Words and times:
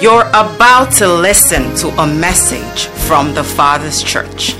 You're 0.00 0.28
about 0.28 0.92
to 0.92 1.06
listen 1.06 1.74
to 1.76 1.88
a 2.00 2.06
message 2.06 2.86
from 3.06 3.34
the 3.34 3.44
Father's 3.44 4.02
Church. 4.02 4.54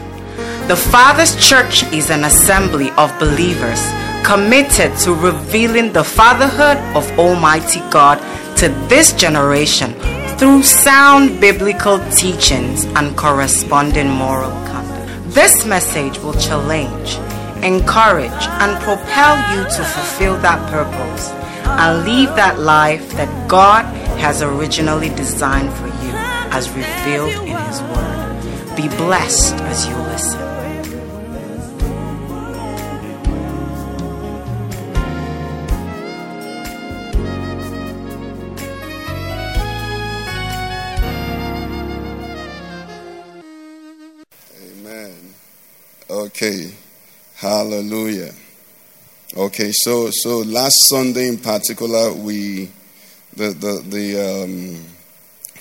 The 0.68 0.76
Father's 0.76 1.34
Church 1.36 1.82
is 1.94 2.10
an 2.10 2.24
assembly 2.24 2.90
of 2.90 3.18
believers 3.18 3.80
committed 4.22 4.94
to 4.98 5.14
revealing 5.14 5.94
the 5.94 6.04
fatherhood 6.04 6.76
of 6.94 7.18
Almighty 7.18 7.80
God 7.90 8.18
to 8.58 8.68
this 8.88 9.14
generation 9.14 9.94
through 10.36 10.62
sound 10.62 11.40
biblical 11.40 11.98
teachings 12.10 12.84
and 12.84 13.16
corresponding 13.16 14.10
moral 14.10 14.50
conduct. 14.66 15.32
This 15.32 15.64
message 15.64 16.18
will 16.18 16.34
challenge, 16.34 17.16
encourage, 17.64 18.44
and 18.60 18.82
propel 18.82 19.36
you 19.56 19.64
to 19.64 19.84
fulfill 19.84 20.36
that 20.40 20.60
purpose 20.70 21.30
and 21.64 22.04
live 22.04 22.36
that 22.36 22.58
life 22.58 23.08
that 23.12 23.48
God 23.48 23.86
has 24.18 24.42
originally 24.42 25.08
designed 25.10 25.72
for 25.74 25.86
you 25.86 26.12
as 26.50 26.68
revealed 26.70 27.30
in 27.46 27.56
His 27.56 27.80
Word. 27.82 28.76
Be 28.76 28.88
blessed 28.96 29.54
as 29.54 29.86
you 29.88 29.96
listen. 29.96 30.40
Amen. 44.62 45.34
Okay. 46.10 46.72
Hallelujah. 47.36 48.32
Okay, 49.36 49.70
so 49.72 50.10
so 50.10 50.38
last 50.38 50.76
Sunday 50.88 51.28
in 51.28 51.38
particular, 51.38 52.12
we 52.12 52.70
the 53.38 53.50
the 53.50 53.82
the 53.88 54.42
um, 54.42 54.84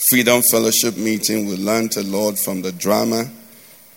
Freedom 0.10 0.42
Fellowship 0.52 0.98
meeting, 0.98 1.46
we 1.46 1.56
learned 1.56 1.96
a 1.96 2.04
lot 2.04 2.38
from 2.40 2.62
the 2.62 2.72
drama 2.72 3.30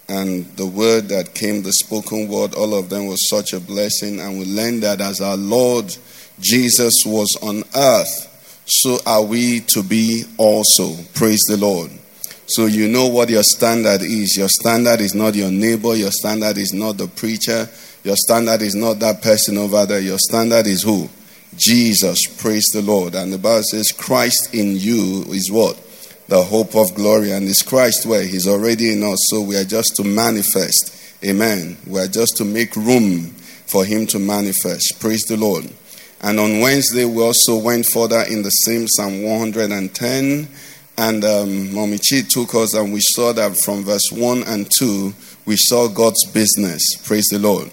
and 0.09 0.45
the 0.56 0.67
word 0.67 1.09
that 1.09 1.34
came, 1.34 1.62
the 1.62 1.73
spoken 1.73 2.28
word. 2.28 2.55
All 2.55 2.75
of 2.75 2.91
them 2.91 3.06
was 3.06 3.28
such 3.28 3.55
a 3.55 3.61
blessing, 3.61 4.20
and 4.20 4.39
we 4.39 4.45
learned 4.45 4.83
that 4.83 5.01
as 5.01 5.20
our 5.20 5.36
Lord 5.36 5.97
Jesus 6.41 6.92
was 7.06 7.39
on 7.42 7.62
earth, 7.75 8.62
so 8.67 8.98
are 9.06 9.25
we 9.25 9.61
to 9.61 9.83
be 9.83 10.25
also. 10.36 10.95
Praise 11.14 11.42
the 11.48 11.56
Lord. 11.56 11.91
So 12.48 12.67
you 12.67 12.89
know 12.89 13.06
what 13.06 13.31
your 13.31 13.45
standard 13.45 14.03
is. 14.03 14.36
Your 14.36 14.48
standard 14.48 15.01
is 15.01 15.14
not 15.14 15.34
your 15.34 15.51
neighbor. 15.51 15.95
Your 15.95 16.11
standard 16.11 16.58
is 16.58 16.75
not 16.75 16.98
the 16.98 17.06
preacher. 17.06 17.69
Your 18.05 18.17
standard 18.17 18.61
is 18.61 18.75
not 18.75 18.98
that 18.98 19.23
person 19.23 19.56
over 19.56 19.86
there. 19.86 20.01
Your 20.01 20.19
standard 20.19 20.67
is 20.67 20.83
who? 20.83 21.08
Jesus. 21.56 22.19
Praise 22.39 22.67
the 22.73 22.83
Lord. 22.83 23.15
And 23.15 23.33
the 23.33 23.39
Bible 23.39 23.62
says, 23.70 23.93
Christ 23.93 24.55
in 24.55 24.77
you 24.77 25.25
is 25.29 25.51
what? 25.51 25.79
The 26.29 26.42
hope 26.42 26.75
of 26.77 26.95
glory. 26.95 27.33
And 27.33 27.47
is 27.47 27.62
Christ 27.62 28.07
where? 28.07 28.23
He's 28.23 28.47
already 28.48 28.92
in 28.92 29.03
us. 29.03 29.19
So 29.31 29.42
we 29.42 29.57
are 29.57 29.65
just 29.65 29.97
to 29.97 30.05
manifest. 30.05 30.97
Amen. 31.25 31.77
We 31.87 32.01
are 32.01 32.09
just 32.09 32.37
to 32.39 32.45
make 32.45 32.77
room 32.77 33.34
for 33.67 33.84
Him 33.84 34.07
to 34.09 34.19
manifest. 34.19 35.01
Praise 35.01 35.23
the 35.23 35.37
Lord. 35.37 35.70
And 36.23 36.39
on 36.39 36.61
Wednesday, 36.61 37.05
we 37.05 37.23
also 37.23 37.57
went 37.57 37.87
further 37.92 38.23
in 38.29 38.42
the 38.42 38.51
same 38.51 38.87
Psalm 38.89 39.23
110. 39.23 40.48
And 40.98 41.25
um, 41.25 41.75
Mommy 41.75 41.98
Chi 41.98 42.23
took 42.29 42.55
us, 42.55 42.75
and 42.75 42.92
we 42.92 43.01
saw 43.01 43.33
that 43.33 43.57
from 43.64 43.85
verse 43.85 44.11
1 44.12 44.42
and 44.42 44.70
2, 44.79 45.14
we 45.47 45.57
saw 45.57 45.89
God's 45.89 46.25
business. 46.27 46.83
Praise 47.05 47.27
the 47.31 47.39
Lord. 47.39 47.70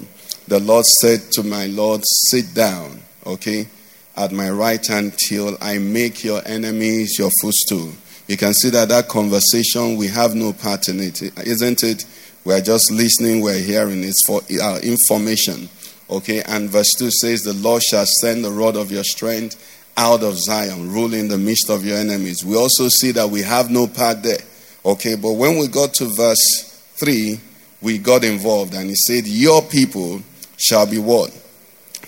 The 0.48 0.60
Lord 0.60 0.86
said 1.02 1.30
to 1.34 1.44
my 1.44 1.66
Lord, 1.66 2.02
Sit 2.06 2.54
down, 2.54 3.02
okay, 3.28 3.68
at 4.16 4.32
my 4.32 4.50
right 4.50 4.86
hand 4.86 5.14
till 5.28 5.58
I 5.62 5.78
make 5.78 6.24
your 6.24 6.42
enemies 6.46 7.20
your 7.20 7.30
footstool. 7.42 7.92
You 8.28 8.36
can 8.36 8.54
see 8.54 8.70
that 8.72 8.90
that 8.90 9.08
conversation, 9.08 9.96
we 9.96 10.08
have 10.08 10.36
no 10.36 10.54
part 10.54 10.90
in 10.90 11.00
it, 11.00 11.22
isn't 11.22 11.84
it? 11.84 12.06
We're 12.44 12.62
just 12.62 12.92
listening, 12.92 13.42
we're 13.42 13.60
hearing. 13.60 14.04
It's 14.04 14.26
for 14.26 14.42
our 14.62 14.80
information. 14.80 15.70
Okay, 16.10 16.42
and 16.44 16.70
verse 16.70 16.94
2 16.98 17.12
says, 17.12 17.42
The 17.42 17.54
Lord 17.54 17.84
shall 17.84 18.06
send 18.22 18.44
the 18.44 18.52
rod 18.52 18.76
of 18.76 18.92
your 18.92 19.04
strength 19.04 19.56
out 19.98 20.24
of 20.24 20.38
Zion, 20.38 20.92
rule 20.92 21.14
in 21.14 21.28
the 21.28 21.38
midst 21.38 21.70
of 21.70 21.86
your 21.86 21.98
enemies. 21.98 22.46
We 22.46 22.56
also 22.56 22.88
see 22.88 23.12
that 23.12 23.30
we 23.30 23.42
have 23.42 23.70
no 23.70 23.88
part 23.88 24.24
there. 24.24 24.38
Okay, 24.86 25.16
but 25.16 25.34
when 25.34 25.58
we 25.58 25.68
got 25.68 25.94
to 25.96 26.06
verse 26.06 26.82
3, 26.96 27.40
we 27.82 27.98
got 27.98 28.24
involved 28.24 28.74
and 28.74 28.90
he 28.90 28.96
said, 28.96 29.28
Your 29.28 29.62
people 29.62 30.22
shall 30.58 30.90
be 30.90 30.98
what? 31.00 31.37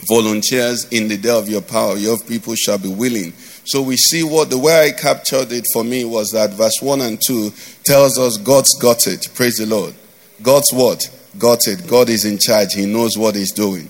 Volunteers 0.08 0.88
in 0.90 1.08
the 1.08 1.18
day 1.18 1.30
of 1.30 1.50
your 1.50 1.62
power. 1.62 1.98
Your 1.98 2.18
people 2.20 2.56
shall 2.56 2.78
be 2.78 2.94
willing. 2.94 3.34
So 3.66 3.82
we 3.82 3.98
see 3.98 4.24
what 4.24 4.50
the 4.50 4.58
way 4.58 4.88
I 4.88 4.92
captured 4.92 5.52
it 5.52 5.66
for 5.74 5.84
me 5.84 6.06
was 6.06 6.32
that 6.32 6.52
verse 6.52 6.82
1 6.82 7.02
and 7.02 7.20
2 7.22 7.52
tells 7.84 8.18
us 8.18 8.38
God's 8.38 8.76
got 8.80 9.08
it. 9.08 9.28
Praise 9.36 9.58
the 9.58 9.66
Lord. 9.66 9.94
God's 10.42 10.72
what? 10.72 11.10
Got 11.38 11.68
it. 11.68 11.88
God 11.88 12.10
is 12.10 12.26
in 12.26 12.38
charge. 12.38 12.74
He 12.74 12.86
knows 12.86 13.18
what 13.18 13.36
he's 13.36 13.52
doing. 13.52 13.90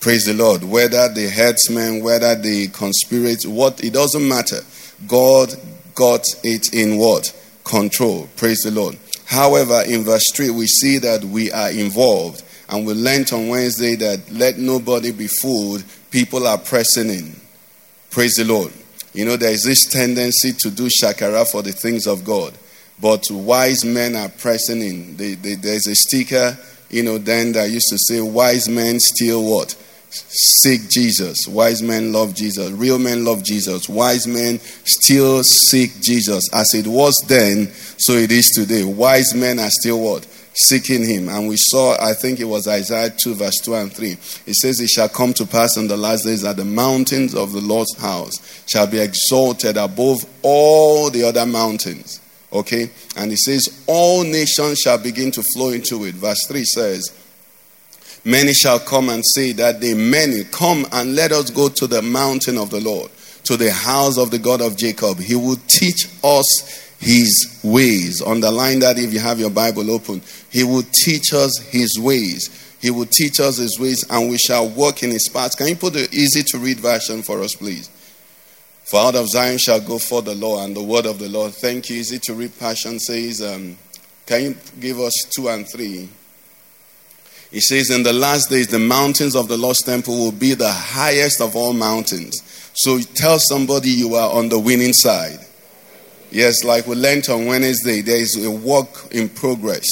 Praise 0.00 0.24
the 0.24 0.34
Lord. 0.34 0.64
Whether 0.64 1.12
the 1.12 1.28
headsmen, 1.28 2.02
whether 2.02 2.34
the 2.34 2.68
conspirate, 2.68 3.44
what 3.44 3.84
it 3.84 3.92
doesn't 3.92 4.26
matter. 4.26 4.60
God 5.06 5.54
got 5.94 6.24
it 6.42 6.72
in 6.72 6.96
what? 6.96 7.36
Control. 7.64 8.28
Praise 8.36 8.62
the 8.62 8.70
Lord. 8.70 8.96
However, 9.26 9.82
in 9.86 10.04
verse 10.04 10.24
3, 10.34 10.50
we 10.50 10.66
see 10.66 10.98
that 10.98 11.22
we 11.22 11.52
are 11.52 11.70
involved. 11.70 12.42
And 12.70 12.86
we 12.86 12.94
learned 12.94 13.32
on 13.32 13.48
Wednesday 13.48 13.96
that 13.96 14.30
let 14.30 14.56
nobody 14.56 15.10
be 15.10 15.26
fooled. 15.26 15.84
People 16.10 16.46
are 16.46 16.58
pressing 16.58 17.10
in. 17.10 17.34
Praise 18.10 18.34
the 18.34 18.44
Lord. 18.44 18.72
You 19.12 19.24
know, 19.24 19.36
there 19.36 19.52
is 19.52 19.64
this 19.64 19.86
tendency 19.86 20.52
to 20.60 20.70
do 20.70 20.88
shakara 20.88 21.50
for 21.50 21.62
the 21.62 21.72
things 21.72 22.06
of 22.06 22.24
God. 22.24 22.54
But 23.00 23.24
wise 23.30 23.84
men 23.84 24.14
are 24.14 24.28
pressing 24.28 24.82
in. 24.82 25.16
They, 25.16 25.34
they, 25.34 25.54
there's 25.54 25.86
a 25.88 25.94
sticker, 25.96 26.56
you 26.90 27.02
know, 27.02 27.18
then 27.18 27.52
that 27.52 27.70
used 27.70 27.88
to 27.90 27.98
say, 27.98 28.20
wise 28.20 28.68
men 28.68 29.00
still 29.00 29.44
what? 29.44 29.74
seek 30.10 30.88
Jesus. 30.88 31.46
Wise 31.46 31.82
men 31.82 32.12
love 32.12 32.34
Jesus. 32.34 32.70
Real 32.72 32.98
men 32.98 33.24
love 33.24 33.44
Jesus. 33.44 33.88
Wise 33.88 34.26
men 34.26 34.58
still 34.84 35.42
seek 35.42 36.00
Jesus. 36.00 36.48
As 36.52 36.74
it 36.74 36.86
was 36.86 37.14
then, 37.28 37.68
so 37.98 38.12
it 38.12 38.32
is 38.32 38.50
today. 38.54 38.84
Wise 38.84 39.34
men 39.34 39.58
are 39.58 39.70
still 39.70 40.00
what? 40.00 40.26
Seeking 40.52 41.04
him. 41.06 41.28
And 41.28 41.48
we 41.48 41.56
saw, 41.56 41.96
I 42.00 42.12
think 42.12 42.40
it 42.40 42.44
was 42.44 42.66
Isaiah 42.66 43.10
2, 43.10 43.34
verse 43.34 43.60
2 43.64 43.74
and 43.74 43.92
3. 43.92 44.10
It 44.10 44.54
says, 44.54 44.80
It 44.80 44.88
shall 44.88 45.08
come 45.08 45.32
to 45.34 45.46
pass 45.46 45.76
in 45.76 45.86
the 45.88 45.96
last 45.96 46.24
days 46.24 46.42
that 46.42 46.56
the 46.56 46.64
mountains 46.64 47.34
of 47.34 47.52
the 47.52 47.60
Lord's 47.60 47.96
house 47.98 48.64
shall 48.68 48.86
be 48.86 48.98
exalted 48.98 49.76
above 49.76 50.24
all 50.42 51.10
the 51.10 51.22
other 51.24 51.46
mountains. 51.46 52.20
Okay? 52.52 52.90
And 53.16 53.32
it 53.32 53.38
says, 53.38 53.82
All 53.86 54.24
nations 54.24 54.80
shall 54.80 54.98
begin 54.98 55.30
to 55.32 55.42
flow 55.54 55.70
into 55.70 56.04
it. 56.04 56.16
Verse 56.16 56.46
3 56.48 56.64
says, 56.64 57.12
Many 58.24 58.52
shall 58.52 58.78
come 58.78 59.08
and 59.08 59.24
say 59.24 59.52
that 59.52 59.80
they 59.80 59.94
many 59.94 60.44
come 60.44 60.86
and 60.92 61.14
let 61.14 61.32
us 61.32 61.50
go 61.50 61.68
to 61.70 61.86
the 61.86 62.02
mountain 62.02 62.58
of 62.58 62.70
the 62.70 62.80
Lord, 62.80 63.10
to 63.44 63.56
the 63.56 63.72
house 63.72 64.18
of 64.18 64.30
the 64.30 64.38
God 64.38 64.60
of 64.60 64.76
Jacob. 64.76 65.18
He 65.18 65.34
will 65.34 65.56
teach 65.66 66.06
us 66.22 66.89
his 67.00 67.60
ways. 67.64 68.22
Underline 68.22 68.78
that 68.80 68.98
if 68.98 69.12
you 69.12 69.18
have 69.18 69.40
your 69.40 69.50
Bible 69.50 69.90
open. 69.90 70.22
He 70.50 70.62
will 70.64 70.84
teach 71.04 71.32
us 71.32 71.58
his 71.70 71.98
ways. 71.98 72.76
He 72.80 72.90
will 72.90 73.06
teach 73.06 73.40
us 73.40 73.56
his 73.56 73.78
ways 73.78 74.04
and 74.08 74.30
we 74.30 74.38
shall 74.38 74.68
walk 74.68 75.02
in 75.02 75.10
his 75.10 75.28
paths. 75.28 75.54
Can 75.54 75.68
you 75.68 75.76
put 75.76 75.94
the 75.94 76.08
easy 76.12 76.42
to 76.44 76.58
read 76.58 76.78
version 76.78 77.22
for 77.22 77.42
us, 77.42 77.54
please? 77.54 77.90
For 78.84 79.00
out 79.00 79.14
of 79.14 79.28
Zion 79.28 79.58
shall 79.58 79.80
go 79.80 79.98
forth 79.98 80.24
the 80.24 80.34
law 80.34 80.64
and 80.64 80.76
the 80.76 80.82
word 80.82 81.06
of 81.06 81.18
the 81.18 81.28
Lord. 81.28 81.52
Thank 81.54 81.90
you. 81.90 81.96
Easy 81.96 82.18
to 82.20 82.34
read 82.34 82.58
passion 82.58 82.98
says, 82.98 83.42
um, 83.42 83.76
can 84.26 84.42
you 84.42 84.56
give 84.78 85.00
us 85.00 85.12
two 85.34 85.48
and 85.48 85.66
three? 85.70 86.08
He 87.50 87.60
says, 87.60 87.90
In 87.90 88.02
the 88.02 88.12
last 88.12 88.48
days, 88.48 88.68
the 88.68 88.78
mountains 88.78 89.34
of 89.34 89.48
the 89.48 89.56
Lord's 89.56 89.82
temple 89.82 90.16
will 90.16 90.32
be 90.32 90.54
the 90.54 90.70
highest 90.70 91.40
of 91.40 91.56
all 91.56 91.72
mountains. 91.72 92.40
So 92.74 93.00
tell 93.00 93.38
somebody 93.38 93.90
you 93.90 94.14
are 94.14 94.32
on 94.32 94.48
the 94.48 94.58
winning 94.58 94.92
side. 94.92 95.40
Yes, 96.30 96.64
like 96.64 96.86
we 96.86 96.94
learned 96.96 97.28
on 97.28 97.46
Wednesday, 97.46 98.02
there 98.02 98.20
is 98.20 98.42
a 98.44 98.50
work 98.50 98.88
in 99.10 99.28
progress, 99.28 99.86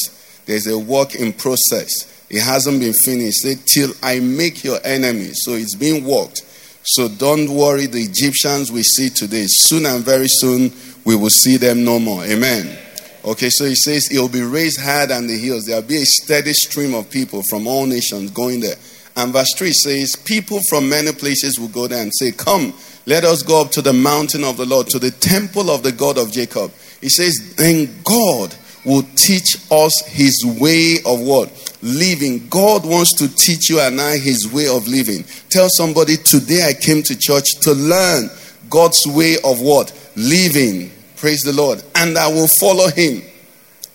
there's 0.47 0.67
a 0.67 0.79
work 0.79 1.15
in 1.15 1.33
process. 1.33 2.15
It 2.31 2.43
hasn't 2.43 2.81
been 2.81 2.93
finished. 2.93 3.43
Say, 3.43 3.57
Till 3.75 3.93
I 4.03 4.21
make 4.21 4.63
your 4.63 4.79
enemies. 4.85 5.41
So 5.45 5.53
it's 5.53 5.75
being 5.75 6.05
worked. 6.05 6.43
So 6.85 7.09
don't 7.09 7.51
worry, 7.51 7.87
the 7.87 8.03
Egyptians 8.03 8.71
we 8.71 8.83
see 8.83 9.11
today, 9.11 9.45
soon 9.47 9.87
and 9.87 10.05
very 10.05 10.29
soon, 10.29 10.73
we 11.05 11.17
will 11.17 11.31
see 11.31 11.57
them 11.57 11.85
no 11.85 11.99
more. 11.99 12.25
Amen. 12.25 12.79
Okay, 13.25 13.51
so 13.51 13.65
he 13.65 13.75
says 13.75 14.09
it 14.11 14.19
will 14.19 14.29
be 14.29 14.43
raised 14.43 14.81
higher 14.81 15.07
than 15.07 15.27
the 15.27 15.37
hills. 15.37 15.67
There 15.67 15.81
will 15.81 15.89
be 15.89 15.97
a 15.97 16.07
steady 16.07 16.53
stream 16.53 16.95
of 16.95 17.11
people 17.11 17.43
from 17.51 17.67
all 17.67 17.85
nations 17.85 18.31
going 18.31 18.61
there. 18.61 18.77
And 19.17 19.33
verse 19.33 19.53
3 19.57 19.73
says, 19.73 20.17
People 20.17 20.61
from 20.69 20.89
many 20.89 21.13
places 21.13 21.59
will 21.59 21.69
go 21.69 21.89
there 21.89 22.01
and 22.01 22.13
say, 22.15 22.31
Come, 22.33 22.73
let 23.09 23.25
us 23.25 23.43
go 23.43 23.63
up 23.63 23.71
to 23.71 23.81
the 23.81 23.95
mountain 23.95 24.45
of 24.45 24.59
the 24.59 24.67
Lord, 24.67 24.87
to 24.89 24.99
the 24.99 25.11
temple 25.11 25.71
of 25.71 25.83
the 25.83 25.93
God 25.93 26.19
of 26.19 26.31
Jacob. 26.31 26.71
He 27.01 27.09
says, 27.09 27.55
Then 27.57 27.89
God 28.05 28.55
will 28.85 29.01
teach 29.15 29.57
us 29.71 30.07
his 30.07 30.45
way 30.61 30.99
of 31.07 31.19
what? 31.19 31.49
Living. 31.81 32.47
God 32.51 32.85
wants 32.85 33.17
to 33.17 33.35
teach 33.35 33.71
you 33.71 33.81
and 33.81 33.99
I 33.99 34.19
his 34.19 34.53
way 34.53 34.69
of 34.69 34.87
living. 34.87 35.25
Tell 35.49 35.69
somebody, 35.71 36.19
Today 36.19 36.69
I 36.69 36.75
came 36.75 37.03
to 37.05 37.19
church 37.19 37.47
to 37.63 37.73
learn 37.73 38.29
God's 38.69 39.01
way 39.07 39.37
of 39.43 39.63
what? 39.63 39.91
Living. 40.15 40.93
Praise 41.17 41.41
the 41.41 41.55
Lord. 41.55 41.83
And 41.95 42.19
I 42.19 42.29
will 42.29 42.49
follow 42.61 42.89
him 42.89 43.23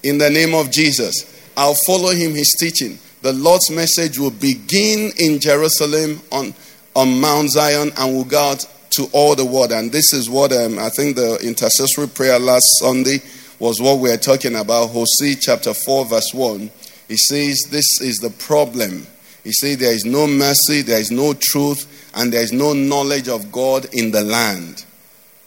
in 0.01 0.17
the 0.17 0.31
name 0.31 0.55
of 0.55 0.71
Jesus. 0.71 1.13
I'll 1.55 1.77
follow 1.85 2.09
him, 2.09 2.33
his 2.33 2.55
teaching. 2.59 2.97
The 3.21 3.33
Lord's 3.33 3.69
message 3.69 4.17
will 4.17 4.31
begin 4.31 5.11
in 5.19 5.39
Jerusalem 5.39 6.19
on, 6.31 6.55
on 6.95 7.21
Mount 7.21 7.51
Zion 7.51 7.91
and 7.95 8.15
will 8.15 8.23
go 8.23 8.39
out 8.39 8.65
to 8.97 9.07
all 9.11 9.35
the 9.35 9.45
world. 9.45 9.71
And 9.71 9.91
this 9.91 10.13
is 10.13 10.29
what 10.29 10.51
um, 10.51 10.79
I 10.79 10.89
think 10.89 11.15
the 11.15 11.37
intercessory 11.43 12.07
prayer 12.07 12.39
last 12.39 12.65
Sunday 12.79 13.19
was 13.59 13.79
what 13.79 13.99
we 13.99 14.11
are 14.11 14.17
talking 14.17 14.55
about. 14.55 14.87
Hosea 14.87 15.35
chapter 15.39 15.73
4, 15.73 16.05
verse 16.05 16.33
1. 16.33 16.71
He 17.07 17.17
says, 17.17 17.61
This 17.69 18.01
is 18.01 18.17
the 18.17 18.29
problem. 18.29 19.07
He 19.43 19.51
says, 19.51 19.77
There 19.77 19.93
is 19.93 20.05
no 20.05 20.27
mercy, 20.27 20.81
there 20.81 20.99
is 20.99 21.11
no 21.11 21.33
truth, 21.33 22.11
and 22.15 22.31
there 22.31 22.41
is 22.41 22.51
no 22.51 22.73
knowledge 22.73 23.27
of 23.27 23.51
God 23.51 23.87
in 23.93 24.11
the 24.11 24.23
land. 24.23 24.85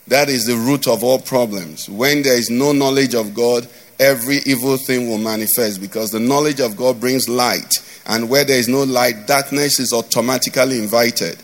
That 0.08 0.28
is 0.28 0.44
the 0.44 0.56
root 0.56 0.87
of 0.87 1.02
all 1.02 1.19
problems. 1.19 1.88
When 1.88 2.22
there 2.22 2.38
is 2.38 2.49
no 2.49 2.72
knowledge 2.72 3.14
of 3.14 3.34
God, 3.34 3.66
every 3.99 4.38
evil 4.46 4.76
thing 4.76 5.08
will 5.08 5.19
manifest 5.19 5.81
because 5.81 6.10
the 6.10 6.20
knowledge 6.20 6.60
of 6.60 6.76
God 6.76 7.00
brings 7.00 7.28
light. 7.28 7.72
And 8.06 8.28
where 8.28 8.44
there 8.44 8.58
is 8.58 8.69
no 8.69 8.84
light, 8.84 9.26
darkness 9.26 9.81
is 9.81 9.92
automatically 9.92 10.78
invited. 10.78 11.42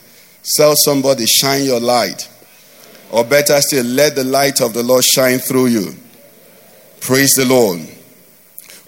Tell 0.57 0.75
somebody, 0.77 1.27
shine 1.27 1.65
your 1.65 1.81
light. 1.81 2.29
Or 3.11 3.25
better 3.25 3.61
still, 3.61 3.85
let 3.85 4.17
the 4.17 4.25
light 4.25 4.61
of 4.61 4.75
the 4.75 4.83
Lord 4.83 5.05
shine 5.05 5.39
through 5.39 5.67
you. 5.67 5.95
Praise 7.01 7.33
the 7.37 7.45
Lord. 7.45 7.81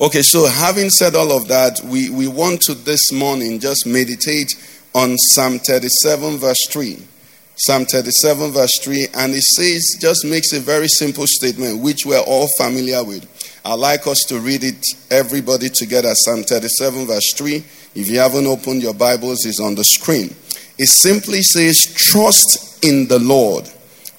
Okay, 0.01 0.23
so 0.23 0.47
having 0.47 0.91
said 0.91 1.15
all 1.15 1.37
of 1.37 1.47
that, 1.49 1.81
we, 1.85 2.11
we 2.11 2.27
want 2.27 2.63
to 2.63 2.75
this 2.75 3.13
morning 3.13 3.61
just 3.61 3.87
meditate 3.87 4.49
on 4.95 5.17
Psalm 5.17 5.59
37, 5.59 6.39
verse 6.39 6.67
3. 6.71 6.99
Psalm 7.57 7.85
37, 7.85 8.51
verse 8.51 8.81
3, 8.83 9.07
and 9.15 9.33
it 9.33 9.43
says, 9.43 9.97
just 10.01 10.25
makes 10.25 10.53
a 10.53 10.59
very 10.59 10.89
simple 10.89 11.25
statement, 11.27 11.81
which 11.81 12.05
we're 12.05 12.19
all 12.19 12.49
familiar 12.59 13.05
with. 13.05 13.25
I'd 13.65 13.75
like 13.75 14.09
us 14.09 14.25
to 14.29 14.41
read 14.41 14.65
it, 14.65 14.85
everybody 15.11 15.69
together. 15.69 16.13
Psalm 16.15 16.43
37, 16.43 17.07
verse 17.07 17.33
3. 17.35 17.57
If 17.95 18.11
you 18.11 18.19
haven't 18.19 18.47
opened 18.47 18.83
your 18.83 18.95
Bibles, 18.95 19.47
it's 19.47 19.61
on 19.61 19.77
the 19.77 19.85
screen. 19.85 20.35
It 20.79 20.89
simply 20.89 21.43
says, 21.43 21.81
Trust 21.97 22.85
in 22.85 23.09
the 23.09 23.19
Lord 23.19 23.69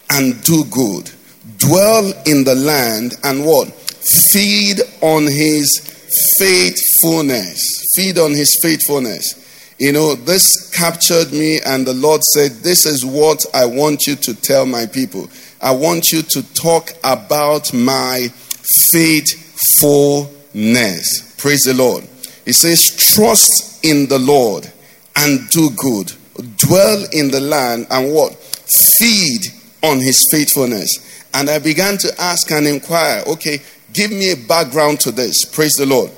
and 0.10 0.42
do 0.44 0.64
good. 0.66 1.12
Dwell 1.58 2.12
in 2.26 2.44
the 2.44 2.56
land 2.56 3.16
and 3.24 3.46
what? 3.46 3.70
Feed 4.32 4.80
on 5.02 5.24
his 5.24 5.68
faithfulness. 6.40 7.62
Feed 7.96 8.18
on 8.18 8.32
his 8.32 8.60
faithfulness. 8.62 9.42
You 9.78 9.92
know, 9.92 10.16
this 10.16 10.72
captured 10.72 11.34
me, 11.34 11.60
and 11.66 11.86
the 11.86 11.94
Lord 11.94 12.24
said, 12.24 12.52
This 12.52 12.86
is 12.86 13.06
what 13.06 13.46
I 13.54 13.66
want 13.66 14.08
you 14.08 14.16
to 14.16 14.34
tell 14.34 14.66
my 14.66 14.86
people. 14.86 15.30
I 15.62 15.72
want 15.72 16.14
you 16.14 16.22
to 16.22 16.54
talk 16.54 16.92
about 17.04 17.74
my 17.74 18.30
faithfulness. 18.92 21.36
Praise 21.38 21.64
the 21.64 21.74
Lord. 21.74 22.08
He 22.46 22.54
says, 22.54 22.82
Trust 23.14 23.84
in 23.84 24.08
the 24.08 24.20
Lord 24.20 24.72
and 25.18 25.50
do 25.50 25.70
good. 25.72 26.14
Dwell 26.58 27.06
in 27.12 27.32
the 27.32 27.40
land 27.40 27.88
and 27.90 28.14
what? 28.14 28.36
Feed 28.98 29.42
on 29.84 30.00
his 30.00 30.28
faithfulness. 30.32 31.28
And 31.34 31.50
I 31.50 31.60
began 31.60 31.98
to 32.00 32.22
ask 32.22 32.50
and 32.52 32.68
inquire, 32.68 33.24
okay, 33.28 33.60
give 33.94 34.12
me 34.12 34.32
a 34.32 34.38
background 34.38 35.00
to 35.02 35.12
this. 35.12 35.46
Praise 35.46 35.74
the 35.74 35.86
Lord. 35.86 36.12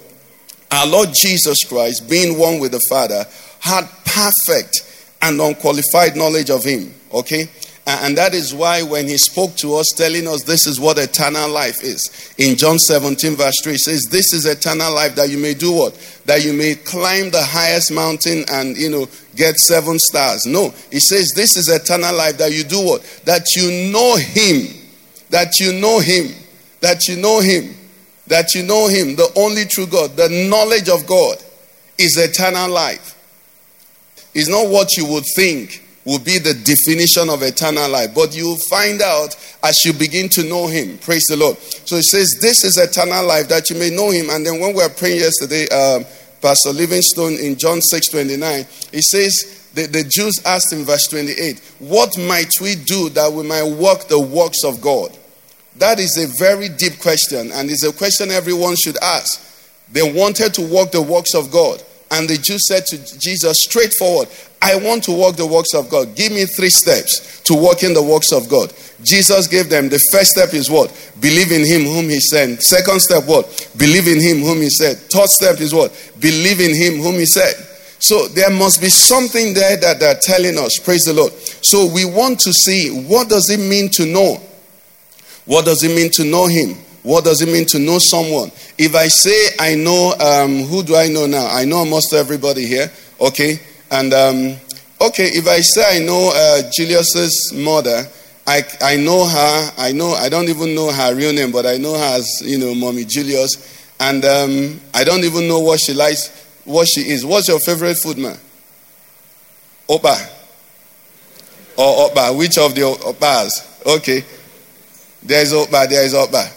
Our 0.72 0.88
Lord 0.88 1.10
Jesus 1.14 1.64
Christ, 1.64 2.10
being 2.10 2.38
one 2.38 2.60
with 2.60 2.72
the 2.72 2.82
Father, 2.90 3.26
had 3.60 3.88
perfect 4.06 5.16
and 5.22 5.40
unqualified 5.40 6.16
knowledge 6.16 6.50
of 6.50 6.64
Him. 6.64 6.94
Okay? 7.14 7.50
And 7.88 8.18
that 8.18 8.34
is 8.34 8.54
why 8.54 8.84
when 8.84 9.08
he 9.08 9.18
spoke 9.18 9.56
to 9.58 9.76
us, 9.76 9.88
telling 9.96 10.28
us 10.28 10.44
this 10.44 10.68
is 10.68 10.78
what 10.78 10.98
eternal 10.98 11.50
life 11.50 11.82
is. 11.84 12.34
In 12.38 12.58
John 12.58 12.78
17, 12.78 13.38
verse 13.38 13.56
3, 13.64 13.72
he 13.72 13.78
says, 13.78 14.04
This 14.12 14.34
is 14.34 14.46
eternal 14.46 14.94
life 14.94 15.16
that 15.16 15.30
you 15.30 15.38
may 15.38 15.54
do 15.54 15.72
what? 15.72 15.94
That 16.26 16.44
you 16.44 16.52
may 16.52 16.76
climb 16.76 17.32
the 17.32 17.42
highest 17.42 17.94
mountain 17.94 18.44
and, 18.52 18.76
you 18.76 18.90
know, 18.90 19.08
get 19.38 19.56
seven 19.56 19.98
stars. 20.00 20.46
No, 20.46 20.74
he 20.92 21.00
says, 21.00 21.32
This 21.34 21.56
is 21.56 21.70
eternal 21.70 22.14
life 22.14 22.38
that 22.40 22.52
you 22.52 22.66
do 22.66 22.84
what? 22.86 23.04
That 23.24 23.46
you 23.56 23.90
know 23.90 24.18
him. 24.18 24.68
That 25.30 25.54
you 25.62 25.72
know 25.80 26.00
him. 26.00 26.36
That 26.82 27.08
you 27.08 27.16
know 27.16 27.40
him. 27.40 27.74
That 28.28 28.54
you 28.54 28.64
know 28.64 28.90
him, 28.90 29.16
the 29.16 29.32
only 29.38 29.64
true 29.64 29.88
God. 29.88 30.18
The 30.18 30.28
knowledge 30.50 30.90
of 30.90 31.08
God 31.08 31.38
is 31.98 32.18
eternal 32.18 32.70
life. 32.70 33.14
It's 34.34 34.50
not 34.50 34.70
what 34.70 34.98
you 34.98 35.06
would 35.06 35.24
think 35.38 35.87
will 36.08 36.20
be 36.20 36.40
the 36.40 36.54
definition 36.54 37.30
of 37.30 37.44
eternal 37.44 37.90
life. 37.90 38.16
But 38.16 38.34
you'll 38.34 38.58
find 38.70 39.02
out 39.02 39.36
as 39.62 39.76
you 39.84 39.92
begin 39.92 40.30
to 40.30 40.44
know 40.44 40.68
Him. 40.68 40.98
Praise 41.00 41.26
the 41.28 41.36
Lord. 41.36 41.58
So 41.58 41.98
it 41.98 42.06
says, 42.06 42.40
This 42.40 42.64
is 42.64 42.78
eternal 42.78 43.28
life 43.28 43.50
that 43.50 43.70
you 43.70 43.76
may 43.76 43.90
know 43.90 44.10
Him. 44.10 44.30
And 44.30 44.46
then 44.46 44.62
when 44.62 44.74
we 44.74 44.82
were 44.82 44.90
praying 44.90 45.20
yesterday, 45.20 45.68
um, 45.68 46.06
Pastor 46.42 46.72
Livingstone 46.72 47.34
in 47.34 47.58
John 47.58 47.82
6 47.82 48.08
29, 48.08 48.66
he 48.94 49.02
says, 49.02 49.70
the, 49.74 49.86
the 49.86 50.04
Jews 50.04 50.40
asked 50.46 50.72
in 50.72 50.86
verse 50.86 51.08
28, 51.08 51.60
What 51.80 52.18
might 52.18 52.52
we 52.62 52.76
do 52.76 53.10
that 53.10 53.32
we 53.32 53.44
might 53.44 53.68
work 53.68 54.08
the 54.08 54.20
works 54.20 54.64
of 54.64 54.80
God? 54.80 55.16
That 55.76 56.00
is 56.00 56.18
a 56.18 56.26
very 56.40 56.70
deep 56.70 57.00
question, 57.00 57.52
and 57.52 57.70
it's 57.70 57.84
a 57.84 57.92
question 57.92 58.32
everyone 58.32 58.76
should 58.78 58.98
ask. 59.04 59.44
They 59.92 60.10
wanted 60.10 60.54
to 60.56 60.62
work 60.74 60.92
the 60.92 61.02
works 61.02 61.36
of 61.36 61.52
God. 61.52 61.84
And 62.10 62.30
the 62.30 62.38
Jews 62.38 62.62
said 62.68 62.86
to 62.88 63.20
Jesus, 63.20 63.58
straightforward, 63.60 64.30
I 64.68 64.76
want 64.76 65.06
to 65.06 65.14
walk 65.14 65.38
the 65.38 65.48
works 65.48 65.74
of 65.74 65.90
God. 65.90 66.14
Give 66.14 66.34
me 66.34 66.44
three 66.46 66.70
steps 66.70 67.40
to 67.44 67.54
walk 67.54 67.84
in 67.84 67.94
the 67.94 68.04
works 68.04 68.34
of 68.34 68.50
God. 68.50 68.74
Jesus 69.02 69.48
gave 69.48 69.70
them 69.70 69.88
the 69.88 70.00
first 70.12 70.32
step 70.32 70.54
is 70.54 70.70
what? 70.70 70.92
Believe 71.22 71.54
in 71.54 71.66
him 71.66 71.84
whom 71.88 72.10
he 72.10 72.20
sent. 72.20 72.62
Second 72.62 73.00
step, 73.00 73.24
what? 73.26 73.48
Believe 73.78 74.08
in 74.08 74.20
him 74.20 74.44
whom 74.44 74.58
he 74.58 74.70
said. 74.70 74.98
Third 74.98 75.30
step 75.30 75.62
is 75.62 75.74
what? 75.74 75.96
Believe 76.20 76.60
in 76.60 76.76
him 76.76 77.02
whom 77.02 77.16
he 77.16 77.26
said. 77.26 77.56
So 78.00 78.28
there 78.28 78.50
must 78.50 78.82
be 78.82 78.90
something 78.90 79.54
there 79.54 79.78
that 79.78 80.02
they're 80.02 80.20
telling 80.22 80.58
us. 80.58 80.80
Praise 80.80 81.04
the 81.04 81.14
Lord. 81.14 81.32
So 81.32 81.88
we 81.88 82.04
want 82.04 82.40
to 82.42 82.52
see 82.52 82.90
what 83.08 83.30
does 83.30 83.50
it 83.50 83.60
mean 83.60 83.90
to 83.94 84.06
know? 84.06 84.42
What 85.46 85.64
does 85.64 85.82
it 85.84 85.96
mean 85.96 86.12
to 86.16 86.26
know 86.26 86.48
him? 86.48 86.76
What 87.04 87.24
does 87.24 87.42
it 87.42 87.48
mean 87.48 87.66
to 87.68 87.80
know 87.80 88.00
someone? 88.00 88.52
If 88.78 88.94
I 88.96 89.08
say 89.08 89.56
I 89.60 89.76
know, 89.76 90.14
um, 90.20 90.64
who 90.64 90.84
do 90.84 90.98
I 90.98 91.08
know 91.08 91.26
now? 91.26 91.48
I 91.48 91.64
know 91.64 91.78
almost 91.78 92.12
everybody 92.14 92.66
here. 92.68 92.92
Okay. 93.22 93.60
And 93.92 94.14
um, 94.14 94.58
okay, 95.02 95.28
if 95.34 95.48
I 95.48 95.60
say 95.62 96.02
I 96.02 96.06
know 96.06 96.32
uh, 96.34 96.70
Julius's 96.76 97.54
mother, 97.56 98.06
I, 98.46 98.64
I 98.82 98.96
know 98.98 99.26
her. 99.26 99.72
I 99.78 99.92
know 99.92 100.12
I 100.12 100.30
don't 100.30 100.50
even 100.50 100.74
know 100.74 100.92
her 100.92 101.16
real 101.16 101.34
name, 101.34 101.52
but 101.52 101.66
I 101.66 101.78
know 101.78 101.94
her 101.94 102.18
as 102.18 102.42
you 102.44 102.58
know, 102.58 102.74
mommy 102.74 103.04
Julius. 103.06 103.76
And 104.00 104.24
um, 104.24 104.80
I 104.94 105.04
don't 105.04 105.24
even 105.24 105.48
know 105.48 105.60
what 105.60 105.80
she 105.80 105.94
likes, 105.94 106.30
what 106.64 106.88
she 106.88 107.02
is. 107.02 107.26
What's 107.26 107.48
your 107.48 107.60
favorite 107.60 107.98
food, 107.98 108.18
man? 108.18 108.38
Opa. 109.90 110.34
Or 111.78 112.10
Opa? 112.10 112.38
Which 112.38 112.58
of 112.58 112.76
the 112.76 112.82
Opas? 112.82 113.86
Okay. 113.86 114.24
There 115.24 115.42
is 115.42 115.54
Opa. 115.54 115.90
There 115.90 116.04
is 116.06 116.14
Opa. 116.14 116.52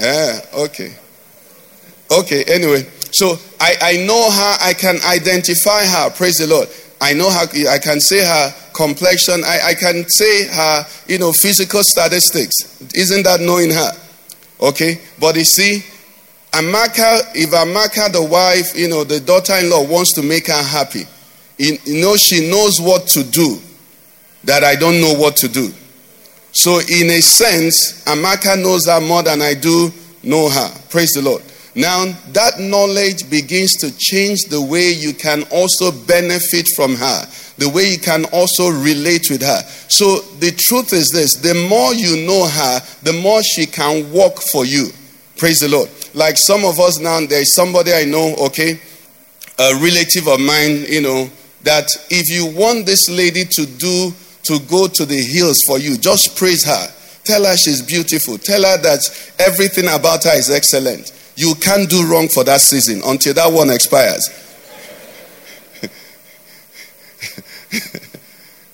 Yeah. 0.00 0.40
Okay. 0.54 0.94
Okay. 2.10 2.44
Anyway, 2.44 2.86
so 3.12 3.38
I, 3.60 3.74
I 3.80 4.06
know 4.06 4.30
her, 4.30 4.56
I 4.60 4.74
can 4.74 4.96
identify 5.06 5.84
her. 5.84 6.10
Praise 6.10 6.36
the 6.38 6.46
Lord. 6.46 6.68
I 7.00 7.12
know 7.14 7.30
her, 7.30 7.46
I 7.68 7.78
can 7.78 8.00
say 8.00 8.24
her 8.24 8.54
complexion, 8.74 9.42
I, 9.44 9.70
I 9.70 9.74
can 9.74 10.08
say 10.08 10.48
her, 10.48 10.86
you 11.06 11.18
know, 11.18 11.32
physical 11.32 11.82
statistics. 11.82 12.54
Isn't 12.94 13.22
that 13.24 13.40
knowing 13.40 13.70
her? 13.70 13.92
Okay? 14.60 15.00
But 15.20 15.36
you 15.36 15.44
see, 15.44 15.84
Amaka, 16.52 17.22
if 17.34 17.50
Amaka, 17.50 18.12
the 18.12 18.22
wife, 18.22 18.76
you 18.76 18.88
know, 18.88 19.04
the 19.04 19.20
daughter 19.20 19.54
in 19.54 19.70
law 19.70 19.84
wants 19.86 20.14
to 20.14 20.22
make 20.22 20.48
her 20.48 20.62
happy, 20.62 21.04
you 21.58 21.78
know, 22.00 22.16
she 22.16 22.50
knows 22.50 22.80
what 22.80 23.06
to 23.08 23.22
do 23.24 23.58
that 24.44 24.64
I 24.64 24.74
don't 24.74 25.00
know 25.00 25.14
what 25.14 25.36
to 25.36 25.48
do. 25.48 25.72
So, 26.52 26.78
in 26.78 27.10
a 27.10 27.20
sense, 27.20 28.04
Amaka 28.06 28.60
knows 28.60 28.86
her 28.86 29.00
more 29.00 29.22
than 29.22 29.42
I 29.42 29.54
do 29.54 29.92
know 30.22 30.48
her. 30.48 30.70
Praise 30.88 31.10
the 31.12 31.22
Lord. 31.22 31.42
Now, 31.78 32.06
that 32.32 32.58
knowledge 32.58 33.30
begins 33.30 33.74
to 33.74 33.96
change 33.96 34.46
the 34.46 34.60
way 34.60 34.90
you 34.90 35.14
can 35.14 35.44
also 35.44 35.92
benefit 35.92 36.66
from 36.74 36.96
her, 36.96 37.24
the 37.58 37.68
way 37.68 37.92
you 37.92 38.00
can 38.00 38.24
also 38.32 38.68
relate 38.68 39.30
with 39.30 39.42
her. 39.42 39.62
So, 39.86 40.18
the 40.40 40.50
truth 40.58 40.92
is 40.92 41.08
this 41.14 41.34
the 41.34 41.54
more 41.68 41.94
you 41.94 42.26
know 42.26 42.48
her, 42.48 42.80
the 43.04 43.12
more 43.22 43.44
she 43.44 43.64
can 43.64 44.10
work 44.12 44.40
for 44.50 44.64
you. 44.66 44.88
Praise 45.36 45.60
the 45.60 45.68
Lord. 45.68 45.88
Like 46.14 46.34
some 46.36 46.64
of 46.64 46.80
us 46.80 46.98
now, 46.98 47.24
there's 47.24 47.54
somebody 47.54 47.92
I 47.92 48.06
know, 48.06 48.34
okay, 48.46 48.80
a 49.60 49.74
relative 49.78 50.26
of 50.26 50.40
mine, 50.40 50.82
you 50.88 51.00
know, 51.00 51.30
that 51.62 51.86
if 52.10 52.28
you 52.28 52.58
want 52.58 52.86
this 52.86 53.08
lady 53.08 53.44
to 53.44 53.66
do, 53.66 54.12
to 54.50 54.58
go 54.66 54.88
to 54.88 55.06
the 55.06 55.22
hills 55.22 55.62
for 55.64 55.78
you, 55.78 55.96
just 55.96 56.36
praise 56.36 56.64
her. 56.64 56.88
Tell 57.22 57.44
her 57.44 57.56
she's 57.56 57.82
beautiful. 57.82 58.36
Tell 58.36 58.64
her 58.64 58.82
that 58.82 59.34
everything 59.38 59.86
about 59.86 60.24
her 60.24 60.34
is 60.34 60.50
excellent. 60.50 61.12
You 61.38 61.54
can't 61.54 61.88
do 61.88 62.04
wrong 62.10 62.26
for 62.26 62.42
that 62.42 62.60
season 62.60 63.00
until 63.06 63.32
that 63.34 63.52
one 63.52 63.70
expires. 63.70 64.28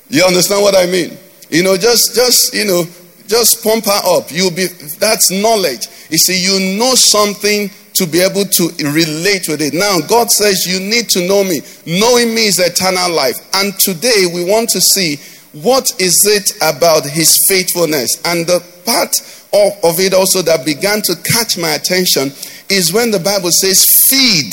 you 0.09 0.25
understand 0.25 0.63
what 0.63 0.75
I 0.75 0.87
mean? 0.87 1.15
You 1.51 1.63
know, 1.63 1.77
just 1.77 2.15
just 2.15 2.55
you 2.55 2.65
know, 2.65 2.85
just 3.27 3.63
pump 3.63 3.85
her 3.85 4.01
up. 4.17 4.33
You'll 4.33 4.51
be 4.51 4.65
that's 4.97 5.31
knowledge. 5.31 5.89
You 6.09 6.17
see, 6.17 6.43
you 6.43 6.79
know 6.79 6.95
something 6.95 7.69
to 7.97 8.07
be 8.07 8.21
able 8.21 8.47
to 8.47 8.71
relate 8.81 9.45
with 9.47 9.61
it. 9.61 9.75
Now, 9.75 10.01
God 10.01 10.31
says 10.31 10.65
you 10.67 10.81
need 10.81 11.11
to 11.11 11.29
know 11.29 11.45
me. 11.45 11.61
Knowing 11.85 12.35
me 12.35 12.47
is 12.47 12.59
eternal 12.59 13.13
life. 13.13 13.37
And 13.57 13.79
today 13.79 14.25
we 14.33 14.43
want 14.43 14.71
to 14.71 14.81
see 14.81 15.17
what 15.53 15.85
is 16.01 16.25
it 16.25 16.57
about 16.63 17.05
his 17.05 17.31
faithfulness. 17.47 18.09
And 18.25 18.47
the 18.47 18.65
part 18.87 19.13
of, 19.55 20.01
it 20.01 20.15
also 20.15 20.43
that 20.43 20.65
began 20.65 21.01
to 21.03 21.15
catch 21.17 21.57
my 21.57 21.71
attention 21.71 22.33
is 22.69 22.93
when 22.93 23.11
the 23.11 23.21
Bible 23.21 23.51
says 23.51 23.85
feed. 24.09 24.51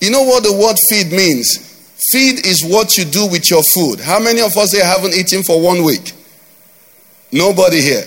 You 0.00 0.10
know 0.10 0.22
what 0.22 0.42
the 0.42 0.52
word 0.52 0.76
feed 0.88 1.12
means? 1.12 1.70
Feed 2.10 2.44
is 2.44 2.64
what 2.64 2.96
you 2.98 3.04
do 3.04 3.26
with 3.28 3.50
your 3.50 3.62
food. 3.74 4.00
How 4.00 4.18
many 4.18 4.40
of 4.40 4.56
us 4.56 4.72
here 4.72 4.84
haven't 4.84 5.14
eaten 5.14 5.42
for 5.42 5.60
one 5.60 5.82
week? 5.84 6.12
Nobody 7.32 7.80
here. 7.80 8.04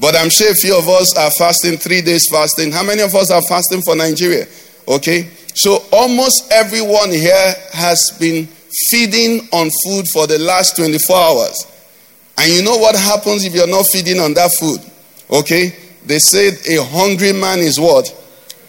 But 0.00 0.16
I'm 0.16 0.30
sure 0.30 0.50
a 0.50 0.54
few 0.54 0.76
of 0.76 0.88
us 0.88 1.16
are 1.16 1.30
fasting, 1.30 1.76
three 1.76 2.00
days 2.00 2.26
fasting. 2.30 2.72
How 2.72 2.82
many 2.82 3.02
of 3.02 3.14
us 3.14 3.30
are 3.30 3.42
fasting 3.42 3.82
for 3.82 3.94
Nigeria? 3.94 4.46
Okay. 4.88 5.28
So 5.54 5.84
almost 5.92 6.50
everyone 6.50 7.10
here 7.10 7.54
has 7.72 8.16
been 8.18 8.48
feeding 8.90 9.48
on 9.52 9.70
food 9.84 10.06
for 10.12 10.26
the 10.26 10.38
last 10.38 10.76
24 10.76 11.16
hours. 11.16 11.66
And 12.38 12.52
you 12.52 12.62
know 12.64 12.76
what 12.76 12.96
happens 12.96 13.44
if 13.44 13.54
you're 13.54 13.68
not 13.68 13.84
feeding 13.92 14.18
on 14.18 14.34
that 14.34 14.50
food? 14.58 14.80
Okay? 15.30 15.74
They 16.06 16.18
said 16.18 16.58
a 16.68 16.84
hungry 16.84 17.32
man 17.32 17.60
is 17.60 17.78
what? 17.80 18.08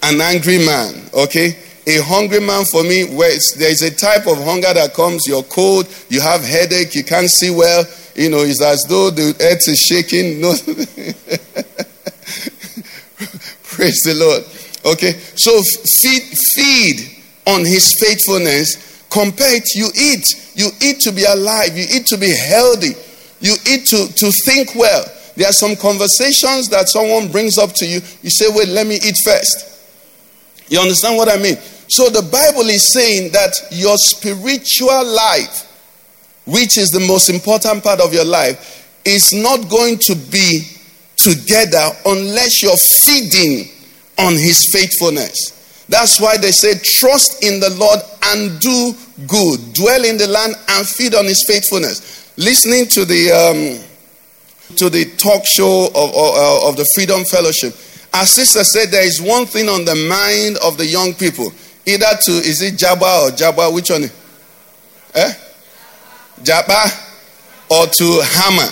An 0.04 0.22
angry 0.22 0.60
man. 0.60 1.10
Okay? 1.14 1.58
A 1.88 2.02
hungry 2.02 2.40
man 2.40 2.66
for 2.66 2.84
me, 2.84 3.06
where 3.16 3.32
there's 3.58 3.82
a 3.82 3.94
type 3.94 4.28
of 4.28 4.44
hunger 4.44 4.74
that 4.74 4.94
comes, 4.94 5.28
you're 5.28 5.44
cold, 5.44 5.88
you 6.10 6.20
have 6.22 6.42
headache, 6.44 6.96
you 6.96 7.04
can't 7.04 7.30
see 7.30 7.52
well, 7.52 7.86
you 8.16 8.30
know, 8.30 8.40
it's 8.40 8.62
as 8.62 8.82
though 8.88 9.10
the 9.12 9.36
earth 9.42 9.68
is 9.68 9.80
shaking. 9.80 10.40
No. 10.42 10.52
Praise 13.64 14.02
the 14.04 14.16
Lord. 14.16 14.44
Okay, 14.94 15.12
so 15.36 15.62
feed, 16.02 16.24
feed 16.56 17.24
on 17.46 17.66
His 17.66 17.94
faithfulness. 18.00 19.04
Compare 19.10 19.58
it. 19.58 19.76
You 19.76 19.90
eat. 19.96 20.26
You 20.56 20.70
eat 20.82 21.00
to 21.02 21.12
be 21.12 21.24
alive. 21.26 21.78
You 21.78 21.86
eat 21.94 22.06
to 22.08 22.18
be 22.18 22.34
healthy. 22.36 22.96
You 23.42 23.56
eat 23.68 23.86
to, 23.88 24.08
to 24.14 24.32
think 24.46 24.76
well. 24.76 25.06
There 25.36 25.48
are 25.48 25.54
some 25.54 25.76
conversations 25.76 26.70
that 26.70 26.88
someone 26.88 27.32
brings 27.32 27.58
up 27.58 27.72
to 27.76 27.86
you. 27.86 28.02
You 28.22 28.30
say, 28.30 28.46
wait, 28.50 28.70
let 28.70 28.88
me 28.88 28.96
eat 28.96 29.16
first. 29.24 29.72
You 30.70 30.80
understand 30.80 31.18
what 31.18 31.30
I 31.30 31.38
mean? 31.38 31.58
So 31.88 32.10
the 32.10 32.24
Bible 32.24 32.70
is 32.70 32.94
saying 32.94 33.32
that 33.34 33.54
your 33.72 33.96
spiritual 33.98 35.06
life 35.06 35.66
which 36.46 36.78
is 36.78 36.90
the 36.90 37.00
most 37.00 37.30
important 37.30 37.84
part 37.84 38.00
of 38.00 38.14
your 38.14 38.26
life, 38.26 39.02
is 39.04 39.34
not 39.34 39.70
going 39.70 39.98
to 39.98 40.16
be 40.32 40.62
together 41.18 41.90
unless 42.06 42.62
you're 42.62 42.78
feeding 43.04 43.68
on 44.20 44.34
his 44.34 44.70
faithfulness. 44.72 45.86
That's 45.90 46.20
why 46.20 46.38
they 46.38 46.52
say, 46.52 46.74
trust 47.00 47.44
in 47.44 47.60
the 47.60 47.70
Lord 47.72 48.00
and 48.26 48.60
do 48.60 48.94
good. 49.28 49.74
Dwell 49.74 50.04
in 50.06 50.18
the 50.18 50.28
land 50.28 50.56
and 50.70 50.88
feed 50.88 51.14
on 51.14 51.26
his 51.26 51.44
faithfulness. 51.48 52.34
Listening 52.38 52.86
to 52.88 53.06
the 53.06 53.32
um, 53.32 53.86
to 54.78 54.90
the 54.90 55.06
talk 55.18 55.44
show 55.46 55.88
of, 55.88 56.10
of, 56.16 56.70
of 56.70 56.78
the 56.78 56.86
Freedom 56.96 57.24
Fellowship, 57.26 57.74
our 58.14 58.26
sister 58.26 58.64
said 58.64 58.90
there 58.92 59.06
is 59.06 59.22
one 59.22 59.46
thing 59.46 59.70
on 59.70 59.86
the 59.86 59.96
mind 59.96 60.58
of 60.64 60.78
the 60.78 60.86
young 60.86 61.14
people. 61.14 61.52
Either 61.86 62.18
to 62.26 62.32
is 62.32 62.62
it 62.62 62.76
Jabba 62.76 63.28
or 63.28 63.32
Jabba? 63.32 63.74
Which 63.74 63.90
one? 63.90 64.04
Eh? 65.14 65.34
Jabba 66.42 67.06
or 67.70 67.88
to 67.88 68.22
hammer. 68.24 68.72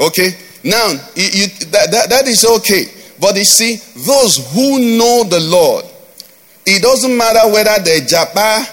Okay? 0.00 0.30
Now, 0.64 0.90
you, 1.14 1.28
you, 1.32 1.46
that, 1.70 1.90
that, 1.90 2.10
that 2.10 2.26
is 2.26 2.44
okay. 2.44 2.84
But 3.20 3.36
you 3.36 3.44
see, 3.44 3.76
those 4.04 4.52
who 4.52 4.98
know 4.98 5.24
the 5.24 5.40
Lord, 5.40 5.84
it 6.66 6.82
doesn't 6.82 7.16
matter 7.16 7.48
whether 7.52 7.82
they're 7.82 8.00
Japa 8.00 8.66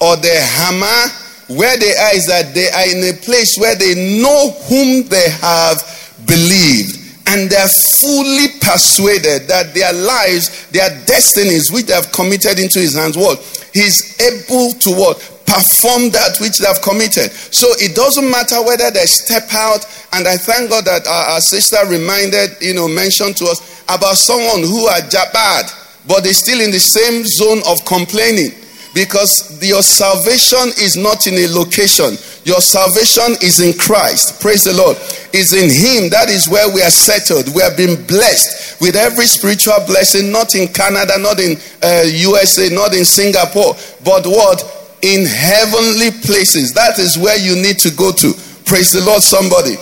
or 0.00 0.16
they're 0.16 0.46
hammer, 0.46 1.12
where 1.56 1.76
they 1.78 1.92
are 1.94 2.14
is 2.14 2.26
that 2.26 2.54
they 2.54 2.68
are 2.70 2.88
in 2.88 3.14
a 3.14 3.16
place 3.20 3.56
where 3.58 3.74
they 3.76 4.20
know 4.20 4.50
whom 4.68 5.08
they 5.08 5.30
have 5.40 5.82
believed 6.26 6.98
and 7.28 7.48
they're 7.48 7.74
fully 8.00 8.48
persuaded 8.60 9.48
that 9.48 9.72
their 9.74 9.92
lives, 9.92 10.68
their 10.70 10.90
destinies, 11.06 11.70
which 11.70 11.86
they 11.86 11.94
have 11.94 12.12
committed 12.12 12.58
into 12.58 12.78
his 12.78 12.94
hands, 12.94 13.16
what? 13.16 13.38
He's 13.72 14.20
able 14.20 14.72
to 14.72 14.90
what? 14.90 15.32
perform 15.52 16.08
that 16.16 16.40
which 16.40 16.58
they 16.58 16.66
have 16.66 16.80
committed. 16.80 17.28
So 17.52 17.68
it 17.76 17.94
doesn't 17.94 18.24
matter 18.24 18.56
whether 18.64 18.90
they 18.90 19.04
step 19.04 19.52
out. 19.52 19.84
And 20.16 20.26
I 20.26 20.36
thank 20.40 20.70
God 20.70 20.84
that 20.86 21.04
our, 21.06 21.36
our 21.36 21.40
sister 21.44 21.76
reminded, 21.84 22.56
you 22.60 22.72
know, 22.72 22.88
mentioned 22.88 23.36
to 23.36 23.52
us 23.52 23.60
about 23.84 24.16
someone 24.16 24.64
who 24.64 24.88
are 24.88 25.04
jabad, 25.12 25.68
but 26.08 26.24
they're 26.24 26.32
still 26.32 26.60
in 26.60 26.70
the 26.70 26.80
same 26.80 27.24
zone 27.28 27.60
of 27.68 27.84
complaining 27.84 28.56
because 28.94 29.58
your 29.62 29.82
salvation 29.82 30.68
is 30.78 30.96
not 30.96 31.26
in 31.26 31.34
a 31.34 31.48
location. 31.48 32.16
Your 32.44 32.60
salvation 32.60 33.36
is 33.40 33.60
in 33.60 33.72
Christ. 33.78 34.40
Praise 34.40 34.64
the 34.64 34.74
Lord. 34.74 34.96
Is 35.32 35.54
in 35.54 35.70
Him. 35.72 36.10
That 36.10 36.28
is 36.28 36.48
where 36.48 36.68
we 36.72 36.82
are 36.82 36.90
settled. 36.90 37.54
We 37.54 37.62
have 37.62 37.76
been 37.76 37.96
blessed 38.06 38.80
with 38.80 38.96
every 38.96 39.26
spiritual 39.26 39.80
blessing, 39.86 40.30
not 40.30 40.54
in 40.54 40.68
Canada, 40.68 41.16
not 41.18 41.40
in 41.40 41.56
uh, 41.82 42.04
USA, 42.04 42.68
not 42.68 42.92
in 42.94 43.04
Singapore, 43.04 43.74
but 44.04 44.26
what? 44.26 44.82
in 45.02 45.26
heavenly 45.26 46.10
places. 46.22 46.72
That 46.72 46.98
is 46.98 47.18
where 47.18 47.36
you 47.36 47.60
need 47.60 47.78
to 47.78 47.90
go 47.90 48.12
to. 48.12 48.32
Praise 48.64 48.90
the 48.90 49.02
Lord, 49.04 49.22
somebody. 49.22 49.74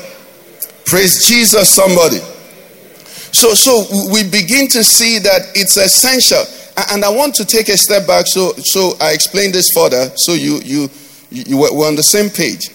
Praise 0.87 1.29
Jesus, 1.29 1.69
somebody. 1.69 2.19
So, 3.33 3.55
so 3.55 3.85
we 4.11 4.25
begin 4.25 4.67
to 4.69 4.83
see 4.83 5.21
that 5.21 5.53
it's 5.55 5.77
essential. 5.77 6.43
And 6.91 7.05
I 7.05 7.09
want 7.09 7.35
to 7.37 7.45
take 7.45 7.69
a 7.69 7.77
step 7.77 8.07
back 8.07 8.27
so, 8.27 8.53
so 8.59 8.93
I 9.01 9.13
explain 9.13 9.53
this 9.53 9.69
further 9.75 10.11
so 10.17 10.35
you, 10.35 10.61
you, 10.65 10.89
you 11.31 11.59
we're 11.59 11.87
on 11.87 11.97
the 11.97 12.03
same 12.03 12.31
page. 12.31 12.71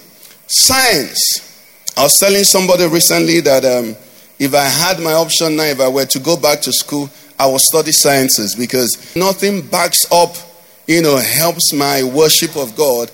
Science. 0.47 1.93
I 1.97 2.03
was 2.03 2.17
telling 2.19 2.43
somebody 2.43 2.87
recently 2.87 3.39
that 3.41 3.63
um, 3.65 3.95
if 4.37 4.53
I 4.53 4.65
had 4.65 4.99
my 4.99 5.13
option 5.13 5.55
now, 5.55 5.63
if 5.63 5.79
I 5.79 5.87
were 5.87 6.05
to 6.05 6.19
go 6.19 6.35
back 6.37 6.61
to 6.61 6.73
school, 6.73 7.09
I 7.39 7.47
would 7.47 7.61
study 7.61 7.91
sciences 7.91 8.55
because 8.55 9.15
nothing 9.15 9.61
backs 9.61 10.11
up 10.11 10.35
you 10.87 11.01
know, 11.01 11.17
helps 11.17 11.73
my 11.73 12.03
worship 12.03 12.55
of 12.55 12.75
God 12.75 13.11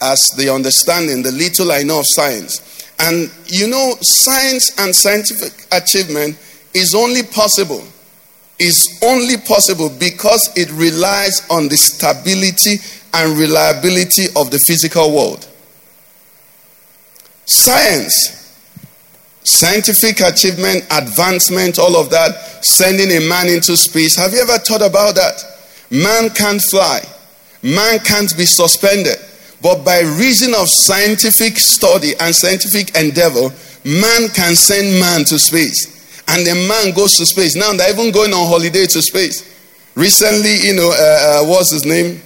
as 0.00 0.18
the 0.36 0.52
understanding, 0.52 1.22
the 1.22 1.32
little 1.32 1.72
I 1.72 1.82
know 1.82 2.00
of 2.00 2.04
science. 2.08 2.60
And 3.00 3.30
you 3.46 3.66
know, 3.68 3.94
science 4.00 4.78
and 4.78 4.94
scientific 4.94 5.66
achievement 5.72 6.38
is 6.74 6.94
only 6.94 7.22
possible, 7.22 7.82
is 8.58 9.00
only 9.02 9.36
possible 9.36 9.90
because 9.98 10.52
it 10.56 10.70
relies 10.72 11.46
on 11.50 11.68
the 11.68 11.76
stability 11.76 12.76
and 13.12 13.38
reliability 13.38 14.26
of 14.36 14.50
the 14.50 14.58
physical 14.66 15.14
world. 15.14 15.48
Science, 17.46 18.44
scientific 19.44 20.20
achievement, 20.20 20.84
advancement, 20.90 21.78
all 21.78 21.96
of 21.96 22.10
that, 22.10 22.64
sending 22.64 23.10
a 23.10 23.28
man 23.28 23.48
into 23.48 23.76
space. 23.76 24.16
Have 24.16 24.32
you 24.32 24.40
ever 24.40 24.58
thought 24.58 24.82
about 24.82 25.14
that? 25.16 25.44
Man 25.90 26.30
can't 26.30 26.62
fly. 26.70 27.00
Man 27.62 27.98
can't 28.00 28.34
be 28.36 28.46
suspended. 28.46 29.16
But 29.62 29.84
by 29.84 30.00
reason 30.00 30.54
of 30.54 30.68
scientific 30.68 31.58
study 31.58 32.12
and 32.20 32.34
scientific 32.34 32.96
endeavor, 32.96 33.48
man 33.84 34.28
can 34.28 34.54
send 34.54 35.00
man 35.00 35.24
to 35.24 35.38
space. 35.38 35.93
And 36.28 36.46
the 36.46 36.54
man 36.68 36.94
goes 36.94 37.16
to 37.18 37.26
space. 37.26 37.56
Now 37.56 37.72
they're 37.72 37.92
even 37.92 38.12
going 38.12 38.32
on 38.32 38.46
holiday 38.48 38.86
to 38.86 39.02
space. 39.02 39.50
Recently, 39.94 40.56
you 40.66 40.74
know, 40.74 40.90
uh, 40.90 41.42
uh, 41.42 41.46
what's 41.46 41.72
his 41.72 41.84
name? 41.84 42.20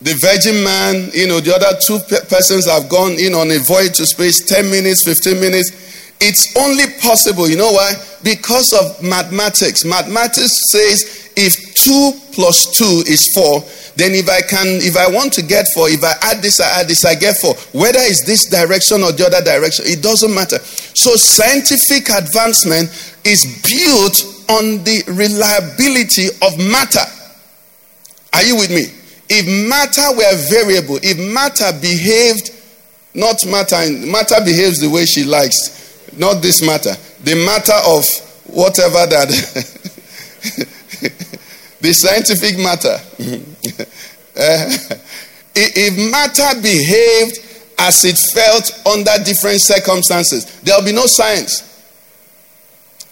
The 0.00 0.18
Virgin 0.18 0.64
Man, 0.64 1.10
you 1.14 1.28
know, 1.28 1.38
the 1.38 1.54
other 1.54 1.78
two 1.86 2.00
pe- 2.10 2.26
persons 2.26 2.66
have 2.66 2.88
gone 2.88 3.12
in 3.20 3.34
on 3.34 3.50
a 3.52 3.58
voyage 3.62 3.98
to 3.98 4.06
space 4.06 4.44
10 4.46 4.68
minutes, 4.68 5.04
15 5.06 5.38
minutes. 5.38 5.70
It's 6.18 6.56
only 6.56 6.86
possible, 7.00 7.48
you 7.48 7.56
know 7.56 7.70
why? 7.70 7.94
Because 8.22 8.66
of 8.74 9.02
mathematics. 9.02 9.84
Mathematics 9.84 10.50
says 10.70 11.30
if 11.36 11.54
2 11.86 12.12
plus 12.32 12.66
2 12.78 13.04
is 13.06 13.30
4, 13.34 13.62
then 13.96 14.12
if 14.12 14.28
I 14.28 14.40
can, 14.40 14.80
if 14.80 14.96
I 14.96 15.08
want 15.08 15.32
to 15.34 15.42
get 15.42 15.66
four, 15.74 15.88
if 15.88 16.02
I 16.02 16.12
add 16.22 16.42
this, 16.42 16.60
I 16.60 16.80
add 16.80 16.88
this, 16.88 17.04
I 17.04 17.14
get 17.14 17.36
four. 17.36 17.54
Whether 17.78 18.00
it's 18.00 18.24
this 18.24 18.46
direction 18.46 19.02
or 19.02 19.12
the 19.12 19.26
other 19.26 19.44
direction, 19.44 19.84
it 19.86 20.02
doesn't 20.02 20.34
matter. 20.34 20.58
So 20.58 21.16
scientific 21.16 22.08
advancement 22.08 22.88
is 23.24 23.44
built 23.60 24.16
on 24.48 24.82
the 24.84 25.04
reliability 25.12 26.28
of 26.40 26.56
matter. 26.58 27.04
Are 28.32 28.42
you 28.42 28.56
with 28.56 28.70
me? 28.70 28.88
If 29.28 29.44
matter 29.68 30.08
were 30.16 30.36
variable, 30.48 30.98
if 31.02 31.18
matter 31.18 31.72
behaved, 31.80 32.50
not 33.14 33.36
matter, 33.46 33.76
matter 34.06 34.36
behaves 34.44 34.80
the 34.80 34.88
way 34.88 35.04
she 35.04 35.24
likes, 35.24 36.12
not 36.16 36.42
this 36.42 36.64
matter, 36.64 36.94
the 37.24 37.34
matter 37.44 37.76
of 37.86 38.04
whatever 38.48 39.06
that 39.06 39.28
the 41.82 41.92
scientific 41.92 42.58
matter. 42.58 42.96
uh, 44.38 44.96
if 45.54 46.10
matter 46.10 46.62
behaved 46.62 47.38
as 47.78 48.04
it 48.04 48.16
felt 48.32 48.86
under 48.86 49.12
different 49.24 49.58
circumstances, 49.60 50.60
there 50.62 50.78
will 50.78 50.86
be 50.86 50.92
no 50.92 51.06
science. 51.06 51.68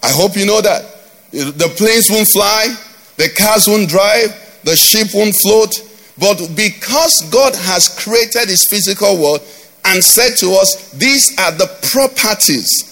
I 0.01 0.09
hope 0.09 0.37
you 0.37 0.45
know 0.45 0.61
that. 0.61 0.83
The 1.31 1.71
planes 1.77 2.07
won't 2.09 2.27
fly, 2.27 2.73
the 3.17 3.29
cars 3.37 3.67
won't 3.67 3.89
drive, 3.89 4.31
the 4.63 4.75
ship 4.75 5.09
won't 5.13 5.35
float. 5.43 5.71
But 6.17 6.55
because 6.55 7.13
God 7.29 7.55
has 7.55 7.89
created 8.03 8.49
his 8.49 8.67
physical 8.69 9.21
world 9.21 9.41
and 9.85 10.03
said 10.03 10.35
to 10.39 10.51
us, 10.53 10.91
these 10.91 11.37
are 11.39 11.51
the 11.51 11.67
properties 11.91 12.90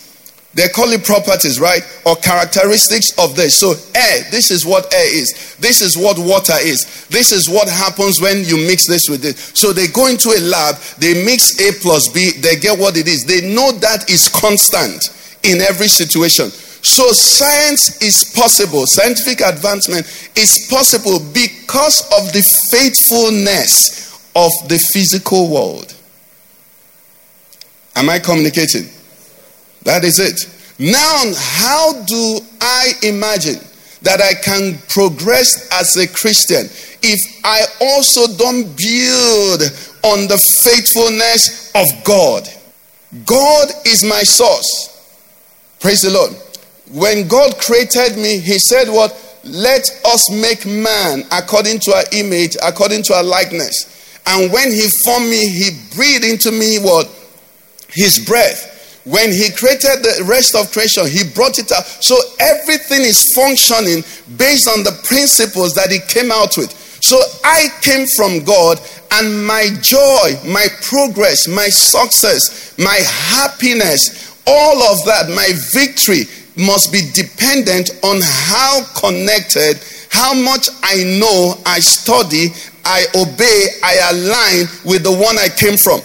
they 0.56 0.68
call 0.68 0.90
it 0.92 1.04
properties, 1.04 1.60
right? 1.60 1.84
Or 2.06 2.16
characteristics 2.16 3.18
of 3.20 3.36
this. 3.36 3.60
So, 3.60 3.74
air, 3.94 4.24
this 4.32 4.50
is 4.50 4.66
what 4.66 4.92
air 4.94 5.16
is. 5.16 5.56
This 5.60 5.82
is 5.82 5.96
what 5.96 6.18
water 6.18 6.58
is. 6.58 7.08
This 7.10 7.32
is 7.32 7.48
what 7.48 7.70
happens 7.70 8.20
when 8.20 8.44
you 8.44 8.58
mix 8.58 8.88
this 8.88 9.08
with 9.10 9.26
it. 9.26 9.38
So, 9.38 9.74
they 9.74 9.88
go 9.88 10.08
into 10.08 10.30
a 10.30 10.42
lab, 10.42 10.76
they 10.98 11.24
mix 11.24 11.60
A 11.62 11.72
plus 11.82 12.10
B, 12.14 12.32
they 12.42 12.56
get 12.56 12.80
what 12.80 12.98
it 12.98 13.08
is. 13.08 13.26
They 13.26 13.54
know 13.54 13.72
that 13.74 14.10
is 14.10 14.28
constant 14.28 15.04
in 15.44 15.62
every 15.62 15.88
situation. 15.88 16.50
So, 16.50 17.12
science 17.12 18.02
is 18.02 18.34
possible, 18.36 18.86
scientific 18.88 19.42
advancement 19.42 20.08
is 20.36 20.68
possible 20.70 21.20
because 21.32 22.02
of 22.18 22.34
the 22.34 22.42
faithfulness 22.72 24.10
of 24.36 24.52
the 24.68 24.80
physical 24.94 25.50
world. 25.50 25.94
Am 27.96 28.10
I 28.10 28.18
communicating? 28.18 28.90
That 29.84 30.04
is 30.04 30.20
it. 30.20 30.56
Now, 30.80 31.24
how 31.36 31.94
do 32.04 32.40
I 32.62 32.94
imagine 33.04 33.60
that 34.02 34.22
I 34.22 34.34
can 34.34 34.78
progress 34.88 35.68
as 35.74 35.98
a 35.98 36.08
Christian 36.08 36.68
if 37.02 37.42
I 37.44 37.66
also 37.82 38.34
don't 38.38 38.64
build 38.78 39.62
on 40.04 40.28
the 40.28 40.40
faithfulness 40.64 41.72
of 41.76 42.04
God? 42.06 42.48
God 43.26 43.70
is 43.86 44.06
my 44.06 44.22
source. 44.24 44.96
Praise 45.80 46.02
the 46.02 46.12
Lord. 46.12 46.34
When 46.92 47.28
God 47.28 47.58
created 47.58 48.18
me, 48.18 48.40
He 48.40 48.58
said, 48.60 48.88
What? 48.90 49.26
Let 49.46 49.84
us 50.06 50.30
make 50.30 50.66
man 50.66 51.24
according 51.32 51.80
to 51.80 51.94
our 51.94 52.04
image, 52.12 52.58
according 52.64 53.04
to 53.04 53.14
our 53.14 53.24
likeness. 53.24 54.20
And 54.28 54.52
when 54.52 54.72
He 54.72 54.88
formed 55.06 55.30
me, 55.30 55.48
He 55.48 55.70
breathed 55.96 56.26
into 56.26 56.52
me 56.52 56.78
what? 56.78 57.08
His 57.90 58.24
breath. 58.26 58.69
When 59.10 59.34
he 59.34 59.50
created 59.50 60.06
the 60.06 60.24
rest 60.30 60.54
of 60.54 60.72
creation, 60.72 61.10
he 61.10 61.26
brought 61.34 61.58
it 61.58 61.72
out. 61.72 61.82
So 61.82 62.14
everything 62.40 63.02
is 63.02 63.34
functioning 63.34 64.06
based 64.38 64.70
on 64.70 64.86
the 64.86 64.94
principles 65.04 65.74
that 65.74 65.90
he 65.90 65.98
came 66.06 66.32
out 66.32 66.54
with. 66.58 66.70
So 67.02 67.18
I 67.44 67.74
came 67.82 68.06
from 68.16 68.46
God, 68.46 68.78
and 69.14 69.48
my 69.48 69.74
joy, 69.82 70.38
my 70.46 70.68
progress, 70.86 71.48
my 71.48 71.70
success, 71.70 72.78
my 72.78 73.02
happiness, 73.34 74.38
all 74.46 74.78
of 74.94 75.04
that, 75.06 75.34
my 75.34 75.50
victory 75.74 76.30
must 76.56 76.94
be 76.94 77.02
dependent 77.14 77.90
on 78.04 78.22
how 78.22 78.86
connected, 78.94 79.82
how 80.12 80.36
much 80.36 80.70
I 80.84 81.18
know, 81.18 81.58
I 81.66 81.80
study, 81.80 82.54
I 82.86 83.06
obey, 83.16 83.68
I 83.82 84.12
align 84.14 84.70
with 84.86 85.02
the 85.02 85.18
one 85.18 85.40
I 85.40 85.50
came 85.50 85.78
from. 85.78 86.02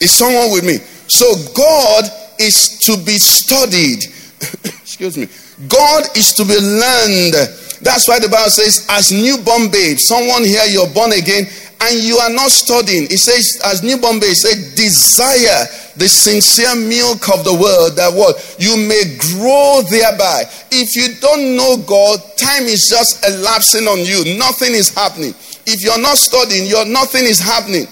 Is 0.00 0.16
someone 0.16 0.52
with 0.52 0.64
me? 0.64 0.78
So 1.08 1.34
God 1.54 2.04
is 2.38 2.78
to 2.86 2.96
be 3.04 3.18
studied. 3.18 4.04
Excuse 4.64 5.16
me. 5.16 5.26
God 5.68 6.04
is 6.16 6.32
to 6.34 6.44
be 6.44 6.58
learned. 6.58 7.34
That's 7.82 8.08
why 8.08 8.18
the 8.18 8.28
Bible 8.30 8.50
says, 8.50 8.86
as 8.90 9.10
newborn 9.10 9.70
babe, 9.70 9.98
someone 9.98 10.44
here, 10.44 10.64
you're 10.70 10.90
born 10.94 11.12
again, 11.12 11.46
and 11.82 11.98
you 11.98 12.16
are 12.18 12.30
not 12.30 12.50
studying. 12.50 13.10
It 13.10 13.18
says, 13.18 13.60
as 13.66 13.82
newborn 13.82 14.22
babe, 14.22 14.30
it 14.30 14.38
says, 14.38 14.74
desire 14.74 15.66
the 15.98 16.08
sincere 16.08 16.74
milk 16.78 17.28
of 17.28 17.44
the 17.44 17.52
word 17.52 17.98
that 17.98 18.14
what 18.14 18.38
you 18.58 18.78
may 18.78 19.02
grow 19.18 19.82
thereby. 19.90 20.46
If 20.70 20.94
you 20.94 21.18
don't 21.20 21.56
know 21.56 21.76
God, 21.84 22.22
time 22.38 22.70
is 22.70 22.86
just 22.86 23.22
elapsing 23.26 23.86
on 23.86 23.98
you. 23.98 24.38
Nothing 24.38 24.74
is 24.74 24.94
happening. 24.94 25.34
If 25.66 25.82
you're 25.82 26.00
not 26.00 26.16
studying, 26.18 26.66
your 26.66 26.86
nothing 26.86 27.24
is 27.24 27.38
happening. 27.38 27.86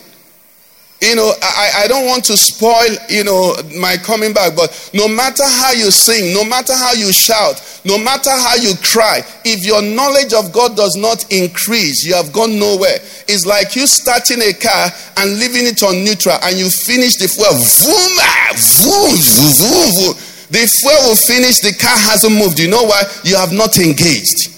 You 1.01 1.17
know, 1.17 1.33
I, 1.41 1.85
I 1.85 1.89
don't 1.89 2.05
want 2.05 2.25
to 2.25 2.37
spoil, 2.37 2.93
you 3.09 3.25
know, 3.25 3.57
my 3.81 3.97
coming 3.97 4.35
back, 4.35 4.55
but 4.55 4.69
no 4.93 5.09
matter 5.09 5.45
how 5.47 5.73
you 5.73 5.91
sing, 5.91 6.35
no 6.35 6.45
matter 6.45 6.75
how 6.77 6.93
you 6.93 7.11
shout, 7.11 7.57
no 7.87 7.97
matter 7.97 8.29
how 8.29 8.57
you 8.57 8.75
cry, 8.83 9.25
if 9.43 9.65
your 9.65 9.81
knowledge 9.81 10.35
of 10.35 10.53
God 10.53 10.77
does 10.77 10.97
not 10.97 11.25
increase, 11.33 12.05
you 12.05 12.13
have 12.13 12.33
gone 12.33 12.59
nowhere. 12.59 13.01
It's 13.33 13.47
like 13.47 13.77
you 13.77 13.87
starting 13.87 14.43
a 14.45 14.53
car 14.53 14.93
and 15.17 15.41
leaving 15.41 15.65
it 15.65 15.83
on 15.83 16.05
neutral 16.05 16.37
and 16.45 16.59
you 16.59 16.69
finish 16.69 17.17
the 17.17 17.33
fuel. 17.33 17.57
Vroom, 17.57 18.15
vroom, 18.61 19.17
vroom, 19.17 19.57
vroom, 19.57 19.89
vroom. 19.97 20.15
The 20.53 20.69
fuel 20.69 21.01
will 21.09 21.17
finish, 21.17 21.61
the 21.65 21.73
car 21.73 21.97
hasn't 21.97 22.37
moved. 22.37 22.59
You 22.59 22.69
know 22.69 22.85
why? 22.85 23.03
You 23.25 23.37
have 23.37 23.53
not 23.53 23.79
engaged. 23.79 24.53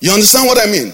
You 0.00 0.10
understand 0.10 0.48
what 0.48 0.58
I 0.58 0.66
mean? 0.66 0.92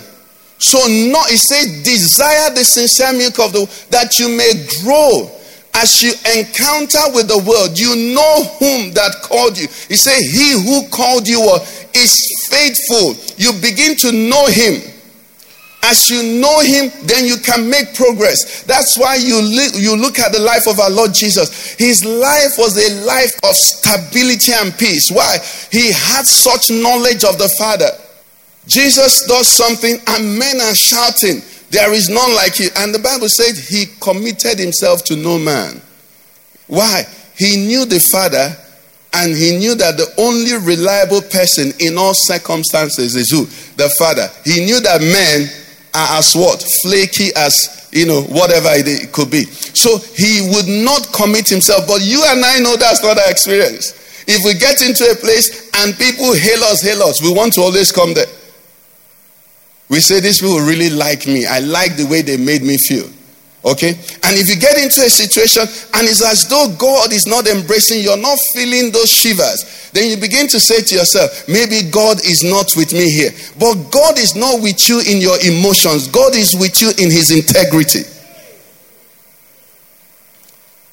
So 0.58 0.78
not 1.10 1.30
it 1.30 1.38
says 1.38 1.82
desire 1.84 2.50
the 2.54 2.64
sincere 2.64 3.12
milk 3.12 3.38
of 3.38 3.52
the 3.52 3.66
that 3.90 4.18
you 4.18 4.28
may 4.28 4.52
grow 4.82 5.30
as 5.76 6.00
you 6.00 6.12
encounter 6.32 7.04
with 7.12 7.28
the 7.28 7.36
world, 7.44 7.78
you 7.78 8.14
know 8.14 8.44
whom 8.58 8.92
that 8.94 9.12
called 9.22 9.58
you. 9.58 9.68
He 9.88 9.96
said, 9.96 10.16
He 10.24 10.56
who 10.56 10.88
called 10.88 11.28
you 11.28 11.40
is 11.92 12.12
faithful. 12.48 13.12
You 13.36 13.52
begin 13.60 13.94
to 13.96 14.12
know 14.12 14.46
him. 14.46 14.80
As 15.82 16.08
you 16.08 16.40
know 16.40 16.60
him, 16.60 16.90
then 17.04 17.26
you 17.26 17.36
can 17.36 17.68
make 17.68 17.94
progress. 17.94 18.64
That's 18.64 18.98
why 18.98 19.16
you, 19.16 19.40
li- 19.40 19.76
you 19.76 19.94
look 19.96 20.18
at 20.18 20.32
the 20.32 20.40
life 20.40 20.66
of 20.66 20.80
our 20.80 20.90
Lord 20.90 21.12
Jesus. 21.12 21.76
His 21.76 22.04
life 22.04 22.56
was 22.58 22.74
a 22.74 23.04
life 23.04 23.36
of 23.44 23.54
stability 23.54 24.52
and 24.52 24.76
peace. 24.78 25.10
Why? 25.12 25.38
He 25.70 25.92
had 25.92 26.24
such 26.24 26.70
knowledge 26.70 27.22
of 27.22 27.38
the 27.38 27.52
Father. 27.58 27.90
Jesus 28.66 29.26
does 29.26 29.48
something 29.48 29.96
and 30.08 30.38
men 30.38 30.60
are 30.60 30.74
shouting, 30.74 31.40
There 31.70 31.92
is 31.92 32.08
none 32.08 32.34
like 32.34 32.58
you. 32.58 32.68
And 32.76 32.94
the 32.94 32.98
Bible 32.98 33.28
said 33.28 33.56
he 33.56 33.86
committed 34.00 34.58
himself 34.58 35.04
to 35.04 35.16
no 35.16 35.38
man. 35.38 35.80
Why? 36.66 37.04
He 37.38 37.66
knew 37.66 37.84
the 37.84 38.00
Father 38.00 38.56
and 39.12 39.34
he 39.34 39.56
knew 39.56 39.74
that 39.76 39.96
the 39.96 40.12
only 40.18 40.58
reliable 40.60 41.22
person 41.22 41.72
in 41.80 41.96
all 41.96 42.12
circumstances 42.14 43.14
is 43.14 43.30
who? 43.30 43.46
The 43.76 43.88
Father. 43.98 44.28
He 44.44 44.64
knew 44.64 44.80
that 44.80 45.00
men 45.00 45.48
are 45.94 46.18
as 46.18 46.34
what? 46.34 46.64
Flaky 46.82 47.30
as, 47.36 47.88
you 47.92 48.06
know, 48.06 48.22
whatever 48.22 48.68
it 48.72 49.12
could 49.12 49.30
be. 49.30 49.44
So 49.44 49.98
he 50.16 50.50
would 50.52 50.68
not 50.68 51.12
commit 51.12 51.48
himself. 51.48 51.86
But 51.86 52.02
you 52.02 52.22
and 52.26 52.44
I 52.44 52.58
know 52.58 52.76
that's 52.76 53.02
not 53.02 53.16
our 53.16 53.30
experience. 53.30 53.96
If 54.28 54.44
we 54.44 54.58
get 54.58 54.82
into 54.82 55.08
a 55.08 55.14
place 55.14 55.70
and 55.80 55.96
people 55.96 56.34
hail 56.34 56.60
us, 56.64 56.82
hail 56.82 57.02
us, 57.02 57.22
we 57.22 57.32
want 57.32 57.54
to 57.54 57.62
always 57.62 57.92
come 57.92 58.12
there. 58.12 58.26
We 59.88 60.00
say 60.00 60.20
these 60.20 60.40
people 60.40 60.58
really 60.58 60.90
like 60.90 61.26
me. 61.26 61.46
I 61.46 61.60
like 61.60 61.96
the 61.96 62.06
way 62.06 62.22
they 62.22 62.36
made 62.36 62.62
me 62.62 62.76
feel. 62.76 63.08
Okay? 63.64 63.90
And 64.22 64.38
if 64.38 64.48
you 64.48 64.54
get 64.54 64.78
into 64.78 65.02
a 65.02 65.10
situation 65.10 65.62
and 65.62 66.06
it's 66.06 66.22
as 66.22 66.48
though 66.48 66.70
God 66.78 67.12
is 67.12 67.26
not 67.26 67.46
embracing, 67.48 68.00
you're 68.00 68.16
not 68.16 68.38
feeling 68.54 68.92
those 68.92 69.10
shivers, 69.10 69.90
then 69.92 70.08
you 70.08 70.16
begin 70.16 70.46
to 70.48 70.60
say 70.60 70.82
to 70.82 70.94
yourself, 70.94 71.48
maybe 71.48 71.90
God 71.90 72.18
is 72.24 72.46
not 72.46 72.70
with 72.76 72.92
me 72.92 73.10
here. 73.10 73.30
But 73.58 73.90
God 73.90 74.18
is 74.18 74.36
not 74.36 74.62
with 74.62 74.88
you 74.88 75.00
in 75.00 75.20
your 75.20 75.38
emotions, 75.42 76.06
God 76.06 76.34
is 76.36 76.54
with 76.54 76.80
you 76.80 76.90
in 76.90 77.10
his 77.10 77.30
integrity. 77.34 78.06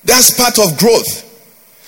That's 0.04 0.36
part 0.36 0.60
of 0.60 0.78
growth. 0.78 1.30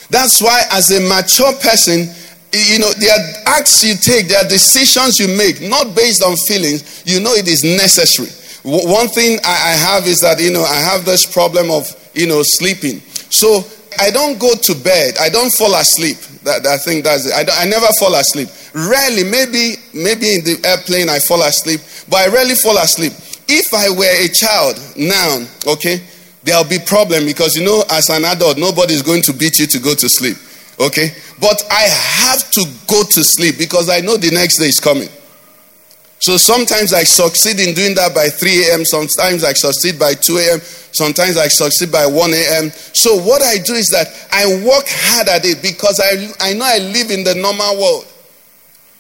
That's 0.10 0.41
why, 0.41 0.62
as 0.72 0.91
a 0.91 1.02
mature 1.02 1.54
person, 1.60 2.13
you 2.56 2.80
know, 2.80 2.91
there 2.94 3.12
are 3.12 3.60
acts 3.60 3.84
you 3.84 3.96
take, 3.96 4.28
there 4.28 4.44
are 4.44 4.48
decisions 4.48 5.20
you 5.20 5.28
make, 5.38 5.62
not 5.62 5.96
based 5.96 6.24
on 6.24 6.36
feelings. 6.48 7.04
You 7.06 7.20
know 7.20 7.34
it 7.34 7.48
is 7.48 7.63
necessary. 7.63 8.30
One 8.65 9.08
thing 9.10 9.38
I 9.46 9.78
have 9.78 10.08
is 10.08 10.20
that, 10.22 10.41
you 10.41 10.52
know, 10.52 10.63
I 10.63 10.76
have 10.76 11.06
this 11.06 11.26
problem 11.32 11.70
of, 11.70 11.86
you 12.15 12.26
know, 12.26 12.41
sleeping. 12.44 13.00
So 13.30 13.62
I 14.00 14.10
don't 14.10 14.39
go 14.39 14.56
to 14.56 14.74
bed. 14.84 15.15
I 15.22 15.30
don't 15.30 15.54
fall 15.54 15.76
asleep. 15.76 16.18
That, 16.44 16.65
I 16.65 16.78
think 16.78 17.04
that's 17.04 17.26
it. 17.28 17.34
I, 17.34 17.63
I 17.63 17.65
never 17.65 17.86
fall 18.00 18.15
asleep. 18.15 18.50
Rarely, 18.74 19.24
maybe, 19.24 19.78
maybe 19.94 20.34
in 20.34 20.44
the 20.44 20.58
airplane 20.65 21.10
I 21.10 21.20
fall 21.20 21.44
asleep, 21.44 21.82
but 22.10 22.28
I 22.28 22.34
rarely 22.34 22.56
fall 22.56 22.78
asleep. 22.78 23.13
If 23.48 23.74
I 23.74 23.89
were 23.94 24.10
a 24.10 24.28
child 24.34 24.82
now, 24.98 25.46
okay, 25.74 26.02
there'll 26.44 26.65
be 26.65 26.80
problem 26.80 27.26
because 27.26 27.56
you 27.56 27.65
know, 27.65 27.84
as 27.91 28.10
an 28.10 28.26
adult, 28.26 28.58
nobody's 28.58 29.02
going 29.02 29.22
to 29.24 29.34
beat 29.34 29.60
you 29.60 29.68
to 29.68 29.80
go 29.80 29.94
to 29.94 30.10
sleep. 30.10 30.38
Okay? 30.80 31.10
But 31.39 31.62
I 31.69 31.84
have 31.84 32.50
to 32.52 32.65
go 32.88 33.04
to 33.04 33.24
sleep 33.24 33.58
because 33.58 33.89
I 33.89 34.00
know 34.00 34.17
the 34.17 34.32
next 34.32 34.60
day 34.60 34.67
is 34.67 34.80
coming. 34.80 35.10
So 36.19 36.38
sometimes 36.38 36.93
I 36.93 37.04
succeed 37.04 37.60
in 37.60 37.76
doing 37.76 37.93
that 37.95 38.15
by 38.15 38.30
3 38.30 38.71
a.m., 38.71 38.86
sometimes 38.86 39.43
I 39.43 39.54
succeed 39.54 40.00
by 40.00 40.13
2 40.15 40.38
a.m., 40.38 40.60
sometimes 40.62 41.38
I 41.38 41.48
succeed 41.48 41.91
by 41.91 42.08
1 42.08 42.34
a.m. 42.34 42.71
So 42.93 43.17
what 43.21 43.41
I 43.43 43.58
do 43.60 43.74
is 43.74 43.89
that 43.89 44.08
I 44.32 44.48
work 44.65 44.86
hard 44.88 45.28
at 45.28 45.45
it 45.45 45.62
because 45.62 46.00
I, 46.00 46.32
I 46.50 46.54
know 46.54 46.65
I 46.65 46.80
live 46.80 47.12
in 47.12 47.24
the 47.24 47.36
normal 47.36 47.78
world. 47.78 48.08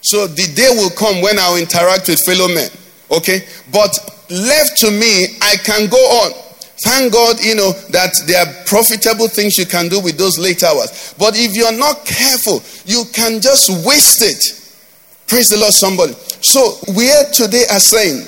So 0.01 0.27
the 0.27 0.45
day 0.53 0.69
will 0.69 0.91
come 0.91 1.21
when 1.21 1.39
I'll 1.39 1.57
interact 1.57 2.09
with 2.09 2.19
fellow 2.25 2.47
men. 2.47 2.69
Okay? 3.09 3.41
But 3.71 3.97
left 4.29 4.77
to 4.85 4.91
me, 4.91 5.37
I 5.41 5.55
can 5.63 5.89
go 5.89 5.97
on. 5.97 6.44
Thank 6.83 7.13
God, 7.13 7.41
you 7.43 7.55
know, 7.55 7.71
that 7.91 8.11
there 8.27 8.45
are 8.45 8.53
profitable 8.65 9.27
things 9.27 9.57
you 9.57 9.65
can 9.65 9.87
do 9.87 10.01
with 10.01 10.17
those 10.17 10.37
late 10.37 10.63
hours. 10.63 11.13
But 11.17 11.37
if 11.37 11.55
you're 11.55 11.77
not 11.77 12.05
careful, 12.05 12.61
you 12.85 13.05
can 13.13 13.39
just 13.39 13.69
waste 13.85 14.21
it. 14.21 14.43
Praise 15.27 15.47
the 15.47 15.57
Lord, 15.57 15.73
somebody. 15.73 16.13
So, 16.41 16.77
we 16.95 17.09
are 17.11 17.25
today 17.31 17.63
are 17.71 17.79
saying, 17.79 18.27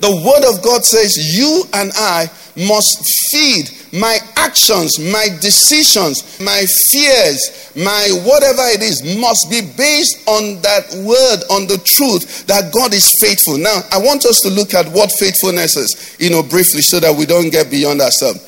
the 0.00 0.12
word 0.12 0.44
of 0.44 0.62
God 0.62 0.84
says, 0.84 1.16
You 1.16 1.64
and 1.72 1.90
I 1.96 2.30
must 2.56 3.02
feed 3.30 3.70
my 3.92 4.18
actions, 4.36 4.98
my 4.98 5.28
decisions, 5.40 6.40
my 6.40 6.64
fears, 6.90 7.70
my 7.76 8.08
whatever 8.24 8.62
it 8.72 8.82
is 8.82 9.02
must 9.18 9.46
be 9.50 9.60
based 9.76 10.26
on 10.28 10.60
that 10.62 10.86
word, 11.04 11.40
on 11.50 11.66
the 11.66 11.78
truth 11.84 12.46
that 12.46 12.72
God 12.72 12.94
is 12.94 13.06
faithful. 13.20 13.58
Now, 13.58 13.82
I 13.92 13.98
want 13.98 14.24
us 14.26 14.40
to 14.42 14.50
look 14.50 14.74
at 14.74 14.86
what 14.92 15.10
faithfulness 15.18 15.76
is, 15.76 16.16
you 16.18 16.30
know, 16.30 16.42
briefly 16.42 16.82
so 16.82 17.00
that 17.00 17.14
we 17.14 17.26
don't 17.26 17.50
get 17.50 17.70
beyond 17.70 18.00
ourselves. 18.00 18.40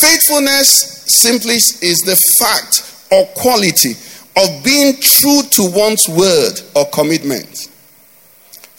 Faithfulness 0.00 1.04
simply 1.22 1.54
is 1.54 2.02
the 2.06 2.18
fact 2.38 3.06
or 3.12 3.26
quality 3.34 3.94
of 4.36 4.64
being 4.64 4.94
true 5.00 5.42
to 5.50 5.70
one's 5.74 6.06
word 6.08 6.60
or 6.74 6.86
commitment. 6.90 7.68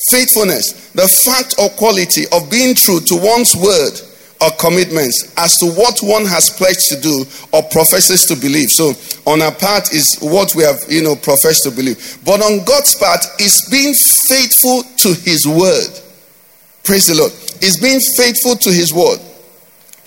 Faithfulness, 0.09 0.91
the 0.91 1.07
fact 1.25 1.55
or 1.59 1.69
quality 1.77 2.23
of 2.33 2.49
being 2.49 2.73
true 2.73 2.99
to 2.99 3.15
one's 3.15 3.55
word 3.55 3.93
or 4.41 4.49
commitments 4.57 5.33
as 5.37 5.53
to 5.57 5.67
what 5.77 5.99
one 6.01 6.25
has 6.25 6.49
pledged 6.49 6.89
to 6.89 6.99
do 6.99 7.25
or 7.53 7.61
professes 7.69 8.25
to 8.25 8.35
believe. 8.35 8.69
So 8.69 8.93
on 9.29 9.41
our 9.41 9.53
part 9.53 9.93
is 9.93 10.17
what 10.19 10.55
we 10.55 10.63
have, 10.63 10.81
you 10.89 11.03
know, 11.03 11.15
professed 11.15 11.63
to 11.65 11.71
believe. 11.71 12.17
But 12.25 12.41
on 12.41 12.65
God's 12.65 12.97
part 12.97 13.21
is 13.39 13.53
being 13.69 13.93
faithful 14.27 14.83
to 15.05 15.09
his 15.21 15.45
word. 15.45 15.93
Praise 16.83 17.05
the 17.05 17.15
Lord. 17.15 17.31
Is 17.61 17.77
being 17.77 18.01
faithful 18.17 18.55
to 18.55 18.71
his 18.73 18.91
word. 18.91 19.21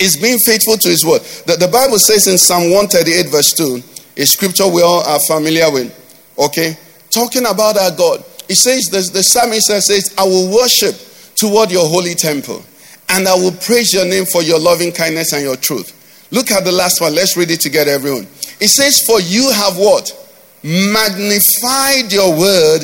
Is 0.01 0.19
being 0.21 0.39
faithful 0.45 0.77
to 0.79 0.89
his 0.89 1.07
word. 1.07 1.23
The, 1.47 1.55
the 1.55 1.71
Bible 1.71 2.01
says 2.01 2.27
in 2.27 2.37
Psalm 2.37 2.75
138, 2.75 3.31
verse 3.31 3.55
2, 3.55 3.79
a 4.17 4.27
scripture 4.27 4.67
we 4.67 4.83
all 4.83 5.03
are 5.05 5.21
familiar 5.29 5.71
with. 5.71 5.95
Okay? 6.37 6.77
Talking 7.11 7.47
about 7.47 7.79
our 7.79 7.95
God. 7.95 8.25
It 8.49 8.57
says, 8.57 8.91
the, 8.91 8.99
the 9.15 9.23
psalmist 9.23 9.67
says, 9.67 10.13
I 10.19 10.25
will 10.25 10.53
worship 10.53 10.99
toward 11.37 11.71
your 11.71 11.87
holy 11.87 12.15
temple 12.15 12.65
and 13.09 13.29
I 13.29 13.35
will 13.35 13.53
praise 13.53 13.93
your 13.93 14.05
name 14.07 14.25
for 14.25 14.43
your 14.43 14.59
loving 14.59 14.93
kindness 14.93 15.33
and 15.33 15.43
your 15.43 15.57
truth. 15.57 16.29
Look 16.31 16.51
at 16.51 16.65
the 16.65 16.73
last 16.73 17.01
one. 17.01 17.15
Let's 17.15 17.37
read 17.37 17.51
it 17.51 17.61
together, 17.61 17.93
everyone. 17.93 18.27
It 18.61 18.69
says, 18.69 19.03
For 19.07 19.21
you 19.21 19.51
have 19.53 19.77
what? 19.77 20.11
Magnified 20.63 22.13
your 22.13 22.39
word 22.39 22.81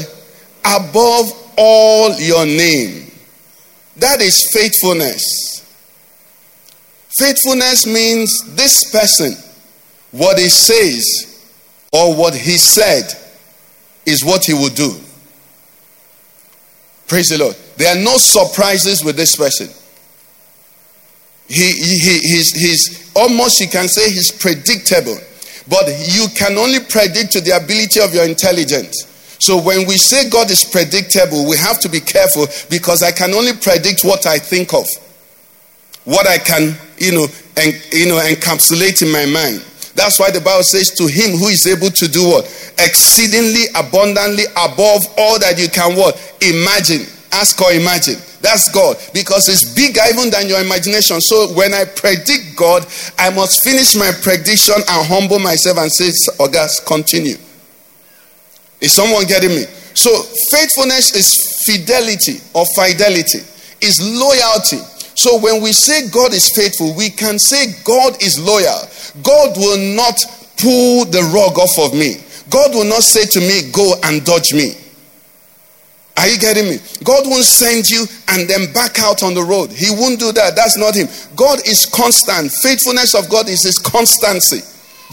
above 0.65 1.33
all 1.57 2.15
your 2.19 2.47
name. 2.47 3.11
That 3.97 4.21
is 4.21 4.49
faithfulness. 4.53 5.67
Faithfulness 7.19 7.87
means 7.87 8.55
this 8.55 8.91
person, 8.93 9.35
what 10.11 10.39
he 10.39 10.49
says 10.49 11.43
or 11.93 12.15
what 12.15 12.35
he 12.35 12.57
said, 12.57 13.13
is 14.07 14.25
what 14.25 14.45
he 14.45 14.55
will 14.55 14.71
do. 14.71 14.95
Praise 17.09 17.29
the 17.29 17.39
Lord. 17.39 17.57
There 17.77 17.95
are 17.95 18.01
no 18.01 18.17
surprises 18.17 19.05
with 19.05 19.17
this 19.17 19.35
person. 19.35 19.69
He, 21.51 21.73
he, 21.73 22.19
he's, 22.23 22.55
he's 22.55 23.11
almost, 23.17 23.59
you 23.61 23.69
can 23.69 23.89
say, 23.89 24.09
he's 24.09 24.31
predictable. 24.31 25.19
But 25.69 25.87
you 26.15 26.27
can 26.35 26.57
only 26.57 26.79
predict 26.79 27.33
to 27.33 27.41
the 27.41 27.59
ability 27.59 28.01
of 28.01 28.15
your 28.15 28.25
intelligence. 28.25 29.07
So 29.41 29.61
when 29.61 29.87
we 29.87 29.97
say 29.97 30.31
God 30.31 30.51
is 30.51 30.65
predictable, 30.65 31.49
we 31.49 31.57
have 31.57 31.81
to 31.81 31.89
be 31.89 31.99
careful 31.99 32.47
because 32.69 33.03
I 33.03 33.11
can 33.11 33.35
only 33.35 33.53
predict 33.55 34.05
what 34.05 34.27
I 34.27 34.39
think 34.39 34.73
of, 34.75 34.87
what 36.05 36.29
I 36.29 36.39
can, 36.39 36.77
you 36.99 37.13
know, 37.13 37.27
and 37.57 37.73
you 37.91 38.07
know, 38.07 38.21
encapsulate 38.21 39.03
in 39.03 39.11
my 39.11 39.27
mind. 39.27 39.65
That's 39.95 40.21
why 40.21 40.31
the 40.31 40.41
Bible 40.41 40.63
says, 40.63 40.91
"To 40.99 41.07
him 41.07 41.37
who 41.37 41.49
is 41.49 41.67
able 41.67 41.91
to 41.91 42.07
do 42.07 42.29
what 42.29 42.45
exceedingly 42.79 43.65
abundantly 43.75 44.45
above 44.57 45.03
all 45.19 45.39
that 45.41 45.59
you 45.59 45.69
can 45.69 45.97
what 45.97 46.21
imagine, 46.43 47.07
ask 47.33 47.61
or 47.61 47.73
imagine." 47.73 48.21
That's 48.41 48.73
God 48.73 48.97
because 49.13 49.49
it's 49.49 49.75
bigger 49.75 50.01
even 50.09 50.31
than 50.31 50.49
your 50.49 50.61
imagination. 50.61 51.21
So 51.21 51.53
when 51.53 51.75
I 51.75 51.85
predict 51.85 52.57
God, 52.57 52.87
I 53.19 53.31
must 53.31 53.63
finish 53.63 53.95
my 53.97 54.11
prediction 54.23 54.77
and 54.77 55.07
humble 55.07 55.39
myself 55.39 55.79
and 55.79 55.93
say, 55.93 56.11
August, 56.39 56.87
continue. 56.87 57.37
Is 58.81 58.95
someone 58.95 59.27
getting 59.27 59.51
me? 59.51 59.65
So 59.93 60.11
faithfulness 60.51 61.15
is 61.15 61.29
fidelity 61.67 62.41
or 62.55 62.65
fidelity, 62.75 63.45
is 63.85 64.01
loyalty. 64.01 64.81
So 65.17 65.39
when 65.39 65.63
we 65.63 65.73
say 65.73 66.09
God 66.09 66.33
is 66.33 66.51
faithful, 66.57 66.97
we 66.97 67.11
can 67.11 67.39
say 67.39 67.77
God 67.85 68.23
is 68.23 68.41
loyal. 68.41 68.89
God 69.23 69.57
will 69.59 69.77
not 69.95 70.17
pull 70.57 71.05
the 71.05 71.21
rug 71.29 71.59
off 71.59 71.93
of 71.93 71.99
me. 71.99 72.17
God 72.49 72.75
will 72.75 72.89
not 72.89 73.03
say 73.03 73.27
to 73.27 73.41
me, 73.41 73.71
Go 73.71 73.95
and 74.05 74.25
dodge 74.25 74.55
me. 74.55 74.73
Are 76.21 76.29
you 76.29 76.37
getting 76.37 76.69
me? 76.69 76.77
God 77.03 77.25
won't 77.25 77.49
send 77.49 77.89
you 77.89 78.05
and 78.29 78.45
then 78.45 78.71
back 78.77 79.01
out 79.01 79.23
on 79.25 79.33
the 79.33 79.41
road. 79.41 79.73
He 79.73 79.89
won't 79.89 80.21
do 80.21 80.33
that. 80.37 80.53
That's 80.53 80.77
not 80.77 80.93
Him. 80.93 81.09
God 81.33 81.65
is 81.65 81.89
constant. 81.89 82.53
Faithfulness 82.61 83.17
of 83.17 83.33
God 83.33 83.49
is 83.49 83.65
His 83.65 83.81
constancy. 83.81 84.61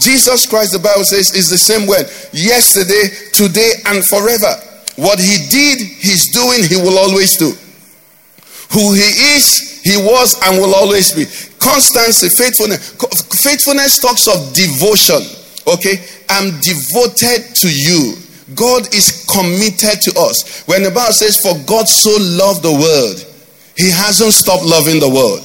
Jesus 0.04 0.44
Christ, 0.44 0.76
the 0.76 0.84
Bible 0.84 1.08
says, 1.08 1.32
is 1.32 1.48
the 1.48 1.56
same 1.56 1.88
way 1.88 2.04
yesterday, 2.36 3.08
today, 3.32 3.80
and 3.88 4.04
forever. 4.04 4.52
What 5.00 5.16
He 5.16 5.48
did, 5.48 5.80
He's 5.80 6.28
doing, 6.28 6.60
He 6.68 6.76
will 6.76 7.00
always 7.00 7.40
do. 7.40 7.56
Who 8.76 8.92
He 8.92 9.08
is, 9.32 9.80
He 9.80 9.96
was, 9.96 10.36
and 10.44 10.60
will 10.60 10.76
always 10.76 11.16
be. 11.16 11.24
Constancy, 11.56 12.28
faithfulness. 12.36 13.00
Faithfulness 13.40 13.96
talks 13.96 14.28
of 14.28 14.52
devotion. 14.52 15.24
Okay? 15.64 16.04
I'm 16.28 16.52
devoted 16.60 17.48
to 17.64 17.68
you. 17.72 18.27
God 18.54 18.92
is 18.94 19.26
committed 19.28 20.00
to 20.02 20.20
us. 20.20 20.64
When 20.66 20.82
the 20.82 20.90
Bible 20.90 21.12
says, 21.12 21.36
For 21.40 21.54
God 21.66 21.88
so 21.88 22.16
loved 22.18 22.62
the 22.62 22.72
world, 22.72 23.18
He 23.76 23.90
hasn't 23.90 24.32
stopped 24.32 24.64
loving 24.64 25.00
the 25.00 25.08
world. 25.08 25.44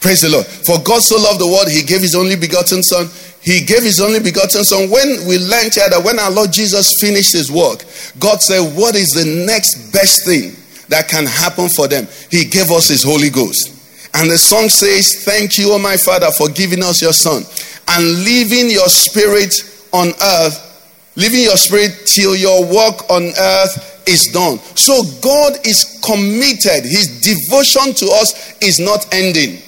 Praise 0.00 0.20
the 0.20 0.28
Lord. 0.28 0.46
For 0.46 0.78
God 0.84 1.02
so 1.02 1.16
loved 1.16 1.40
the 1.40 1.46
world, 1.46 1.68
He 1.68 1.82
gave 1.82 2.02
His 2.02 2.14
only 2.14 2.36
begotten 2.36 2.82
Son. 2.82 3.08
He 3.42 3.64
gave 3.64 3.82
His 3.82 4.00
only 4.00 4.20
begotten 4.20 4.62
Son. 4.62 4.90
When 4.90 5.26
we 5.26 5.38
learned 5.38 5.74
here 5.74 5.88
that 5.90 6.02
when 6.04 6.18
our 6.18 6.30
Lord 6.30 6.52
Jesus 6.52 6.88
finished 7.00 7.32
His 7.32 7.50
work, 7.50 7.84
God 8.20 8.40
said, 8.40 8.62
What 8.76 8.94
is 8.94 9.10
the 9.10 9.26
next 9.46 9.92
best 9.92 10.24
thing 10.24 10.54
that 10.88 11.08
can 11.08 11.26
happen 11.26 11.68
for 11.68 11.88
them? 11.88 12.06
He 12.30 12.44
gave 12.44 12.70
us 12.70 12.88
His 12.88 13.02
Holy 13.02 13.30
Ghost. 13.30 13.74
And 14.14 14.30
the 14.30 14.38
song 14.38 14.68
says, 14.68 15.24
Thank 15.24 15.58
you, 15.58 15.72
O 15.72 15.78
my 15.78 15.96
Father, 15.96 16.30
for 16.30 16.48
giving 16.48 16.82
us 16.84 17.02
your 17.02 17.12
Son 17.12 17.42
and 17.88 18.24
leaving 18.24 18.70
your 18.70 18.88
Spirit 18.88 19.52
on 19.92 20.08
earth 20.22 20.73
Leaving 21.16 21.42
your 21.42 21.56
spirit 21.56 21.92
till 22.06 22.34
your 22.34 22.64
work 22.64 23.08
on 23.10 23.30
earth 23.38 24.02
is 24.06 24.30
done. 24.32 24.58
So 24.74 25.02
God 25.22 25.54
is 25.64 26.00
committed. 26.04 26.84
His 26.84 27.20
devotion 27.20 27.94
to 27.94 28.06
us 28.20 28.56
is 28.60 28.78
not 28.80 29.06
ending. 29.12 29.62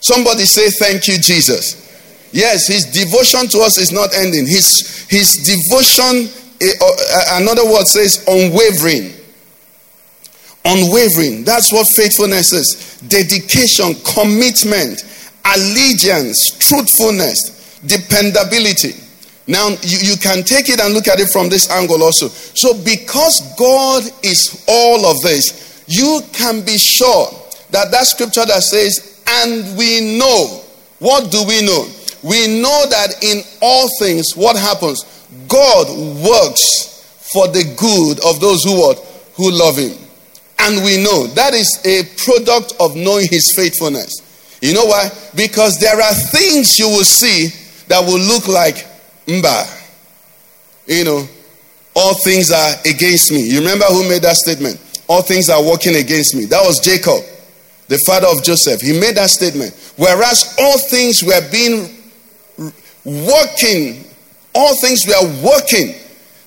Somebody 0.00 0.44
say, 0.44 0.68
Thank 0.70 1.06
you, 1.06 1.18
Jesus. 1.18 1.88
Yes, 2.32 2.68
his 2.68 2.84
devotion 2.86 3.48
to 3.48 3.58
us 3.60 3.78
is 3.78 3.92
not 3.92 4.14
ending. 4.14 4.46
His, 4.46 5.06
his 5.08 5.34
devotion, 5.42 6.30
eh, 6.60 6.72
uh, 6.80 7.40
another 7.42 7.64
word 7.64 7.86
says, 7.86 8.24
unwavering. 8.28 9.12
Unwavering. 10.64 11.44
That's 11.44 11.72
what 11.72 11.86
faithfulness 11.96 12.52
is 12.52 12.90
dedication, 13.08 13.94
commitment, 14.14 15.02
allegiance, 15.44 16.50
truthfulness, 16.58 17.80
dependability. 17.86 18.94
Now, 19.50 19.70
you, 19.82 20.14
you 20.14 20.16
can 20.16 20.44
take 20.44 20.68
it 20.68 20.78
and 20.78 20.94
look 20.94 21.08
at 21.08 21.18
it 21.18 21.28
from 21.32 21.48
this 21.48 21.68
angle 21.70 22.04
also. 22.04 22.28
So, 22.28 22.72
because 22.84 23.42
God 23.58 24.04
is 24.22 24.64
all 24.68 25.04
of 25.10 25.20
this, 25.22 25.82
you 25.88 26.20
can 26.32 26.64
be 26.64 26.78
sure 26.78 27.26
that 27.70 27.90
that 27.90 28.06
scripture 28.06 28.46
that 28.46 28.62
says, 28.62 29.20
and 29.26 29.76
we 29.76 30.16
know, 30.16 30.62
what 31.00 31.32
do 31.32 31.42
we 31.48 31.66
know? 31.66 31.82
We 32.22 32.62
know 32.62 32.86
that 32.94 33.24
in 33.24 33.42
all 33.60 33.88
things, 33.98 34.36
what 34.36 34.54
happens? 34.54 35.02
God 35.48 35.88
works 36.22 37.02
for 37.34 37.48
the 37.48 37.66
good 37.74 38.22
of 38.24 38.38
those 38.38 38.62
who 38.62 38.78
what? 38.78 38.98
Who 39.34 39.50
love 39.50 39.78
him. 39.78 39.98
And 40.60 40.84
we 40.84 41.02
know 41.02 41.26
that 41.26 41.54
is 41.54 41.82
a 41.84 42.06
product 42.22 42.74
of 42.78 42.94
knowing 42.94 43.26
his 43.28 43.52
faithfulness. 43.56 44.14
You 44.62 44.74
know 44.74 44.84
why? 44.84 45.10
Because 45.34 45.80
there 45.80 46.00
are 46.00 46.14
things 46.14 46.78
you 46.78 46.86
will 46.86 47.02
see 47.02 47.48
that 47.88 48.04
will 48.06 48.20
look 48.20 48.46
like 48.46 48.86
Mba. 49.26 49.78
You 50.86 51.04
know, 51.04 51.28
all 51.94 52.14
things 52.14 52.50
are 52.50 52.74
against 52.84 53.32
me. 53.32 53.48
You 53.48 53.60
remember 53.60 53.84
who 53.86 54.08
made 54.08 54.22
that 54.22 54.36
statement? 54.36 54.80
All 55.08 55.22
things 55.22 55.48
are 55.48 55.62
working 55.62 55.96
against 55.96 56.34
me. 56.34 56.44
That 56.46 56.62
was 56.64 56.78
Jacob, 56.80 57.22
the 57.88 57.98
father 58.06 58.28
of 58.28 58.42
Joseph. 58.44 58.80
He 58.80 58.98
made 58.98 59.16
that 59.16 59.30
statement. 59.30 59.74
Whereas 59.96 60.54
all 60.58 60.78
things 60.78 61.22
were 61.22 61.40
being 61.50 61.90
working, 63.04 64.04
all 64.54 64.76
things 64.80 65.00
were 65.06 65.42
working 65.42 65.94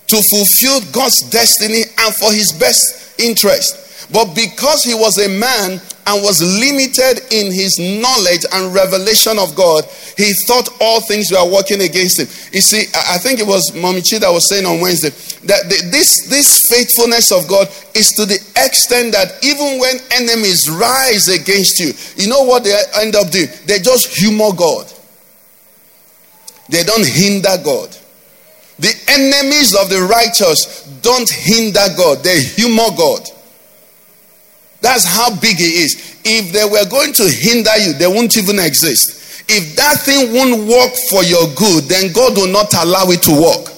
to 0.08 0.22
fulfill 0.30 0.80
God's 0.92 1.22
destiny 1.30 1.84
and 2.00 2.16
for 2.16 2.32
his 2.32 2.52
best 2.60 3.20
interest. 3.20 3.83
But 4.14 4.36
because 4.36 4.84
he 4.84 4.94
was 4.94 5.18
a 5.18 5.28
man 5.28 5.82
and 6.06 6.22
was 6.22 6.38
limited 6.38 7.26
in 7.34 7.52
his 7.52 7.82
knowledge 7.82 8.46
and 8.54 8.72
revelation 8.72 9.40
of 9.40 9.56
God, 9.56 9.86
he 10.16 10.32
thought 10.46 10.70
all 10.80 11.02
things 11.02 11.32
were 11.32 11.52
working 11.52 11.82
against 11.82 12.22
him. 12.22 12.30
You 12.54 12.62
see, 12.62 12.86
I 13.10 13.18
think 13.18 13.40
it 13.40 13.48
was 13.48 13.72
Momichi 13.74 14.20
that 14.20 14.30
was 14.30 14.48
saying 14.50 14.68
on 14.68 14.82
Wednesday 14.82 15.10
that 15.50 15.66
this, 15.90 16.30
this 16.30 16.70
faithfulness 16.70 17.32
of 17.32 17.48
God 17.50 17.68
is 17.96 18.14
to 18.14 18.30
the 18.30 18.38
extent 18.62 19.18
that 19.18 19.44
even 19.44 19.82
when 19.82 19.98
enemies 20.14 20.70
rise 20.70 21.28
against 21.28 21.82
you, 21.82 21.90
you 22.22 22.30
know 22.30 22.44
what 22.44 22.64
they 22.64 22.78
end 23.02 23.16
up 23.16 23.32
doing? 23.32 23.48
They 23.66 23.80
just 23.80 24.14
humor 24.14 24.54
God, 24.56 24.86
they 26.70 26.84
don't 26.84 27.08
hinder 27.08 27.58
God. 27.66 27.98
The 28.78 28.94
enemies 29.10 29.74
of 29.74 29.90
the 29.90 30.06
righteous 30.06 30.84
don't 31.02 31.30
hinder 31.30 31.88
God, 31.98 32.22
they 32.24 32.44
humor 32.44 32.94
God. 32.96 33.33
That's 34.84 35.06
how 35.06 35.34
big 35.40 35.56
He 35.58 35.88
is. 35.88 36.20
If 36.26 36.52
they 36.52 36.66
were 36.66 36.84
going 36.92 37.14
to 37.14 37.24
hinder 37.24 37.72
you, 37.80 37.94
they 37.94 38.08
won't 38.08 38.36
even 38.36 38.60
exist. 38.60 39.48
If 39.48 39.76
that 39.78 40.04
thing 40.04 40.34
won't 40.36 40.68
work 40.68 40.92
for 41.10 41.24
your 41.24 41.48
good, 41.56 41.86
then 41.86 42.12
God 42.12 42.36
will 42.36 42.52
not 42.52 42.74
allow 42.76 43.08
it 43.08 43.24
to 43.24 43.32
work. 43.32 43.72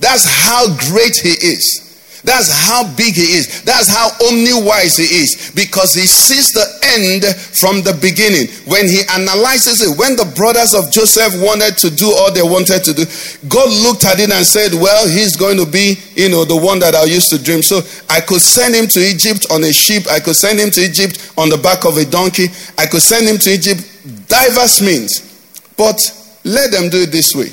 That's 0.00 0.24
how 0.24 0.66
great 0.88 1.12
He 1.22 1.36
is. 1.46 1.81
That's 2.24 2.50
how 2.50 2.86
big 2.94 3.14
he 3.14 3.34
is. 3.34 3.62
That's 3.62 3.90
how 3.90 4.10
omni-wise 4.30 4.96
he 4.96 5.26
is. 5.26 5.50
Because 5.54 5.94
he 5.94 6.06
sees 6.06 6.54
the 6.54 6.62
end 6.94 7.26
from 7.58 7.82
the 7.82 7.98
beginning. 7.98 8.46
When 8.70 8.86
he 8.86 9.02
analyzes 9.10 9.82
it, 9.82 9.98
when 9.98 10.14
the 10.14 10.30
brothers 10.38 10.74
of 10.74 10.92
Joseph 10.94 11.34
wanted 11.42 11.76
to 11.82 11.90
do 11.90 12.14
all 12.14 12.30
they 12.30 12.46
wanted 12.46 12.86
to 12.86 12.94
do, 12.94 13.04
God 13.50 13.66
looked 13.82 14.06
at 14.06 14.22
it 14.22 14.30
and 14.30 14.46
said, 14.46 14.70
Well, 14.70 15.10
he's 15.10 15.34
going 15.34 15.58
to 15.58 15.66
be, 15.66 15.98
you 16.14 16.30
know, 16.30 16.44
the 16.46 16.56
one 16.56 16.78
that 16.78 16.94
I 16.94 17.10
used 17.10 17.30
to 17.34 17.42
dream. 17.42 17.62
So 17.62 17.82
I 18.08 18.22
could 18.22 18.40
send 18.40 18.74
him 18.78 18.86
to 18.94 19.00
Egypt 19.02 19.50
on 19.50 19.64
a 19.66 19.72
ship. 19.72 20.06
I 20.06 20.20
could 20.20 20.36
send 20.38 20.62
him 20.62 20.70
to 20.78 20.80
Egypt 20.80 21.34
on 21.36 21.50
the 21.50 21.58
back 21.58 21.84
of 21.84 21.98
a 21.98 22.06
donkey. 22.06 22.46
I 22.78 22.86
could 22.86 23.02
send 23.02 23.26
him 23.26 23.38
to 23.42 23.50
Egypt 23.50 23.82
diverse 24.30 24.78
means. 24.78 25.26
But 25.74 25.98
let 26.44 26.70
them 26.70 26.86
do 26.86 27.02
it 27.02 27.10
this 27.10 27.34
way. 27.34 27.50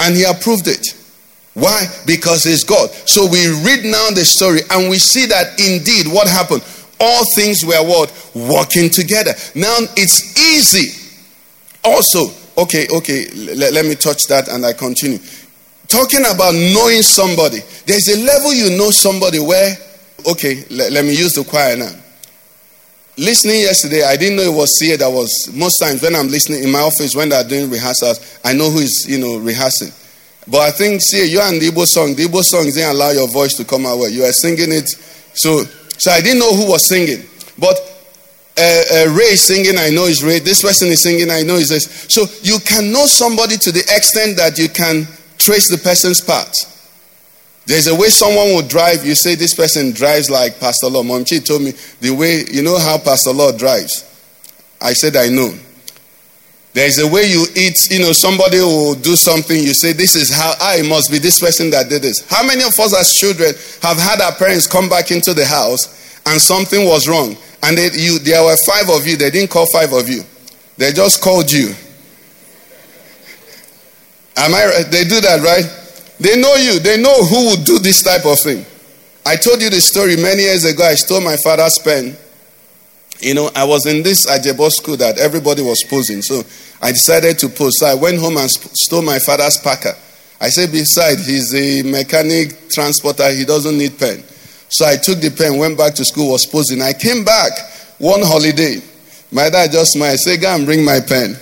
And 0.00 0.16
he 0.16 0.24
approved 0.24 0.68
it. 0.68 0.80
Why? 1.60 1.84
Because 2.06 2.46
it's 2.46 2.64
God. 2.64 2.90
So 3.04 3.28
we 3.28 3.46
read 3.62 3.84
now 3.84 4.10
the 4.10 4.24
story 4.24 4.60
and 4.70 4.88
we 4.88 4.96
see 4.96 5.26
that 5.26 5.60
indeed 5.60 6.12
what 6.12 6.26
happened? 6.26 6.64
All 6.98 7.24
things 7.36 7.64
were 7.64 7.84
what? 7.84 8.08
Working 8.34 8.88
together. 8.88 9.32
Now 9.54 9.76
it's 9.96 10.36
easy. 10.40 10.96
Also, 11.84 12.32
okay, 12.56 12.86
okay, 12.92 13.28
let, 13.54 13.72
let 13.72 13.84
me 13.84 13.94
touch 13.94 14.24
that 14.28 14.48
and 14.48 14.64
I 14.64 14.72
continue. 14.72 15.18
Talking 15.88 16.20
about 16.20 16.54
knowing 16.54 17.02
somebody. 17.02 17.60
There's 17.84 18.08
a 18.08 18.24
level 18.24 18.54
you 18.54 18.78
know 18.78 18.90
somebody 18.90 19.40
where, 19.40 19.76
okay, 20.26 20.64
let, 20.70 20.92
let 20.92 21.04
me 21.04 21.10
use 21.10 21.32
the 21.32 21.44
choir 21.44 21.76
now. 21.76 21.90
Listening 23.18 23.60
yesterday, 23.60 24.04
I 24.04 24.16
didn't 24.16 24.36
know 24.36 24.42
it 24.42 24.56
was 24.56 24.78
here 24.80 24.96
that 24.96 25.10
was 25.10 25.50
most 25.52 25.78
times 25.78 26.00
when 26.00 26.14
I'm 26.14 26.28
listening 26.28 26.62
in 26.62 26.70
my 26.70 26.80
office 26.80 27.14
when 27.14 27.28
they're 27.28 27.44
doing 27.44 27.68
rehearsals, 27.68 28.40
I 28.44 28.54
know 28.54 28.70
who 28.70 28.78
is, 28.78 29.04
you 29.08 29.18
know, 29.18 29.36
rehearsing. 29.38 29.92
But 30.48 30.58
I 30.60 30.70
think, 30.70 31.00
see, 31.02 31.30
you 31.30 31.40
and 31.40 31.60
the 31.60 31.68
Igbo 31.70 31.84
song, 31.86 32.14
the 32.14 32.24
Igbo 32.26 32.42
song 32.42 32.64
didn't 32.64 32.90
allow 32.90 33.10
your 33.10 33.28
voice 33.30 33.54
to 33.54 33.64
come 33.64 33.86
out. 33.86 34.02
You 34.10 34.24
are 34.24 34.32
singing 34.32 34.72
it. 34.72 34.88
So, 35.34 35.64
so 35.98 36.10
I 36.10 36.20
didn't 36.20 36.38
know 36.40 36.54
who 36.54 36.68
was 36.68 36.88
singing. 36.88 37.22
But 37.58 37.76
uh, 38.58 38.82
uh, 38.92 39.14
Ray 39.14 39.36
singing, 39.36 39.78
I 39.78 39.90
know 39.90 40.04
is 40.04 40.22
Ray. 40.22 40.38
This 40.38 40.62
person 40.62 40.88
is 40.88 41.02
singing, 41.02 41.30
I 41.30 41.42
know 41.42 41.54
is 41.54 41.68
this. 41.68 42.06
So 42.08 42.24
you 42.42 42.58
can 42.60 42.92
know 42.92 43.06
somebody 43.06 43.56
to 43.58 43.72
the 43.72 43.80
extent 43.80 44.36
that 44.38 44.58
you 44.58 44.68
can 44.68 45.06
trace 45.38 45.70
the 45.70 45.78
person's 45.78 46.20
path. 46.20 46.52
There's 47.66 47.86
a 47.86 47.94
way 47.94 48.08
someone 48.08 48.48
will 48.48 48.66
drive. 48.66 49.06
You 49.06 49.14
say 49.14 49.34
this 49.36 49.54
person 49.54 49.92
drives 49.92 50.28
like 50.28 50.58
Pastor 50.58 50.88
Law. 50.88 51.02
Momchi 51.02 51.44
told 51.44 51.62
me 51.62 51.72
the 52.00 52.10
way, 52.10 52.44
you 52.50 52.62
know 52.62 52.78
how 52.78 52.98
Pastor 52.98 53.32
Law 53.32 53.52
drives. 53.52 54.04
I 54.80 54.92
said, 54.94 55.14
I 55.14 55.28
know. 55.28 55.54
There's 56.72 56.98
a 56.98 57.08
way 57.08 57.26
you 57.26 57.46
eat, 57.56 57.90
you 57.90 57.98
know, 57.98 58.12
somebody 58.12 58.58
will 58.58 58.94
do 58.94 59.16
something, 59.16 59.56
you 59.56 59.74
say, 59.74 59.92
This 59.92 60.14
is 60.14 60.32
how 60.32 60.54
I 60.60 60.82
must 60.82 61.10
be 61.10 61.18
this 61.18 61.40
person 61.40 61.70
that 61.70 61.88
did 61.88 62.02
this. 62.02 62.28
How 62.30 62.46
many 62.46 62.62
of 62.62 62.78
us 62.78 62.94
as 62.94 63.12
children 63.14 63.54
have 63.82 63.98
had 63.98 64.20
our 64.20 64.32
parents 64.32 64.68
come 64.68 64.88
back 64.88 65.10
into 65.10 65.34
the 65.34 65.44
house 65.44 66.20
and 66.26 66.40
something 66.40 66.86
was 66.86 67.08
wrong? 67.08 67.36
And 67.62 67.76
they, 67.76 67.90
you, 67.92 68.20
there 68.20 68.44
were 68.44 68.56
five 68.66 68.88
of 68.88 69.06
you, 69.06 69.16
they 69.16 69.30
didn't 69.30 69.50
call 69.50 69.66
five 69.72 69.92
of 69.92 70.08
you, 70.08 70.22
they 70.76 70.92
just 70.92 71.20
called 71.20 71.50
you. 71.50 71.74
Am 74.36 74.54
I 74.54 74.64
right? 74.66 74.86
They 74.90 75.04
do 75.04 75.20
that, 75.20 75.42
right? 75.42 75.66
They 76.20 76.40
know 76.40 76.54
you, 76.54 76.78
they 76.78 77.02
know 77.02 77.24
who 77.24 77.50
would 77.50 77.64
do 77.64 77.78
this 77.80 78.02
type 78.02 78.24
of 78.24 78.38
thing. 78.38 78.64
I 79.26 79.36
told 79.36 79.60
you 79.60 79.70
the 79.70 79.80
story 79.80 80.16
many 80.16 80.42
years 80.42 80.64
ago. 80.64 80.84
I 80.84 80.94
stole 80.94 81.20
my 81.20 81.36
father's 81.36 81.78
pen 81.82 82.16
you 83.20 83.34
know, 83.34 83.50
I 83.54 83.64
was 83.64 83.86
in 83.86 84.02
this 84.02 84.26
Ajebo 84.26 84.70
school 84.70 84.96
that 84.96 85.18
everybody 85.18 85.62
was 85.62 85.84
posing. 85.88 86.22
So 86.22 86.42
I 86.82 86.92
decided 86.92 87.38
to 87.40 87.48
pose. 87.48 87.72
So 87.78 87.86
I 87.86 87.94
went 87.94 88.18
home 88.18 88.36
and 88.36 88.48
stole 88.50 89.02
my 89.02 89.18
father's 89.18 89.58
Parker. 89.58 89.94
I 90.40 90.48
said, 90.48 90.72
beside, 90.72 91.18
he's 91.18 91.54
a 91.54 91.82
mechanic 91.82 92.70
transporter. 92.70 93.30
He 93.30 93.44
doesn't 93.44 93.76
need 93.76 93.98
pen. 93.98 94.24
So 94.70 94.86
I 94.86 94.96
took 94.96 95.18
the 95.20 95.30
pen, 95.30 95.58
went 95.58 95.76
back 95.76 95.94
to 95.96 96.04
school, 96.04 96.30
was 96.30 96.46
posing. 96.46 96.80
I 96.80 96.94
came 96.94 97.24
back 97.24 97.52
one 97.98 98.22
holiday. 98.22 98.80
My 99.30 99.50
dad 99.50 99.72
just 99.72 99.92
smiled. 99.92 100.18
Said, 100.18 100.40
go 100.40 100.54
and 100.54 100.64
bring 100.64 100.82
my 100.84 101.00
pen. 101.00 101.32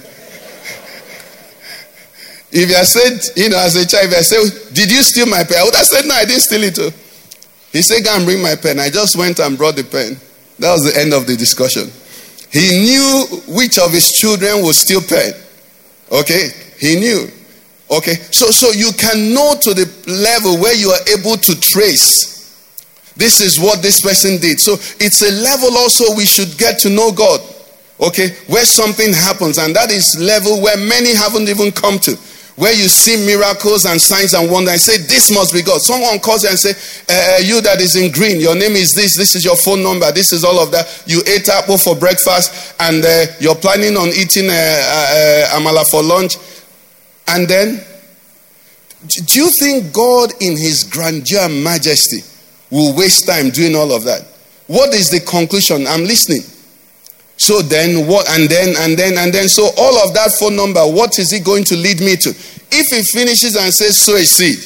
if 2.51 2.75
I 2.75 2.83
said, 2.83 3.21
you 3.37 3.51
know, 3.51 3.59
as 3.59 3.77
a 3.77 3.87
child, 3.87 4.11
if 4.11 4.19
I 4.19 4.23
said, 4.23 4.75
did 4.75 4.91
you 4.91 5.03
steal 5.03 5.27
my 5.27 5.45
pen? 5.45 5.59
I 5.61 5.65
would 5.65 5.77
have 5.77 5.87
said, 5.87 6.07
no, 6.07 6.15
I 6.15 6.25
didn't 6.25 6.43
steal 6.43 6.65
it. 6.65 6.79
Oh. 6.81 6.91
He 7.71 7.83
said, 7.83 8.03
go 8.03 8.17
and 8.17 8.25
bring 8.25 8.43
my 8.43 8.57
pen. 8.57 8.81
I 8.81 8.91
just 8.91 9.17
went 9.17 9.39
and 9.39 9.57
brought 9.57 9.77
the 9.77 9.85
pen. 9.85 10.19
That 10.59 10.73
was 10.73 10.93
the 10.93 11.01
end 11.01 11.13
of 11.13 11.27
the 11.27 11.37
discussion. 11.37 11.91
He 12.51 12.81
knew 12.81 13.27
which 13.55 13.79
of 13.79 13.93
his 13.93 14.11
children 14.13 14.65
would 14.65 14.75
still 14.75 15.03
pen. 15.03 15.33
Okay? 16.11 16.49
He 16.79 16.97
knew. 16.97 17.29
Okay? 17.91 18.15
So, 18.33 18.51
so 18.51 18.71
you 18.71 18.91
can 18.99 19.35
know 19.35 19.55
to 19.61 19.75
the 19.75 19.87
level 20.07 20.59
where 20.59 20.75
you 20.75 20.91
are 20.91 21.19
able 21.19 21.37
to 21.37 21.61
trace. 21.61 22.37
This 23.17 23.41
is 23.41 23.59
what 23.59 23.83
this 23.83 24.01
person 24.01 24.41
did. 24.41 24.61
So 24.61 24.75
it's 24.99 25.23
a 25.23 25.33
level 25.43 25.77
also 25.77 26.15
we 26.17 26.25
should 26.25 26.57
get 26.59 26.79
to 26.81 26.91
know 26.91 27.13
God. 27.13 27.41
Okay? 28.01 28.31
Where 28.47 28.65
something 28.65 29.13
happens, 29.13 29.59
and 29.59 29.75
that 29.75 29.91
is 29.91 30.17
level 30.19 30.63
where 30.63 30.77
many 30.77 31.15
haven't 31.15 31.49
even 31.49 31.73
come 31.73 31.99
to 32.01 32.17
where 32.59 32.75
you 32.75 32.89
see 32.89 33.25
miracles 33.25 33.85
and 33.85 34.01
signs 34.01 34.35
and 34.35 34.51
wonders 34.51 34.73
and 34.73 34.81
say, 34.81 34.97
This 34.99 35.31
must 35.31 35.55
be 35.55 35.63
God. 35.63 35.81
Someone 35.81 36.19
calls 36.19 36.43
you 36.43 36.51
and 36.51 36.59
say, 36.59 36.75
uh, 37.09 37.39
You 37.39 37.61
that 37.61 37.81
is 37.81 37.95
in 37.95 38.11
green, 38.11 38.41
your 38.41 38.57
name 38.57 38.73
is 38.73 38.93
this, 38.97 39.17
this 39.17 39.37
is 39.37 39.45
your 39.45 39.57
phone 39.57 39.81
number, 39.81 40.11
this 40.11 40.33
is 40.33 40.43
all 40.43 40.59
of 40.59 40.73
that. 40.73 41.05
You 41.07 41.23
ate 41.29 41.49
apple 41.49 41.79
for 41.79 41.95
breakfast 41.95 42.75
and 42.81 43.05
uh, 43.05 43.27
you're 43.39 43.55
planning 43.55 43.97
on 43.97 44.09
eating 44.09 44.51
uh, 44.51 45.55
amala 45.55 45.87
for 45.89 46.03
lunch. 46.03 46.35
And 47.29 47.47
then, 47.47 47.81
do 49.07 49.39
you 49.39 49.51
think 49.61 49.95
God, 49.95 50.33
in 50.41 50.57
His 50.57 50.83
grandeur 50.83 51.47
and 51.47 51.63
majesty, 51.63 52.27
will 52.71 52.97
waste 52.97 53.25
time 53.29 53.51
doing 53.51 53.77
all 53.77 53.95
of 53.95 54.03
that? 54.03 54.27
What 54.67 54.93
is 54.95 55.11
the 55.11 55.21
conclusion? 55.21 55.87
I'm 55.87 56.03
listening. 56.03 56.43
So 57.39 57.63
then 57.63 58.07
what 58.07 58.29
and 58.31 58.49
then 58.49 58.75
and 58.77 58.99
then 58.99 59.17
and 59.17 59.33
then 59.33 59.49
so 59.49 59.71
all 59.79 59.97
of 60.05 60.13
that 60.15 60.33
phone 60.39 60.57
number, 60.57 60.81
what 60.83 61.19
is 61.19 61.33
it 61.33 61.45
going 61.45 61.65
to 61.65 61.77
lead 61.77 62.01
me 62.01 62.17
to? 62.17 62.31
If 62.31 62.93
it 62.93 63.07
finishes 63.15 63.57
and 63.57 63.73
says 63.73 64.05
sow 64.05 64.17
a 64.17 64.25
seed, 64.25 64.59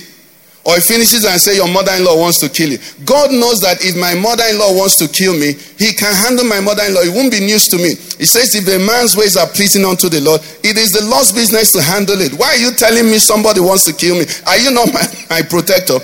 or 0.65 0.79
it 0.79 0.85
finishes 0.87 1.25
and 1.25 1.41
says, 1.41 1.57
your 1.57 1.67
mother-in-law 1.67 2.15
wants 2.15 2.39
to 2.39 2.49
kill 2.49 2.71
you. 2.71 2.79
God 3.05 3.35
knows 3.35 3.59
that 3.67 3.83
if 3.83 3.99
my 3.99 4.15
mother-in-law 4.15 4.79
wants 4.79 4.95
to 5.03 5.11
kill 5.11 5.35
me, 5.35 5.59
he 5.75 5.91
can 5.93 6.15
handle 6.15 6.47
my 6.47 6.63
mother-in-law. 6.63 7.03
It 7.03 7.11
won't 7.11 7.35
be 7.35 7.43
news 7.43 7.67
to 7.75 7.83
me. 7.83 7.99
He 8.15 8.27
says 8.31 8.55
if 8.55 8.63
a 8.71 8.79
man's 8.79 9.19
ways 9.19 9.35
are 9.37 9.51
pleasing 9.51 9.83
unto 9.85 10.07
the 10.09 10.23
Lord, 10.23 10.41
it 10.63 10.79
is 10.79 10.95
the 10.95 11.03
Lord's 11.03 11.35
business 11.35 11.75
to 11.75 11.83
handle 11.83 12.21
it. 12.23 12.33
Why 12.39 12.55
are 12.55 12.63
you 12.63 12.71
telling 12.79 13.11
me 13.11 13.19
somebody 13.19 13.59
wants 13.59 13.83
to 13.91 13.93
kill 13.93 14.15
me? 14.15 14.25
Are 14.47 14.59
you 14.59 14.71
not 14.71 14.87
my, 14.95 15.03
my 15.29 15.43
protector? 15.43 15.99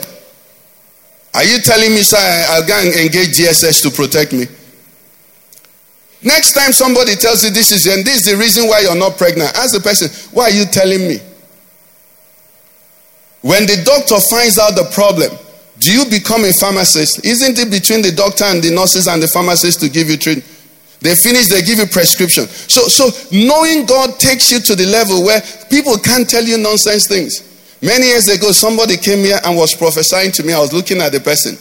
Are 1.35 1.46
you 1.46 1.62
telling 1.62 1.94
me, 1.94 2.02
sir, 2.02 2.18
I'll 2.18 2.66
go 2.66 2.74
and 2.74 2.90
engage 2.98 3.38
GSS 3.38 3.87
to 3.87 3.94
protect 3.94 4.35
me? 4.35 4.50
Next 6.22 6.52
time 6.52 6.72
somebody 6.72 7.14
tells 7.14 7.44
you 7.44 7.50
this 7.50 7.70
is 7.70 7.87
and 7.87 8.04
this 8.04 8.26
is 8.26 8.33
the 8.33 8.37
reason 8.37 8.66
why 8.68 8.81
you're 8.81 8.98
not 8.98 9.16
pregnant, 9.16 9.57
ask 9.57 9.72
the 9.72 9.81
person, 9.81 10.09
why 10.35 10.44
are 10.44 10.50
you 10.50 10.64
telling 10.64 11.07
me? 11.07 11.18
When 13.42 13.66
the 13.66 13.83
doctor 13.85 14.18
finds 14.18 14.59
out 14.59 14.74
the 14.74 14.90
problem, 14.92 15.31
do 15.78 15.92
you 15.92 16.04
become 16.11 16.44
a 16.44 16.52
pharmacist? 16.59 17.24
Isn't 17.24 17.59
it 17.59 17.70
between 17.70 18.02
the 18.02 18.11
doctor 18.11 18.44
and 18.44 18.62
the 18.62 18.74
nurses 18.74 19.07
and 19.07 19.22
the 19.22 19.28
pharmacist 19.28 19.81
to 19.81 19.88
give 19.88 20.11
you 20.11 20.16
treatment? 20.16 20.46
They 21.00 21.14
finish, 21.14 21.46
they 21.46 21.62
give 21.62 21.78
you 21.78 21.87
prescription. 21.87 22.46
So, 22.48 22.88
so 22.88 23.11
knowing 23.31 23.87
God 23.87 24.18
takes 24.18 24.50
you 24.50 24.59
to 24.59 24.74
the 24.74 24.87
level 24.87 25.24
where 25.24 25.40
people 25.70 25.96
can't 25.98 26.28
tell 26.28 26.42
you 26.42 26.59
nonsense 26.59 27.07
things. 27.07 27.46
Many 27.81 28.07
years 28.07 28.26
ago, 28.26 28.50
somebody 28.50 28.96
came 28.96 29.20
here 29.20 29.38
and 29.44 29.57
was 29.57 29.74
prophesying 29.76 30.33
to 30.33 30.42
me. 30.42 30.52
I 30.52 30.59
was 30.59 30.72
looking 30.72 30.98
at 30.98 31.12
the 31.12 31.20
person, 31.20 31.57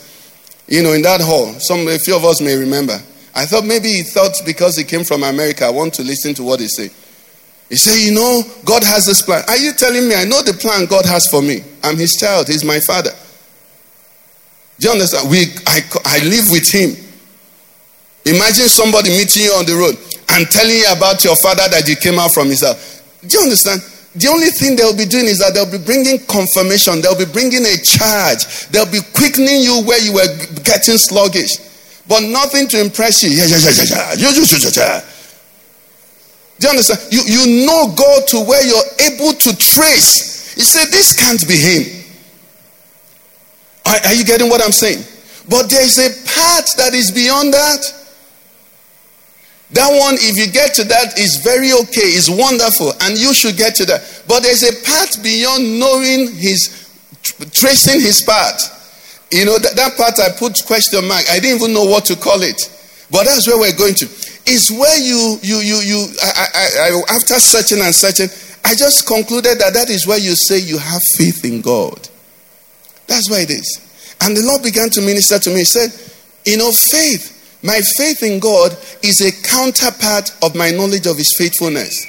you 0.67 0.82
know, 0.82 0.93
in 0.93 1.04
that 1.04 1.22
hall. 1.22 1.54
Some, 1.60 1.88
a 1.88 2.00
few 2.00 2.15
of 2.15 2.26
us 2.26 2.41
may 2.41 2.56
remember. 2.56 2.98
I 3.38 3.45
thought 3.45 3.65
maybe 3.65 3.89
he 3.89 4.02
thought 4.02 4.34
because 4.45 4.76
he 4.76 4.84
came 4.84 5.04
from 5.04 5.21
America, 5.21 5.65
I 5.65 5.69
want 5.69 5.93
to 5.93 6.04
listen 6.04 6.34
to 6.34 6.43
what 6.43 6.60
he 6.60 6.67
said. 6.67 6.89
He 7.69 7.76
said, 7.76 7.95
You 8.02 8.15
know, 8.15 8.41
God 8.65 8.84
has 8.84 9.06
this 9.06 9.21
plan. 9.21 9.43
Are 9.47 9.58
you 9.58 9.73
telling 9.73 10.10
me 10.10 10.15
I 10.15 10.26
know 10.26 10.41
the 10.41 10.54
plan 10.54 10.88
God 10.88 11.06
has 11.06 11.28
for 11.30 11.43
me? 11.43 11.62
I'm 11.84 11.97
his 11.97 12.17
child, 12.19 12.47
he's 12.47 12.65
my 12.65 12.80
father. 12.80 13.12
Do 14.80 14.88
you 14.88 14.93
understand? 14.93 15.30
We, 15.30 15.45
I, 15.67 15.82
I 16.06 16.17
live 16.26 16.50
with 16.50 16.65
him. 16.69 16.97
Imagine 18.26 18.69
somebody 18.69 19.10
meeting 19.10 19.43
you 19.43 19.54
on 19.54 19.65
the 19.65 19.78
road 19.78 19.95
and 20.34 20.50
telling 20.50 20.76
you 20.76 20.89
about 20.89 21.23
your 21.23 21.36
father 21.38 21.69
that 21.69 21.88
you 21.88 21.95
came 21.95 22.17
out 22.17 22.34
from 22.34 22.50
house. 22.50 23.02
Do 23.21 23.38
you 23.38 23.43
understand? 23.43 23.82
The 24.17 24.28
only 24.34 24.50
thing 24.50 24.76
they'll 24.76 24.97
be 24.97 25.06
doing 25.06 25.30
is 25.30 25.38
that 25.45 25.54
they'll 25.54 25.69
be 25.69 25.78
bringing 25.78 26.17
confirmation, 26.26 27.02
they'll 27.02 27.17
be 27.17 27.30
bringing 27.30 27.62
a 27.62 27.78
charge, 27.78 28.65
they'll 28.73 28.89
be 28.89 29.06
quickening 29.13 29.62
you 29.62 29.86
where 29.86 30.02
you 30.02 30.13
were 30.13 30.30
getting 30.65 30.97
sluggish, 30.97 31.54
but 32.08 32.22
nothing 32.22 32.67
to 32.70 32.80
impress 32.80 33.24
you. 33.24 33.30
Do 33.30 33.36
you 33.36 33.43
understand? 36.70 37.00
You, 37.12 37.22
you 37.26 37.65
know 37.65 37.93
God 37.96 38.28
to 38.28 38.41
where 38.41 38.63
you're 38.65 38.86
able 39.12 39.34
to 39.34 39.58
trace. 39.58 40.56
You 40.58 40.63
say, 40.63 40.86
This 40.89 41.13
can't 41.13 41.48
be 41.48 41.56
Him. 41.56 42.04
Are, 43.86 44.00
are 44.08 44.13
you 44.13 44.26
getting 44.26 44.50
what 44.50 44.62
I'm 44.62 44.72
saying? 44.72 45.04
But 45.50 45.70
there 45.70 45.84
is 45.84 45.98
a 45.98 46.10
part 46.28 46.65
that 46.78 46.93
is 46.93 47.12
beyond 47.12 47.54
that. 47.54 47.93
That 49.72 49.89
one, 49.89 50.15
if 50.15 50.38
you 50.38 50.48
get 50.52 50.74
to 50.76 50.84
that, 50.86 51.20
is 51.20 51.41
very 51.43 51.74
okay, 51.74 52.15
is 52.15 52.30
wonderful, 52.30 52.93
and 53.02 53.17
you 53.17 53.34
should 53.34 53.58
get 53.58 53.76
to 53.76 53.86
that. 53.86 54.24
But 54.28 54.43
there's 54.43 54.63
a 54.63 54.72
part 54.84 55.17
beyond 55.24 55.80
knowing 55.80 56.32
his, 56.36 56.89
tracing 57.52 58.00
his 58.00 58.22
path. 58.24 58.77
You 59.32 59.46
know, 59.46 59.58
that, 59.60 59.76
that 59.76 59.98
part 59.98 60.20
I 60.20 60.32
put 60.38 60.56
question 60.66 61.08
mark. 61.08 61.24
I 61.30 61.40
didn't 61.40 61.62
even 61.62 61.74
know 61.74 61.86
what 61.86 62.06
to 62.06 62.16
call 62.16 62.42
it. 62.42 62.60
But 63.12 63.26
that's 63.26 63.48
where 63.48 63.60
we're 63.60 63.78
going 63.78 63.96
to. 63.96 64.06
Is 64.48 64.72
where 64.72 65.00
you, 65.00 65.38
you, 65.42 65.58
you, 65.60 65.78
you, 65.84 66.08
I, 66.24 66.48
I, 66.54 66.66
I, 66.88 67.16
after 67.16 67.36
searching 67.36 67.82
and 67.82 67.94
searching, 67.94 68.28
I 68.63 68.76
just 68.76 69.06
concluded 69.06 69.60
that 69.60 69.74
that 69.74 69.90
is 69.90 70.08
where 70.08 70.18
you 70.18 70.36
say 70.36 70.60
you 70.60 70.78
have 70.78 71.02
faith 71.18 71.44
in 71.44 71.62
God. 71.62 72.08
That's 73.08 73.30
where 73.30 73.42
it 73.42 73.50
is. 73.50 74.16
And 74.22 74.36
the 74.36 74.44
Lord 74.44 74.63
began 74.63 74.90
to 74.92 75.02
minister 75.02 75.40
to 75.40 75.50
me. 75.50 75.60
He 75.60 75.66
said, 75.66 75.92
You 76.46 76.58
know, 76.58 76.72
faith 76.72 77.38
my 77.63 77.82
faith 77.98 78.22
in 78.24 78.40
God 78.40 78.72
is 79.02 79.22
a 79.22 79.48
counterpart 79.48 80.32
of 80.44 80.56
my 80.56 80.72
knowledge 80.72 81.08
of 81.08 81.18
His 81.18 81.36
faithfulness. 81.38 82.06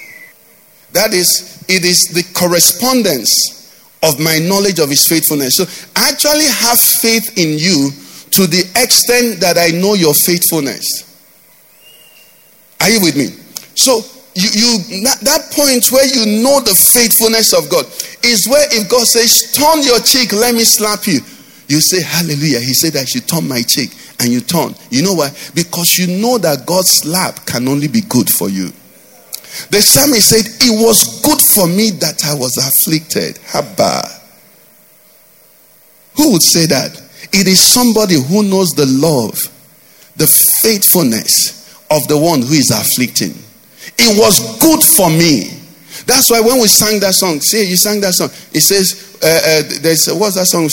That 0.93 1.13
is, 1.13 1.65
it 1.69 1.85
is 1.85 2.11
the 2.13 2.23
correspondence 2.39 3.58
of 4.03 4.19
my 4.21 4.39
knowledge 4.39 4.79
of 4.79 4.91
His 4.91 5.07
faithfulness. 5.09 5.57
So 5.57 5.65
I 5.97 6.11
actually 6.11 6.47
have 6.47 6.79
faith 7.01 7.37
in 7.37 7.59
you 7.59 7.91
to 8.31 8.47
the 8.47 8.61
extent 8.77 9.41
that 9.41 9.59
I 9.59 9.77
know 9.77 9.95
your 9.95 10.15
faithfulness. 10.27 10.85
Are 12.81 12.91
you 12.91 13.01
with 13.03 13.17
me? 13.17 13.27
So 13.75 14.03
you, 14.35 14.49
you 14.55 15.05
that 15.23 15.51
point 15.51 15.91
where 15.91 16.07
you 16.07 16.43
know 16.43 16.61
the 16.61 16.75
faithfulness 16.95 17.53
of 17.53 17.69
God 17.71 17.87
is 18.23 18.47
where 18.47 18.67
if 18.71 18.89
God 18.89 19.07
says, 19.07 19.53
"Turn 19.53 19.83
your 19.83 20.01
cheek, 20.01 20.33
let 20.33 20.55
me 20.55 20.65
slap 20.65 21.07
you," 21.07 21.21
you 21.67 21.81
say, 21.81 22.03
"Hallelujah." 22.03 22.61
He 22.61 22.75
said, 22.75 22.97
"I 22.97 23.05
should 23.05 23.27
turn 23.27 23.49
my 23.49 23.63
cheek." 23.63 23.91
and 24.21 24.33
you 24.33 24.41
turn. 24.41 24.75
You 24.91 25.03
know 25.03 25.15
why? 25.15 25.31
Because 25.55 25.97
you 25.99 26.21
know 26.21 26.39
that 26.39 26.67
God's 26.67 26.91
slap 26.91 27.47
can 27.47 27.69
only 27.69 27.89
be 27.89 28.01
good 28.01 28.29
for 28.29 28.49
you. 28.49 28.73
The 29.71 29.81
psalmist 29.83 30.29
said, 30.29 30.45
It 30.61 30.85
was 30.85 31.21
good 31.23 31.41
for 31.41 31.67
me 31.67 31.91
that 32.01 32.25
I 32.25 32.35
was 32.35 32.57
afflicted. 32.57 33.37
Haba. 33.47 34.05
Who 36.17 36.33
would 36.33 36.43
say 36.43 36.67
that? 36.67 37.01
It 37.33 37.47
is 37.47 37.61
somebody 37.61 38.15
who 38.15 38.43
knows 38.43 38.71
the 38.71 38.87
love, 38.87 39.39
the 40.17 40.27
faithfulness 40.63 41.85
of 41.91 42.07
the 42.09 42.19
one 42.19 42.43
who 42.43 42.55
is 42.55 42.71
afflicting. 42.71 43.35
It 43.99 44.19
was 44.19 44.59
good 44.61 44.83
for 44.97 45.11
me. 45.11 45.51
That's 46.07 46.31
why 46.31 46.41
when 46.41 46.61
we 46.61 46.69
sang 46.69 47.01
that 47.01 47.15
song, 47.15 47.41
see, 47.41 47.69
you 47.69 47.77
sang 47.77 48.01
that 48.01 48.15
song. 48.15 48.31
It 48.53 48.61
says, 48.61 49.19
uh, 49.23 49.27
uh, 49.27 49.81
there's, 49.83 50.09
what's 50.13 50.37
that 50.37 50.47
song? 50.47 50.69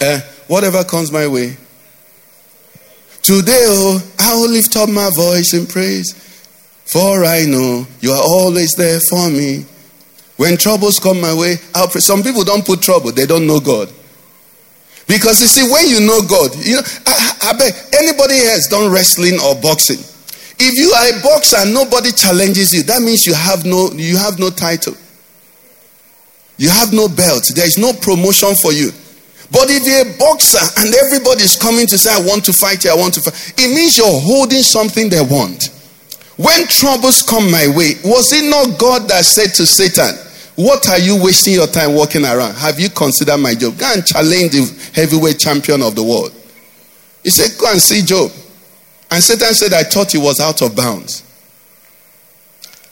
Uh, 0.00 0.20
whatever 0.46 0.84
comes 0.84 1.10
my 1.10 1.26
way, 1.26 1.56
Today, 3.28 3.60
oh, 3.68 4.02
I 4.18 4.34
will 4.36 4.48
lift 4.48 4.74
up 4.76 4.88
my 4.88 5.10
voice 5.14 5.52
in 5.52 5.66
praise, 5.66 6.14
for 6.90 7.24
I 7.24 7.44
know 7.44 7.86
you 8.00 8.12
are 8.12 8.22
always 8.22 8.72
there 8.76 9.00
for 9.00 9.28
me. 9.28 9.64
When 10.36 10.56
troubles 10.56 10.98
come 10.98 11.20
my 11.20 11.34
way, 11.34 11.56
I'll 11.74 11.88
pray. 11.88 12.00
Some 12.00 12.22
people 12.22 12.44
don't 12.44 12.64
put 12.64 12.80
trouble, 12.80 13.12
they 13.12 13.26
don't 13.26 13.46
know 13.46 13.60
God. 13.60 13.92
Because 15.06 15.40
you 15.40 15.48
see, 15.48 15.64
when 15.72 15.88
you 15.88 16.00
know 16.06 16.20
God, 16.22 16.54
you 16.64 16.76
know, 16.76 16.82
I, 17.06 17.50
I 17.50 17.52
bet 17.58 17.72
anybody 17.98 18.36
has 18.44 18.68
done 18.68 18.92
wrestling 18.92 19.40
or 19.40 19.54
boxing. 19.60 19.98
If 20.60 20.74
you 20.76 20.92
are 20.92 21.18
a 21.18 21.22
boxer 21.22 21.56
and 21.58 21.72
nobody 21.72 22.12
challenges 22.12 22.74
you, 22.74 22.82
that 22.84 23.00
means 23.00 23.26
you 23.26 23.34
have 23.34 23.64
no 23.64 23.90
you 23.92 24.16
have 24.16 24.38
no 24.38 24.50
title. 24.50 24.94
You 26.56 26.68
have 26.68 26.92
no 26.92 27.08
belt. 27.08 27.50
There 27.54 27.66
is 27.66 27.78
no 27.78 27.92
promotion 27.92 28.54
for 28.60 28.72
you. 28.72 28.90
But 29.50 29.70
if 29.70 29.86
you're 29.86 30.04
a 30.04 30.18
boxer 30.18 30.60
and 30.80 30.92
everybody's 30.92 31.56
coming 31.56 31.86
to 31.86 31.96
say, 31.96 32.12
I 32.12 32.20
want 32.26 32.44
to 32.46 32.52
fight 32.52 32.84
you, 32.84 32.90
I 32.90 32.96
want 32.96 33.14
to 33.14 33.20
fight, 33.20 33.54
it 33.56 33.74
means 33.74 33.96
you're 33.96 34.06
holding 34.08 34.62
something 34.62 35.08
they 35.08 35.22
want. 35.22 35.70
When 36.38 36.68
troubles 36.68 37.22
come 37.22 37.50
my 37.50 37.66
way, 37.66 37.98
was 38.04 38.32
it 38.32 38.48
not 38.48 38.78
God 38.78 39.08
that 39.08 39.24
said 39.24 39.50
to 39.54 39.66
Satan, 39.66 40.14
What 40.54 40.88
are 40.88 40.98
you 40.98 41.20
wasting 41.20 41.54
your 41.54 41.66
time 41.66 41.94
walking 41.94 42.24
around? 42.24 42.54
Have 42.54 42.78
you 42.78 42.90
considered 42.90 43.38
my 43.38 43.54
job? 43.54 43.76
Go 43.76 43.92
and 43.92 44.06
challenge 44.06 44.52
the 44.52 44.90
heavyweight 44.94 45.40
champion 45.40 45.82
of 45.82 45.96
the 45.96 46.02
world. 46.04 46.30
He 47.24 47.30
said, 47.30 47.58
Go 47.58 47.70
and 47.72 47.82
see 47.82 48.02
Job. 48.02 48.30
And 49.10 49.22
Satan 49.22 49.52
said, 49.52 49.72
I 49.72 49.82
thought 49.82 50.12
he 50.12 50.18
was 50.18 50.38
out 50.38 50.62
of 50.62 50.76
bounds. 50.76 51.24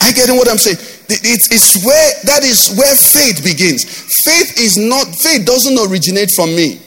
I 0.00 0.10
get 0.10 0.28
what 0.30 0.50
I'm 0.50 0.58
saying. 0.58 0.78
It's 1.08 1.84
where 1.86 2.10
that 2.24 2.42
is 2.42 2.74
where 2.74 2.94
faith 2.94 3.44
begins. 3.44 3.84
Faith 4.24 4.58
is 4.58 4.76
not 4.76 5.06
faith 5.06 5.46
doesn't 5.46 5.78
originate 5.90 6.30
from 6.34 6.54
me, 6.54 6.80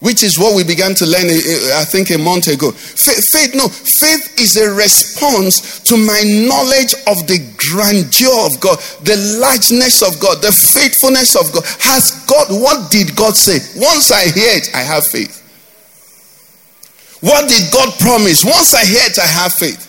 which 0.00 0.22
is 0.22 0.38
what 0.38 0.54
we 0.54 0.62
began 0.62 0.94
to 0.94 1.06
learn. 1.06 1.26
Eh, 1.26 1.42
eh, 1.42 1.80
I 1.80 1.84
think 1.84 2.10
a 2.10 2.18
month 2.18 2.46
ago. 2.46 2.70
Faith, 2.70 3.24
faith 3.32 3.54
no, 3.54 3.68
faith 3.68 4.38
is 4.38 4.56
a 4.56 4.70
response 4.70 5.80
to 5.80 5.96
my 5.96 6.22
knowledge 6.46 6.94
of 7.06 7.26
the 7.26 7.42
grandeur 7.58 8.46
of 8.46 8.60
God, 8.60 8.78
the 9.02 9.18
largeness 9.40 10.02
of 10.02 10.20
God, 10.20 10.40
the 10.40 10.52
faithfulness 10.52 11.34
of 11.34 11.50
God. 11.52 11.64
Has 11.80 12.24
God? 12.26 12.46
What 12.50 12.90
did 12.90 13.16
God 13.16 13.34
say? 13.34 13.58
Once 13.74 14.10
I 14.10 14.30
hear 14.30 14.54
it, 14.54 14.70
I 14.74 14.82
have 14.82 15.06
faith. 15.06 15.34
What 17.20 17.48
did 17.48 17.72
God 17.72 17.98
promise? 17.98 18.44
Once 18.44 18.74
I 18.74 18.84
hear 18.84 19.02
it, 19.02 19.18
I 19.18 19.26
have 19.26 19.52
faith. 19.52 19.86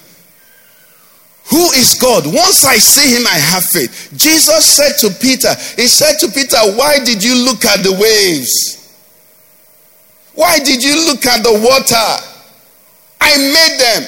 Who 1.51 1.71
is 1.73 1.95
God? 1.99 2.25
Once 2.25 2.65
I 2.65 2.77
see 2.77 3.15
him, 3.15 3.25
I 3.25 3.37
have 3.37 3.65
faith. 3.65 4.13
Jesus 4.15 4.65
said 4.65 4.93
to 5.01 5.15
Peter, 5.19 5.49
He 5.75 5.87
said 5.87 6.17
to 6.19 6.27
Peter, 6.31 6.57
Why 6.77 7.03
did 7.03 7.23
you 7.23 7.35
look 7.45 7.65
at 7.65 7.83
the 7.83 7.93
waves? 7.93 8.78
Why 10.39 10.57
did 10.59 10.81
you 10.81 10.95
look 11.11 11.25
at 11.25 11.43
the 11.43 11.51
water? 11.51 12.07
I 13.19 13.35
made 13.35 13.75
them. 13.75 14.03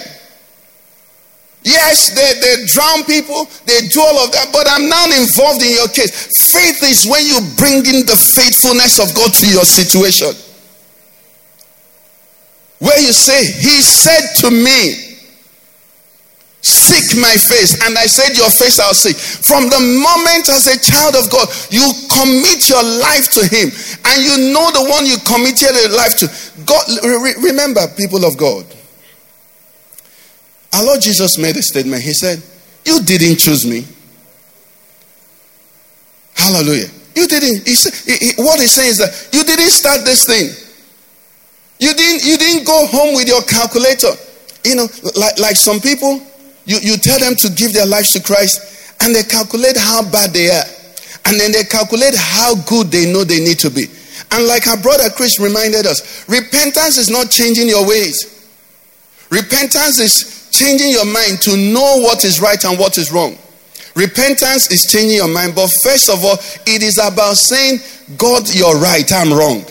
Yes, 1.61 2.15
they, 2.15 2.39
they 2.39 2.65
drown 2.71 3.03
people, 3.03 3.51
they 3.67 3.85
do 3.91 3.99
all 3.99 4.23
of 4.23 4.31
that, 4.31 4.47
but 4.53 4.65
I'm 4.71 4.87
not 4.87 5.11
involved 5.11 5.61
in 5.61 5.75
your 5.75 5.89
case. 5.89 6.31
Faith 6.55 6.87
is 6.87 7.03
when 7.03 7.27
you 7.27 7.35
bring 7.59 7.83
in 7.83 8.07
the 8.07 8.15
faithfulness 8.15 8.97
of 9.03 9.13
God 9.13 9.33
to 9.43 9.45
your 9.51 9.65
situation. 9.65 10.31
Where 12.79 12.97
you 12.97 13.11
say, 13.11 13.43
He 13.51 13.81
said 13.83 14.23
to 14.47 14.55
me, 14.55 15.00
Seek 16.61 17.17
my 17.19 17.33
face. 17.33 17.81
And 17.85 17.97
I 17.97 18.05
said, 18.05 18.37
Your 18.37 18.49
face 18.49 18.79
I'll 18.79 18.93
seek. 18.93 19.17
From 19.17 19.65
the 19.69 19.81
moment 19.81 20.47
as 20.49 20.69
a 20.69 20.77
child 20.77 21.15
of 21.17 21.29
God, 21.31 21.49
you 21.73 21.81
commit 22.13 22.69
your 22.69 22.83
life 23.01 23.33
to 23.33 23.41
Him. 23.49 23.73
And 24.05 24.17
you 24.21 24.53
know 24.53 24.69
the 24.69 24.85
one 24.85 25.05
you 25.05 25.17
committed 25.25 25.73
your 25.73 25.97
life 25.97 26.17
to. 26.21 26.29
God, 26.65 26.85
remember, 27.41 27.81
people 27.97 28.25
of 28.25 28.37
God. 28.37 28.65
Our 30.73 30.85
Lord 30.85 31.01
Jesus 31.01 31.37
made 31.37 31.57
a 31.57 31.63
statement. 31.63 32.03
He 32.03 32.13
said, 32.13 32.41
You 32.85 33.01
didn't 33.01 33.37
choose 33.37 33.65
me. 33.65 33.85
Hallelujah. 36.35 36.87
You 37.15 37.27
didn't. 37.27 37.67
He 37.67 37.75
said, 37.75 37.93
he, 38.05 38.33
he, 38.33 38.41
what 38.41 38.59
he's 38.59 38.73
saying 38.73 38.89
is 38.89 38.97
that 38.97 39.29
you 39.33 39.43
didn't 39.43 39.69
start 39.69 40.05
this 40.05 40.25
thing. 40.25 40.49
You 41.79 41.93
didn't, 41.93 42.25
you 42.25 42.37
didn't 42.37 42.65
go 42.65 42.85
home 42.87 43.15
with 43.15 43.27
your 43.27 43.41
calculator. 43.43 44.13
You 44.63 44.75
know, 44.75 44.87
like, 45.17 45.39
like 45.39 45.55
some 45.55 45.79
people, 45.79 46.21
you, 46.65 46.77
you 46.81 46.97
tell 46.97 47.19
them 47.19 47.35
to 47.35 47.49
give 47.49 47.73
their 47.73 47.85
lives 47.85 48.11
to 48.11 48.21
Christ, 48.21 48.95
and 49.01 49.15
they 49.15 49.23
calculate 49.23 49.77
how 49.77 50.03
bad 50.09 50.31
they 50.31 50.49
are. 50.49 50.65
And 51.25 51.39
then 51.39 51.51
they 51.51 51.63
calculate 51.63 52.15
how 52.15 52.55
good 52.65 52.87
they 52.87 53.11
know 53.11 53.23
they 53.23 53.39
need 53.39 53.59
to 53.59 53.69
be. 53.69 53.85
And 54.31 54.47
like 54.47 54.67
our 54.67 54.77
brother 54.77 55.09
Chris 55.09 55.39
reminded 55.39 55.85
us, 55.85 56.27
repentance 56.29 56.97
is 56.97 57.09
not 57.09 57.29
changing 57.29 57.67
your 57.67 57.87
ways. 57.87 58.49
Repentance 59.29 59.99
is 59.99 60.49
changing 60.51 60.89
your 60.89 61.05
mind 61.05 61.41
to 61.41 61.55
know 61.55 62.01
what 62.01 62.25
is 62.25 62.41
right 62.41 62.61
and 62.63 62.77
what 62.77 62.97
is 62.97 63.11
wrong. 63.11 63.37
Repentance 63.95 64.71
is 64.71 64.87
changing 64.89 65.17
your 65.17 65.27
mind, 65.27 65.53
but 65.55 65.69
first 65.83 66.09
of 66.09 66.23
all, 66.23 66.37
it 66.65 66.81
is 66.81 66.97
about 66.97 67.35
saying, 67.35 67.79
God, 68.17 68.43
you're 68.53 68.77
right, 68.77 69.09
I'm 69.11 69.33
wrong. 69.33 69.65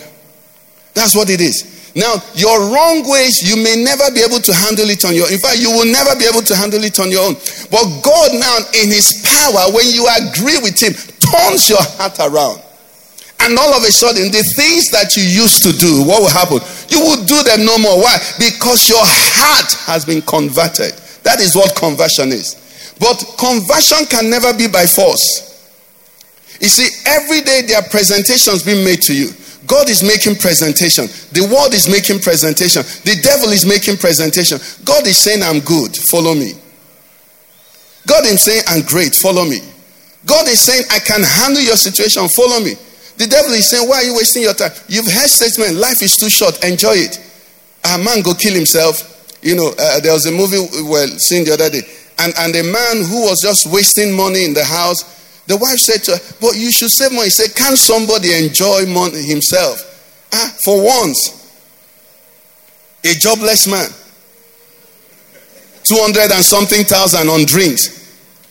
That's 0.93 1.15
what 1.15 1.29
it 1.29 1.41
is. 1.41 1.70
Now, 1.95 2.23
your 2.35 2.71
wrong 2.71 3.03
ways, 3.03 3.43
you 3.43 3.59
may 3.61 3.75
never 3.83 4.07
be 4.15 4.23
able 4.23 4.39
to 4.39 4.53
handle 4.53 4.89
it 4.89 5.03
on 5.03 5.13
your 5.13 5.27
own. 5.27 5.33
In 5.33 5.39
fact, 5.39 5.59
you 5.59 5.71
will 5.71 5.89
never 5.91 6.15
be 6.15 6.23
able 6.23 6.41
to 6.41 6.55
handle 6.55 6.83
it 6.83 6.99
on 6.99 7.11
your 7.11 7.27
own. 7.27 7.35
But 7.67 7.83
God 7.99 8.31
now, 8.39 8.57
in 8.79 8.87
his 8.87 9.19
power, 9.27 9.67
when 9.75 9.87
you 9.91 10.07
agree 10.07 10.55
with 10.63 10.79
him, 10.79 10.95
turns 11.19 11.67
your 11.67 11.83
heart 11.99 12.15
around. 12.23 12.63
And 13.43 13.57
all 13.57 13.73
of 13.73 13.83
a 13.83 13.91
sudden, 13.91 14.31
the 14.31 14.45
things 14.55 14.87
that 14.91 15.17
you 15.17 15.23
used 15.23 15.63
to 15.63 15.73
do, 15.73 16.05
what 16.05 16.21
will 16.21 16.29
happen? 16.29 16.61
You 16.87 17.01
will 17.01 17.25
do 17.25 17.41
them 17.43 17.65
no 17.65 17.77
more. 17.77 17.99
Why? 17.99 18.15
Because 18.37 18.87
your 18.87 19.01
heart 19.03 19.71
has 19.89 20.05
been 20.05 20.21
converted. 20.21 20.93
That 21.23 21.41
is 21.41 21.55
what 21.55 21.75
conversion 21.75 22.29
is. 22.29 22.55
But 22.99 23.17
conversion 23.41 24.05
can 24.05 24.29
never 24.29 24.53
be 24.53 24.67
by 24.67 24.85
force. 24.85 25.51
You 26.61 26.69
see, 26.69 26.87
every 27.09 27.41
day 27.41 27.63
there 27.65 27.81
are 27.81 27.89
presentations 27.89 28.63
being 28.63 28.85
made 28.85 29.01
to 29.09 29.13
you. 29.15 29.33
God 29.67 29.89
is 29.89 30.01
making 30.01 30.35
presentation. 30.35 31.05
The 31.31 31.47
world 31.53 31.73
is 31.73 31.87
making 31.87 32.19
presentation. 32.19 32.81
The 33.05 33.19
devil 33.21 33.49
is 33.49 33.65
making 33.65 33.97
presentation. 33.97 34.57
God 34.83 35.05
is 35.05 35.17
saying, 35.17 35.43
I'm 35.43 35.59
good. 35.61 35.95
Follow 36.09 36.33
me. 36.33 36.53
God 38.07 38.25
is 38.25 38.43
saying, 38.43 38.63
I'm 38.67 38.81
great. 38.81 39.15
Follow 39.15 39.45
me. 39.45 39.59
God 40.25 40.47
is 40.47 40.65
saying, 40.65 40.85
I 40.91 40.99
can 40.99 41.21
handle 41.23 41.61
your 41.61 41.77
situation. 41.77 42.27
Follow 42.35 42.59
me. 42.59 42.73
The 43.17 43.27
devil 43.27 43.51
is 43.51 43.69
saying, 43.69 43.87
Why 43.87 43.97
are 43.97 44.03
you 44.03 44.15
wasting 44.15 44.43
your 44.43 44.53
time? 44.53 44.71
You've 44.87 45.05
heard 45.05 45.29
statement, 45.29 45.77
life 45.77 46.01
is 46.01 46.17
too 46.17 46.29
short. 46.29 46.63
Enjoy 46.63 46.97
it. 46.97 47.21
A 47.85 47.97
man 47.97 48.21
go 48.21 48.33
kill 48.33 48.53
himself. 48.53 49.07
You 49.41 49.55
know, 49.55 49.73
uh, 49.77 49.99
there 49.99 50.13
was 50.13 50.25
a 50.25 50.31
movie 50.31 50.57
we 50.57 50.89
were 50.89 51.07
seeing 51.17 51.45
the 51.45 51.53
other 51.53 51.69
day. 51.69 51.81
And, 52.17 52.33
and 52.37 52.55
a 52.55 52.63
man 52.63 53.05
who 53.05 53.25
was 53.25 53.41
just 53.41 53.65
wasting 53.71 54.15
money 54.15 54.45
in 54.45 54.53
the 54.53 54.65
house, 54.65 55.20
the 55.51 55.59
wife 55.59 55.83
said 55.83 55.99
to 56.07 56.15
her, 56.15 56.21
But 56.39 56.55
you 56.55 56.71
should 56.71 56.89
save 56.89 57.11
money. 57.11 57.27
He 57.27 57.35
said, 57.35 57.51
Can 57.51 57.75
somebody 57.75 58.31
enjoy 58.31 58.87
money 58.87 59.19
himself? 59.19 59.83
Ah, 60.31 60.47
for 60.63 60.79
once, 60.79 61.43
a 63.03 63.11
jobless 63.19 63.67
man, 63.67 63.91
200 65.83 66.31
and 66.31 66.45
something 66.45 66.87
thousand 66.87 67.27
on 67.27 67.43
drinks. 67.43 67.99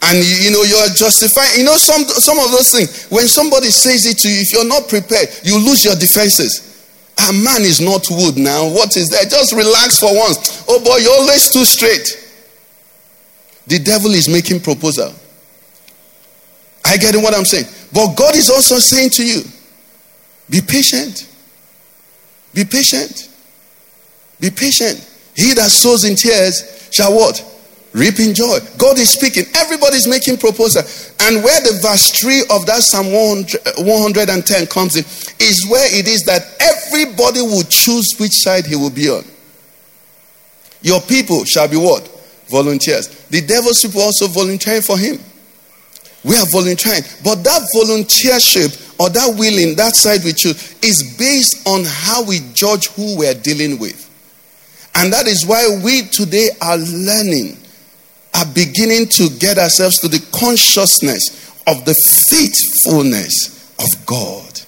And 0.02 0.20
you, 0.20 0.36
you 0.44 0.50
know, 0.52 0.60
you're 0.60 0.92
justifying, 0.92 1.60
you 1.60 1.64
know, 1.64 1.80
some, 1.80 2.04
some 2.04 2.36
of 2.36 2.52
those 2.52 2.68
things. 2.68 3.08
When 3.08 3.28
somebody 3.28 3.72
says 3.72 4.04
it 4.04 4.18
to 4.20 4.28
you, 4.28 4.44
if 4.44 4.52
you're 4.52 4.68
not 4.68 4.88
prepared, 4.88 5.28
you 5.44 5.56
lose 5.56 5.84
your 5.84 5.96
defenses. 5.96 6.68
A 7.16 7.32
man 7.32 7.64
is 7.64 7.80
not 7.80 8.04
wood 8.10 8.36
now. 8.36 8.68
What 8.68 8.96
is 8.96 9.08
that? 9.08 9.30
Just 9.30 9.52
relax 9.52 10.00
for 10.00 10.12
once. 10.12 10.64
Oh 10.68 10.84
boy, 10.84 10.96
you're 11.00 11.16
always 11.16 11.48
too 11.48 11.64
straight. 11.64 12.04
The 13.68 13.78
devil 13.78 14.12
is 14.12 14.28
making 14.28 14.60
proposal. 14.60 15.14
I 16.90 16.96
get 16.96 17.14
what 17.14 17.34
I'm 17.34 17.44
saying. 17.44 17.66
But 17.92 18.16
God 18.16 18.34
is 18.34 18.50
also 18.50 18.78
saying 18.78 19.10
to 19.10 19.24
you, 19.24 19.42
be 20.50 20.60
patient. 20.60 21.28
Be 22.52 22.64
patient. 22.64 23.30
Be 24.40 24.50
patient. 24.50 24.98
He 25.36 25.54
that 25.54 25.70
sows 25.70 26.02
in 26.02 26.16
tears 26.16 26.88
shall 26.90 27.14
what? 27.14 27.46
reap 27.92 28.18
in 28.20 28.34
joy. 28.34 28.58
God 28.78 28.98
is 28.98 29.10
speaking. 29.10 29.44
Everybody's 29.56 30.06
making 30.06 30.38
proposal. 30.38 30.82
And 31.26 31.42
where 31.42 31.60
the 31.60 31.78
verse 31.82 32.10
3 32.20 32.42
of 32.50 32.66
that 32.66 32.82
Psalm 32.82 33.12
110 33.12 34.66
comes 34.66 34.96
in 34.96 35.04
is 35.40 35.66
where 35.68 35.86
it 35.98 36.06
is 36.06 36.22
that 36.24 36.42
everybody 36.60 37.40
will 37.40 37.64
choose 37.64 38.14
which 38.18 38.32
side 38.32 38.66
he 38.66 38.76
will 38.76 38.90
be 38.90 39.08
on. 39.08 39.24
Your 40.82 41.00
people 41.00 41.44
shall 41.44 41.68
be 41.68 41.76
what? 41.76 42.06
Volunteers. 42.48 43.08
The 43.28 43.40
devil's 43.42 43.80
people 43.80 44.02
also 44.02 44.26
volunteering 44.28 44.82
for 44.82 44.98
him. 44.98 45.18
We 46.24 46.36
are 46.36 46.46
volunteering. 46.52 47.02
But 47.24 47.42
that 47.44 47.62
volunteership 47.74 48.98
or 49.00 49.08
that 49.10 49.36
willing, 49.38 49.76
that 49.76 49.96
side 49.96 50.22
we 50.24 50.32
choose, 50.32 50.76
is 50.82 51.14
based 51.16 51.66
on 51.66 51.84
how 51.84 52.24
we 52.24 52.40
judge 52.52 52.88
who 52.88 53.18
we're 53.18 53.34
dealing 53.34 53.78
with. 53.78 54.06
And 54.94 55.12
that 55.12 55.26
is 55.26 55.46
why 55.46 55.80
we 55.82 56.02
today 56.02 56.48
are 56.60 56.76
learning 56.76 57.56
are 58.34 58.46
beginning 58.54 59.06
to 59.06 59.28
get 59.38 59.58
ourselves 59.58 59.98
to 59.98 60.08
the 60.08 60.20
consciousness 60.32 61.50
of 61.66 61.84
the 61.84 61.94
faithfulness 62.28 63.74
of 63.78 64.06
God. 64.06 64.60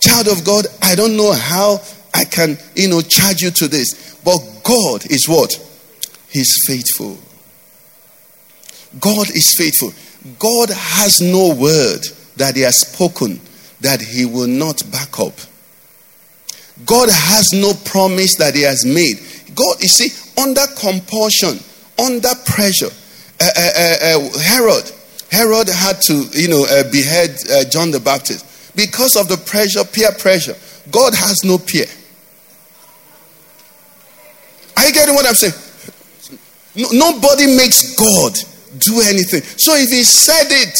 Child 0.00 0.28
of 0.28 0.44
God, 0.44 0.66
I 0.82 0.94
don't 0.94 1.16
know 1.16 1.32
how 1.32 1.80
I 2.14 2.24
can, 2.24 2.56
you 2.74 2.88
know, 2.88 3.00
charge 3.00 3.40
you 3.40 3.50
to 3.50 3.68
this, 3.68 4.16
but 4.24 4.38
God 4.62 5.10
is 5.10 5.28
what? 5.28 5.52
He's 6.28 6.56
faithful. 6.66 7.18
God 9.00 9.28
is 9.30 9.54
faithful. 9.58 9.92
God 10.38 10.70
has 10.70 11.20
no 11.20 11.54
word 11.54 12.04
that 12.36 12.56
He 12.56 12.62
has 12.62 12.80
spoken 12.80 13.40
that 13.80 14.00
He 14.00 14.24
will 14.24 14.48
not 14.48 14.82
back 14.90 15.18
up. 15.20 15.34
God 16.86 17.08
has 17.10 17.48
no 17.52 17.72
promise 17.84 18.36
that 18.36 18.54
He 18.54 18.62
has 18.62 18.84
made. 18.84 19.18
God, 19.54 19.80
you 19.80 19.88
see, 19.88 20.10
under 20.40 20.66
compulsion, 20.78 21.58
under 21.98 22.34
pressure. 22.46 22.90
Uh, 23.40 23.48
uh, 23.56 23.70
uh, 23.76 23.96
uh, 24.02 24.38
Herod, 24.38 24.92
Herod 25.30 25.68
had 25.68 26.00
to, 26.02 26.24
you 26.32 26.48
know, 26.48 26.66
uh, 26.68 26.90
behead 26.90 27.36
uh, 27.50 27.64
John 27.64 27.90
the 27.90 28.00
Baptist 28.00 28.74
because 28.74 29.16
of 29.16 29.28
the 29.28 29.36
pressure, 29.36 29.84
peer 29.84 30.10
pressure. 30.12 30.54
God 30.90 31.14
has 31.14 31.44
no 31.44 31.58
peer. 31.58 31.86
Are 34.76 34.86
you 34.86 34.92
getting 34.92 35.14
what 35.14 35.26
I'm 35.26 35.34
saying? 35.34 35.54
No, 36.76 37.10
nobody 37.10 37.46
makes 37.46 37.96
God 37.96 38.32
do 38.80 39.00
anything. 39.02 39.42
So 39.42 39.74
if 39.74 39.88
He 39.88 40.04
said 40.04 40.48
it, 40.50 40.76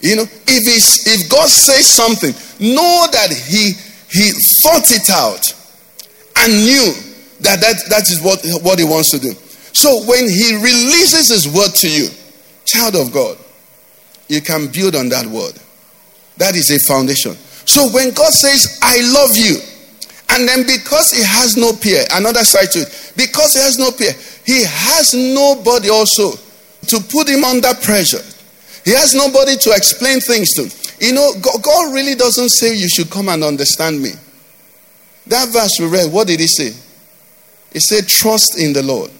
you 0.00 0.16
know, 0.16 0.22
if 0.22 0.62
he's, 0.64 1.06
if 1.06 1.28
God 1.30 1.48
says 1.48 1.86
something, 1.86 2.30
know 2.60 3.06
that 3.10 3.30
He 3.30 3.72
He 4.10 4.30
thought 4.62 4.90
it 4.90 5.10
out 5.10 5.42
and 6.36 6.52
knew 6.52 6.92
that 7.40 7.60
that, 7.60 7.76
that 7.88 8.08
is 8.08 8.22
what, 8.22 8.40
what 8.62 8.78
He 8.78 8.84
wants 8.84 9.10
to 9.10 9.18
do. 9.18 9.34
So 9.78 10.02
when 10.06 10.28
he 10.28 10.56
releases 10.56 11.30
his 11.30 11.46
word 11.46 11.70
to 11.76 11.88
you, 11.88 12.08
child 12.66 12.96
of 12.96 13.12
God, 13.12 13.38
you 14.26 14.40
can 14.40 14.66
build 14.72 14.96
on 14.96 15.08
that 15.10 15.24
word. 15.26 15.54
That 16.38 16.56
is 16.56 16.70
a 16.70 16.80
foundation. 16.92 17.34
So 17.64 17.86
when 17.94 18.10
God 18.10 18.32
says, 18.32 18.80
I 18.82 18.98
love 19.14 19.36
you, 19.36 19.54
and 20.30 20.48
then 20.48 20.66
because 20.66 21.12
he 21.12 21.22
has 21.22 21.56
no 21.56 21.72
peer, 21.72 22.02
another 22.12 22.42
side 22.42 22.72
to 22.72 22.80
it, 22.80 23.12
because 23.16 23.54
he 23.54 23.60
has 23.60 23.78
no 23.78 23.92
peer, 23.92 24.12
he 24.44 24.64
has 24.66 25.14
nobody 25.14 25.90
also 25.90 26.32
to 26.88 27.00
put 27.00 27.28
him 27.28 27.44
under 27.44 27.74
pressure. 27.74 28.22
He 28.84 28.92
has 28.92 29.14
nobody 29.14 29.56
to 29.56 29.70
explain 29.70 30.20
things 30.20 30.54
to. 30.54 31.04
You 31.04 31.12
know, 31.12 31.32
God 31.40 31.94
really 31.94 32.14
doesn't 32.14 32.48
say 32.48 32.74
you 32.74 32.88
should 32.88 33.10
come 33.10 33.28
and 33.28 33.44
understand 33.44 34.02
me. 34.02 34.10
That 35.26 35.48
verse 35.50 35.78
we 35.78 35.86
read, 35.86 36.12
what 36.12 36.26
did 36.26 36.40
he 36.40 36.46
say? 36.46 36.72
He 37.72 37.80
said, 37.80 38.08
Trust 38.08 38.58
in 38.58 38.72
the 38.72 38.82
Lord. 38.82 39.10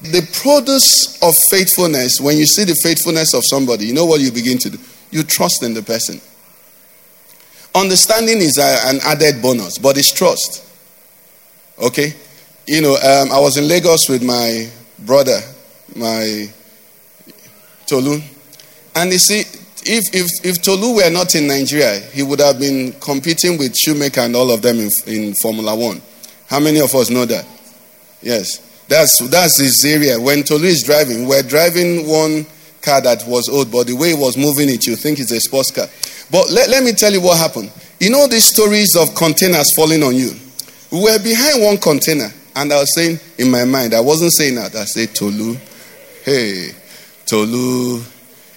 The 0.00 0.22
produce 0.42 1.18
of 1.22 1.34
faithfulness, 1.50 2.20
when 2.20 2.38
you 2.38 2.46
see 2.46 2.64
the 2.64 2.78
faithfulness 2.82 3.34
of 3.34 3.42
somebody, 3.44 3.86
you 3.86 3.92
know 3.92 4.06
what 4.06 4.20
you 4.20 4.32
begin 4.32 4.58
to 4.58 4.70
do? 4.70 4.78
You 5.10 5.22
trust 5.24 5.62
in 5.62 5.74
the 5.74 5.82
person. 5.82 6.20
Understanding 7.74 8.38
is 8.38 8.56
a, 8.58 8.88
an 8.88 9.00
added 9.04 9.42
bonus, 9.42 9.78
but 9.78 9.98
it's 9.98 10.12
trust. 10.12 10.64
Okay? 11.78 12.14
You 12.66 12.80
know, 12.80 12.94
um, 12.94 13.32
I 13.32 13.40
was 13.40 13.56
in 13.56 13.68
Lagos 13.68 14.08
with 14.08 14.22
my 14.22 14.70
brother, 15.00 15.40
my 15.94 16.50
Tolu. 17.88 18.20
And 18.94 19.12
you 19.12 19.18
see, 19.18 19.40
if, 19.84 20.14
if, 20.14 20.26
if 20.44 20.62
Tolu 20.62 20.96
were 20.96 21.10
not 21.10 21.34
in 21.34 21.46
Nigeria, 21.46 22.00
he 22.12 22.22
would 22.22 22.40
have 22.40 22.58
been 22.58 22.92
competing 23.00 23.58
with 23.58 23.74
Schumacher 23.76 24.20
and 24.20 24.36
all 24.36 24.50
of 24.50 24.62
them 24.62 24.78
in, 24.78 24.90
in 25.06 25.34
Formula 25.34 25.74
One. 25.74 26.02
How 26.48 26.60
many 26.60 26.80
of 26.80 26.94
us 26.94 27.10
know 27.10 27.24
that? 27.24 27.46
Yes. 28.22 28.64
That's, 28.88 29.18
that's 29.28 29.60
his 29.60 29.84
area. 29.86 30.18
When 30.18 30.42
Tolu 30.42 30.64
is 30.64 30.82
driving, 30.82 31.28
we're 31.28 31.42
driving 31.42 32.08
one 32.08 32.46
car 32.80 33.00
that 33.02 33.24
was 33.26 33.48
old, 33.48 33.70
but 33.70 33.86
the 33.86 33.94
way 33.94 34.10
he 34.10 34.14
was 34.14 34.36
moving 34.36 34.68
it, 34.68 34.86
you 34.86 34.96
think 34.96 35.18
it's 35.18 35.30
a 35.32 35.40
sports 35.40 35.70
car. 35.70 35.86
But 36.30 36.50
let, 36.50 36.70
let 36.70 36.82
me 36.82 36.92
tell 36.92 37.12
you 37.12 37.20
what 37.20 37.38
happened. 37.38 37.70
You 38.00 38.10
know 38.10 38.26
these 38.26 38.46
stories 38.46 38.96
of 38.96 39.14
containers 39.14 39.74
falling 39.74 40.02
on 40.02 40.14
you? 40.14 40.32
We 40.90 41.02
were 41.02 41.18
behind 41.18 41.62
one 41.62 41.76
container, 41.76 42.28
and 42.56 42.72
I 42.72 42.80
was 42.80 42.94
saying 42.94 43.18
in 43.38 43.50
my 43.50 43.64
mind, 43.64 43.92
I 43.92 44.00
wasn't 44.00 44.32
saying 44.32 44.54
that. 44.54 44.74
I 44.74 44.84
said, 44.84 45.14
Tolu, 45.14 45.56
hey, 46.24 46.70
Tolu. 47.28 48.00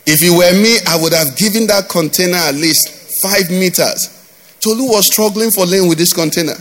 If 0.05 0.24
it 0.24 0.32
were 0.32 0.53
me, 0.61 0.78
I 0.88 0.99
would 1.01 1.13
have 1.13 1.36
given 1.38 1.67
that 1.67 1.89
container 1.89 2.38
at 2.38 2.55
least 2.55 3.19
five 3.22 3.49
meters. 3.51 4.17
Tolu 4.59 4.88
was 4.88 5.11
struggling 5.11 5.51
for 5.51 5.65
lane 5.65 5.88
with 5.89 5.97
this 5.97 6.13
container. 6.13 6.55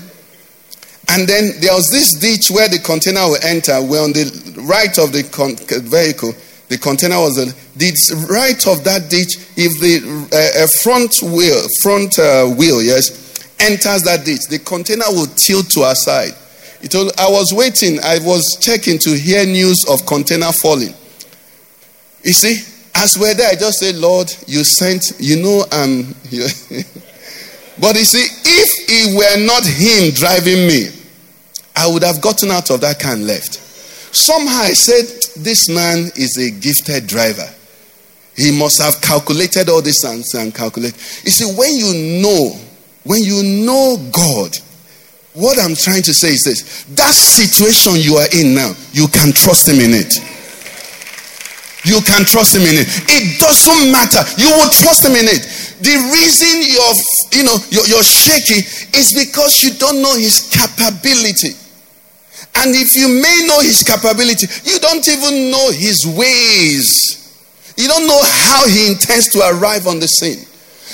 And 1.08 1.26
then 1.26 1.52
there 1.60 1.74
was 1.74 1.88
this 1.90 2.12
ditch 2.18 2.50
where 2.50 2.68
the 2.68 2.78
container 2.78 3.26
will 3.26 3.42
enter. 3.42 3.82
We're 3.82 4.02
on 4.02 4.12
the 4.12 4.26
right 4.62 4.96
of 4.98 5.12
the 5.12 5.24
con- 5.24 5.56
vehicle. 5.56 6.32
The 6.68 6.78
container 6.78 7.18
was 7.18 7.34
the, 7.34 7.50
the 7.76 7.90
right 8.30 8.60
of 8.68 8.84
that 8.84 9.10
ditch. 9.10 9.34
If 9.56 9.80
the 9.82 9.98
uh, 10.30 10.66
front 10.82 11.14
wheel, 11.22 11.66
front 11.82 12.18
uh, 12.18 12.46
wheel, 12.54 12.80
yes, 12.80 13.10
enters 13.58 14.02
that 14.04 14.24
ditch, 14.24 14.46
the 14.48 14.60
container 14.60 15.06
will 15.08 15.26
tilt 15.34 15.68
to 15.70 15.82
our 15.82 15.96
side. 15.96 16.34
It 16.80 16.94
I 16.94 17.28
was 17.28 17.52
waiting. 17.52 17.98
I 18.00 18.18
was 18.22 18.56
checking 18.60 18.98
to 19.00 19.10
hear 19.18 19.44
news 19.44 19.84
of 19.90 20.06
container 20.06 20.52
falling. 20.52 20.94
You 22.22 22.32
see, 22.32 22.56
as 22.94 23.16
we're 23.18 23.34
there, 23.34 23.50
I 23.50 23.54
just 23.54 23.78
said, 23.78 23.96
Lord, 23.96 24.32
you 24.46 24.64
sent, 24.64 25.04
you 25.18 25.42
know, 25.42 25.64
um, 25.72 26.14
but 27.80 27.96
you 27.96 28.04
see, 28.04 28.26
if 28.44 28.70
it 28.88 29.16
were 29.16 29.46
not 29.46 29.64
Him 29.64 30.12
driving 30.14 30.66
me, 30.66 30.88
I 31.76 31.86
would 31.90 32.02
have 32.02 32.20
gotten 32.20 32.50
out 32.50 32.70
of 32.70 32.80
that 32.82 33.00
car 33.00 33.14
and 33.14 33.26
left. 33.26 33.54
Somehow 34.14 34.62
I 34.62 34.72
said, 34.72 35.06
This 35.42 35.68
man 35.68 36.10
is 36.16 36.36
a 36.36 36.50
gifted 36.50 37.06
driver. 37.06 37.48
He 38.36 38.56
must 38.56 38.80
have 38.82 39.00
calculated 39.00 39.68
all 39.68 39.82
this 39.82 40.04
and, 40.04 40.24
and 40.34 40.54
calculate. 40.54 40.94
You 41.24 41.30
see, 41.30 41.54
when 41.56 41.74
you 41.74 42.20
know, 42.22 42.56
when 43.04 43.22
you 43.22 43.64
know 43.64 43.96
God, 44.12 44.56
What 45.32 45.58
I'm 45.58 45.76
trying 45.76 46.02
to 46.02 46.12
say 46.12 46.30
is 46.34 46.42
this 46.42 46.84
that 46.96 47.14
situation 47.14 47.94
you 47.96 48.16
are 48.16 48.26
in 48.34 48.54
now, 48.54 48.74
you 48.92 49.06
can 49.08 49.32
trust 49.32 49.68
Him 49.68 49.78
in 49.78 49.94
it. 49.94 50.12
You 51.84 52.00
can 52.04 52.28
trust 52.28 52.56
Him 52.56 52.68
in 52.68 52.76
it. 52.76 52.88
It 53.08 53.40
doesn't 53.40 53.88
matter. 53.90 54.20
You 54.36 54.52
will 54.52 54.68
trust 54.68 55.04
Him 55.04 55.16
in 55.16 55.24
it. 55.24 55.42
The 55.80 55.96
reason 56.12 56.60
you're, 56.68 56.96
you 57.40 57.44
know, 57.48 57.56
you're, 57.72 57.88
you're 57.88 58.04
shaky 58.04 58.60
is 58.92 59.16
because 59.16 59.64
you 59.64 59.72
don't 59.80 60.02
know 60.02 60.12
His 60.16 60.44
capability. 60.52 61.56
And 62.60 62.76
if 62.76 62.92
you 62.96 63.08
may 63.08 63.48
know 63.48 63.60
His 63.64 63.80
capability, 63.80 64.44
you 64.68 64.76
don't 64.80 65.06
even 65.08 65.50
know 65.50 65.72
His 65.72 66.04
ways. 66.12 67.16
You 67.76 67.88
don't 67.88 68.06
know 68.06 68.20
how 68.22 68.68
He 68.68 68.92
intends 68.92 69.32
to 69.32 69.40
arrive 69.40 69.86
on 69.86 70.00
the 70.00 70.08
scene. 70.08 70.44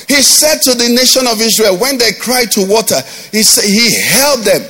He 0.08 0.22
said 0.22 0.62
to 0.62 0.78
the 0.78 0.88
nation 0.94 1.26
of 1.26 1.40
Israel, 1.40 1.78
when 1.78 1.98
they 1.98 2.12
cried 2.12 2.52
to 2.52 2.66
water, 2.66 3.02
he, 3.32 3.42
said, 3.42 3.64
he 3.64 3.90
held 3.90 4.44
them. 4.44 4.62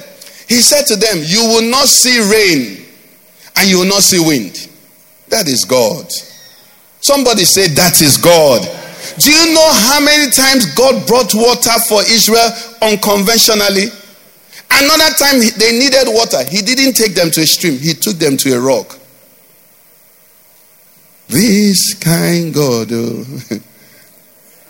He 0.48 0.62
said 0.62 0.86
to 0.86 0.96
them, 0.96 1.18
You 1.20 1.44
will 1.44 1.68
not 1.68 1.88
see 1.88 2.16
rain 2.24 2.86
and 3.56 3.68
you 3.68 3.80
will 3.80 3.88
not 3.88 4.02
see 4.02 4.20
wind. 4.20 4.68
That 5.28 5.48
is 5.48 5.64
God. 5.64 6.06
Somebody 7.00 7.44
say, 7.44 7.68
That 7.68 8.00
is 8.00 8.16
God. 8.18 8.62
Do 9.18 9.30
you 9.30 9.54
know 9.54 9.70
how 9.72 10.00
many 10.00 10.30
times 10.30 10.74
God 10.74 11.06
brought 11.06 11.32
water 11.34 11.78
for 11.88 12.02
Israel 12.02 12.50
unconventionally? 12.82 13.88
Another 14.70 15.14
time 15.16 15.38
they 15.56 15.78
needed 15.78 16.06
water, 16.08 16.42
He 16.44 16.62
didn't 16.62 16.94
take 16.94 17.14
them 17.14 17.30
to 17.30 17.42
a 17.42 17.46
stream, 17.46 17.78
He 17.78 17.94
took 17.94 18.16
them 18.16 18.36
to 18.38 18.54
a 18.54 18.60
rock. 18.60 18.98
This 21.28 21.94
kind 21.94 22.54
God. 22.54 22.88
Oh. 22.92 23.24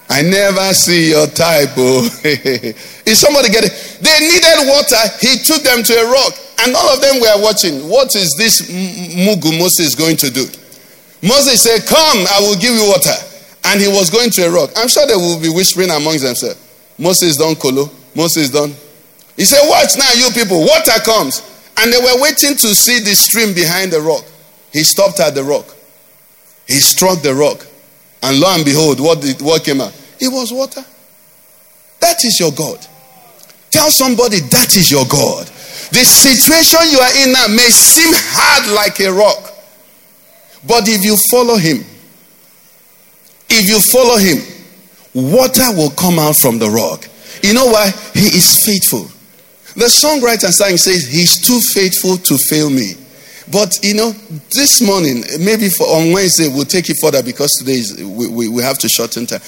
I 0.08 0.22
never 0.22 0.72
see 0.72 1.10
your 1.10 1.26
type. 1.26 1.70
Oh. 1.76 2.04
Is 2.24 3.20
somebody 3.20 3.50
getting? 3.50 3.70
They 4.00 4.20
needed 4.20 4.68
water. 4.68 4.96
He 5.20 5.36
took 5.38 5.62
them 5.62 5.82
to 5.82 5.92
a 5.92 6.10
rock. 6.10 6.34
And 6.58 6.74
all 6.74 6.94
of 6.94 7.00
them 7.00 7.20
were 7.20 7.42
watching. 7.42 7.88
What 7.88 8.14
is 8.16 8.34
this 8.38 8.62
Mugu 8.62 9.58
Moses 9.58 9.94
going 9.94 10.16
to 10.16 10.30
do? 10.30 10.46
Moses 11.22 11.62
said, 11.62 11.86
Come, 11.86 12.26
I 12.32 12.40
will 12.40 12.56
give 12.56 12.74
you 12.74 12.88
water. 12.88 13.16
And 13.64 13.80
he 13.80 13.88
was 13.88 14.10
going 14.10 14.30
to 14.30 14.42
a 14.46 14.50
rock. 14.50 14.70
I'm 14.76 14.88
sure 14.88 15.06
they 15.06 15.16
will 15.16 15.40
be 15.40 15.48
whispering 15.48 15.90
amongst 15.90 16.24
themselves. 16.24 16.60
Moses 16.98 17.36
done 17.36 17.56
colo. 17.56 17.90
Moses 18.14 18.50
done. 18.50 18.72
He 19.36 19.44
said, 19.44 19.60
Watch 19.68 19.98
now, 19.98 20.10
you 20.14 20.30
people. 20.30 20.60
Water 20.60 20.98
comes. 21.04 21.42
And 21.78 21.92
they 21.92 21.98
were 21.98 22.22
waiting 22.22 22.56
to 22.56 22.74
see 22.74 23.00
the 23.00 23.14
stream 23.14 23.54
behind 23.54 23.92
the 23.92 24.00
rock. 24.00 24.24
He 24.72 24.82
stopped 24.82 25.20
at 25.20 25.34
the 25.34 25.44
rock. 25.44 25.74
He 26.66 26.74
struck 26.74 27.22
the 27.22 27.34
rock. 27.34 27.66
And 28.22 28.40
lo 28.40 28.54
and 28.54 28.64
behold, 28.64 28.98
what, 28.98 29.20
did, 29.20 29.40
what 29.42 29.62
came 29.62 29.80
out? 29.80 29.92
It 30.18 30.32
was 30.32 30.52
water. 30.52 30.84
That 32.00 32.16
is 32.24 32.40
your 32.40 32.52
God. 32.52 32.84
Tell 33.70 33.90
somebody 33.90 34.40
that 34.40 34.74
is 34.76 34.90
your 34.90 35.04
God. 35.06 35.50
The 35.90 36.04
situation 36.04 36.80
you 36.90 36.98
are 36.98 37.16
in 37.22 37.32
now 37.32 37.46
may 37.48 37.70
seem 37.70 38.10
hard 38.12 38.74
like 38.74 39.00
a 39.00 39.12
rock. 39.12 39.52
But 40.66 40.88
if 40.88 41.04
you 41.04 41.16
follow 41.30 41.56
him, 41.56 41.84
if 43.48 43.68
you 43.68 43.80
follow 43.92 44.16
him, 44.18 44.42
water 45.14 45.70
will 45.76 45.90
come 45.90 46.18
out 46.18 46.36
from 46.36 46.58
the 46.58 46.68
rock. 46.68 47.08
You 47.42 47.54
know 47.54 47.66
why? 47.66 47.90
He 48.14 48.26
is 48.26 48.64
faithful. 48.64 49.10
The 49.74 49.86
songwriter 49.86 50.50
sang 50.50 50.76
says, 50.76 51.06
He's 51.06 51.40
too 51.46 51.60
faithful 51.72 52.16
to 52.16 52.38
fail 52.48 52.70
me. 52.70 52.94
But 53.52 53.72
you 53.82 53.94
know, 53.94 54.10
this 54.52 54.82
morning, 54.82 55.22
maybe 55.38 55.68
for 55.68 55.84
on 55.86 56.12
Wednesday, 56.12 56.48
we'll 56.48 56.64
take 56.64 56.90
it 56.90 56.96
further 57.00 57.22
because 57.22 57.52
today 57.58 57.78
is, 57.78 58.02
we, 58.02 58.26
we, 58.26 58.48
we 58.48 58.62
have 58.62 58.78
to 58.78 58.88
shorten 58.88 59.26
time. 59.26 59.40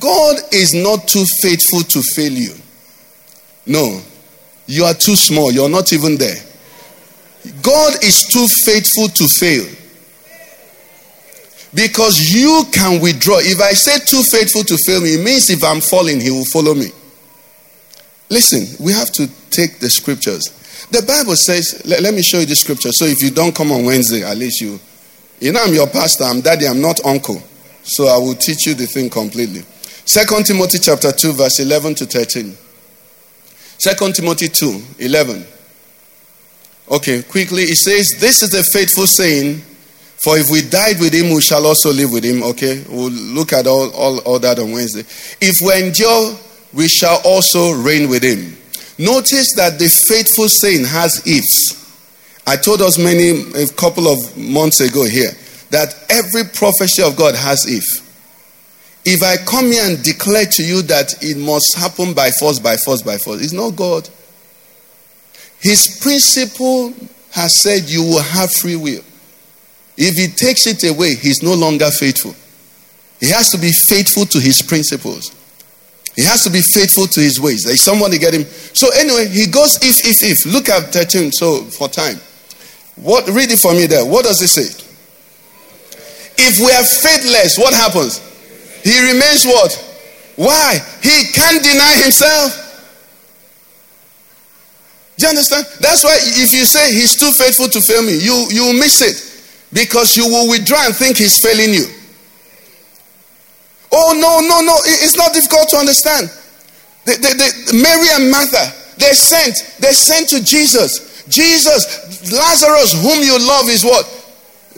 God 0.00 0.36
is 0.52 0.74
not 0.74 1.06
too 1.06 1.24
faithful 1.40 1.80
to 1.82 2.02
fail 2.16 2.32
you. 2.32 2.54
No, 3.66 4.02
you 4.66 4.84
are 4.84 4.94
too 4.94 5.16
small. 5.16 5.52
You're 5.52 5.68
not 5.68 5.92
even 5.92 6.16
there. 6.16 6.36
God 7.62 8.02
is 8.02 8.28
too 8.32 8.46
faithful 8.64 9.08
to 9.08 9.28
fail. 9.28 9.66
Because 11.74 12.32
you 12.32 12.64
can 12.72 13.02
withdraw. 13.02 13.38
If 13.38 13.60
I 13.60 13.72
say 13.72 13.98
too 13.98 14.22
faithful 14.30 14.62
to 14.62 14.78
fail 14.86 15.00
me, 15.00 15.14
it 15.14 15.24
means 15.24 15.50
if 15.50 15.62
I'm 15.64 15.80
falling, 15.80 16.20
he 16.20 16.30
will 16.30 16.44
follow 16.52 16.72
me. 16.72 16.90
Listen, 18.30 18.64
we 18.84 18.92
have 18.92 19.10
to 19.12 19.28
take 19.50 19.80
the 19.80 19.90
scriptures. 19.90 20.48
The 20.90 21.02
Bible 21.02 21.34
says, 21.36 21.82
let, 21.84 22.00
let, 22.00 22.14
me 22.14 22.22
show 22.22 22.38
you 22.38 22.46
the 22.46 22.54
scripture. 22.54 22.90
So 22.92 23.04
if 23.06 23.20
you 23.22 23.30
don't 23.30 23.54
come 23.54 23.72
on 23.72 23.84
Wednesday, 23.84 24.22
at 24.22 24.36
least 24.36 24.60
you, 24.60 24.78
you 25.40 25.52
know, 25.52 25.62
I'm 25.62 25.74
your 25.74 25.88
pastor, 25.88 26.24
I'm 26.24 26.40
daddy, 26.40 26.66
I'm 26.66 26.80
not 26.80 27.04
uncle. 27.04 27.42
So 27.82 28.06
I 28.06 28.16
will 28.16 28.34
teach 28.34 28.66
you 28.66 28.74
the 28.74 28.86
thing 28.86 29.10
completely. 29.10 29.62
Second 30.06 30.46
Timothy 30.46 30.78
chapter 30.78 31.12
2, 31.12 31.32
verse 31.32 31.60
11 31.60 31.96
to 31.96 32.06
13. 32.06 32.56
Second 33.84 34.14
Timothy 34.14 34.48
2, 34.48 34.82
11. 34.98 35.44
Okay, 36.90 37.22
quickly, 37.22 37.64
it 37.64 37.76
says, 37.76 38.18
This 38.18 38.42
is 38.42 38.54
a 38.54 38.64
faithful 38.72 39.06
saying, 39.06 39.58
for 40.24 40.38
if 40.38 40.50
we 40.50 40.62
died 40.62 40.98
with 41.00 41.12
him, 41.12 41.34
we 41.34 41.42
shall 41.42 41.66
also 41.66 41.92
live 41.92 42.10
with 42.10 42.24
him. 42.24 42.42
Okay, 42.42 42.82
we'll 42.88 43.10
look 43.10 43.52
at 43.52 43.66
all, 43.66 43.90
all, 43.90 44.20
all 44.20 44.38
that 44.38 44.58
on 44.58 44.72
Wednesday. 44.72 45.00
If 45.38 45.56
we 45.60 45.86
endure, 45.86 46.34
we 46.72 46.88
shall 46.88 47.20
also 47.26 47.72
reign 47.72 48.08
with 48.08 48.22
him. 48.22 48.56
Notice 48.96 49.52
that 49.56 49.78
the 49.78 49.90
faithful 50.08 50.48
saying 50.48 50.86
has 50.86 51.20
ifs. 51.26 51.76
I 52.46 52.56
told 52.56 52.80
us 52.80 52.96
many, 52.96 53.52
a 53.52 53.68
couple 53.68 54.08
of 54.08 54.34
months 54.38 54.80
ago 54.80 55.04
here, 55.04 55.32
that 55.68 55.94
every 56.08 56.44
prophecy 56.44 57.02
of 57.02 57.16
God 57.16 57.34
has 57.34 57.66
if. 57.68 57.84
If 59.04 59.22
I 59.22 59.36
come 59.44 59.66
here 59.66 59.84
and 59.84 60.02
declare 60.02 60.46
to 60.50 60.62
you 60.62 60.82
that 60.82 61.22
it 61.22 61.36
must 61.36 61.76
happen 61.76 62.14
by 62.14 62.30
force, 62.30 62.58
by 62.58 62.76
force, 62.76 63.02
by 63.02 63.18
force, 63.18 63.42
it's 63.42 63.52
not 63.52 63.76
God. 63.76 64.08
His 65.60 65.98
principle 66.00 66.94
has 67.32 67.60
said 67.62 67.88
you 67.88 68.02
will 68.02 68.22
have 68.22 68.50
free 68.50 68.76
will. 68.76 69.02
If 69.96 70.14
he 70.14 70.28
takes 70.28 70.66
it 70.66 70.82
away, 70.84 71.14
he's 71.14 71.42
no 71.42 71.54
longer 71.54 71.90
faithful. 71.90 72.34
He 73.20 73.30
has 73.30 73.48
to 73.50 73.58
be 73.58 73.70
faithful 73.88 74.26
to 74.26 74.40
his 74.40 74.62
principles. 74.62 75.34
He 76.16 76.22
has 76.22 76.42
to 76.44 76.50
be 76.50 76.60
faithful 76.60 77.06
to 77.06 77.20
his 77.20 77.40
ways. 77.40 77.64
There's 77.64 77.82
someone 77.82 78.10
to 78.10 78.18
get 78.18 78.34
him. 78.34 78.44
So 78.44 78.88
anyway, 78.94 79.28
he 79.28 79.46
goes 79.46 79.76
if, 79.82 79.96
if, 80.06 80.22
if. 80.22 80.52
Look 80.52 80.68
at 80.68 80.92
13. 80.92 81.32
So 81.32 81.62
for 81.64 81.88
time. 81.88 82.16
What 82.96 83.26
read 83.28 83.50
it 83.50 83.58
for 83.58 83.72
me 83.72 83.86
there. 83.86 84.04
What 84.04 84.24
does 84.24 84.40
it 84.40 84.48
say? 84.48 84.68
If 86.36 86.58
we 86.58 86.70
are 86.70 86.84
faithless, 86.84 87.58
what 87.58 87.74
happens? 87.74 88.20
He 88.84 88.94
remains 89.12 89.44
what? 89.44 89.72
Why? 90.36 90.78
He 91.02 91.32
can't 91.32 91.62
deny 91.64 91.94
himself. 92.02 92.60
Do 95.16 95.26
you 95.26 95.30
understand? 95.30 95.66
That's 95.80 96.04
why 96.04 96.16
if 96.20 96.52
you 96.52 96.64
say 96.66 96.92
he's 96.92 97.18
too 97.18 97.30
faithful 97.32 97.68
to 97.68 97.80
fail 97.80 98.02
me, 98.02 98.14
you 98.18 98.46
you 98.50 98.72
miss 98.78 99.00
it. 99.00 99.34
Because 99.74 100.16
you 100.16 100.28
will 100.28 100.48
withdraw 100.48 100.86
and 100.86 100.94
think 100.94 101.18
he's 101.18 101.42
failing 101.42 101.74
you. 101.74 101.86
Oh, 103.90 104.14
no, 104.14 104.38
no, 104.40 104.60
no. 104.60 104.76
It's 104.86 105.16
not 105.16 105.34
difficult 105.34 105.68
to 105.70 105.76
understand. 105.76 106.30
The, 107.04 107.12
the, 107.18 107.30
the, 107.34 107.82
Mary 107.82 108.06
and 108.14 108.30
Martha, 108.30 108.70
they 108.98 109.12
sent, 109.12 109.54
they 109.80 109.92
sent 109.92 110.28
to 110.30 110.42
Jesus. 110.42 111.24
Jesus, 111.26 112.32
Lazarus, 112.32 112.92
whom 113.02 113.22
you 113.22 113.38
love, 113.38 113.68
is 113.68 113.84
what? 113.84 114.06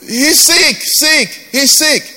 He's 0.01 0.45
sick, 0.45 0.77
sick, 0.77 1.29
he's 1.51 1.77
sick. 1.77 2.16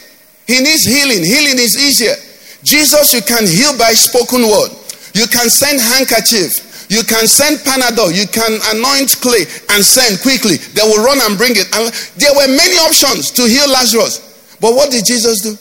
He 0.51 0.59
needs 0.59 0.83
healing. 0.83 1.23
Healing 1.23 1.63
is 1.63 1.79
easier. 1.79 2.19
Jesus, 2.65 3.15
you 3.15 3.23
can 3.23 3.47
heal 3.47 3.79
by 3.79 3.95
spoken 3.95 4.43
word. 4.43 4.75
You 5.15 5.31
can 5.31 5.49
send 5.49 5.79
handkerchief. 5.79 6.51
You 6.91 7.05
can 7.05 7.29
send 7.29 7.59
Panadol. 7.59 8.11
You 8.11 8.27
can 8.27 8.59
anoint 8.75 9.15
clay 9.23 9.47
and 9.71 9.85
send 9.85 10.21
quickly. 10.23 10.57
They 10.75 10.83
will 10.83 11.05
run 11.05 11.19
and 11.23 11.39
bring 11.39 11.55
it. 11.55 11.71
And 11.71 11.95
there 12.19 12.35
were 12.35 12.51
many 12.51 12.75
options 12.83 13.31
to 13.39 13.47
heal 13.47 13.71
Lazarus. 13.71 14.59
But 14.61 14.75
what 14.75 14.91
did 14.91 15.07
Jesus 15.07 15.39
do? 15.41 15.55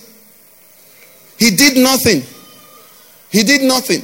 He 1.38 1.56
did 1.56 1.78
nothing. 1.78 2.24
He 3.30 3.44
did 3.44 3.62
nothing. 3.62 4.02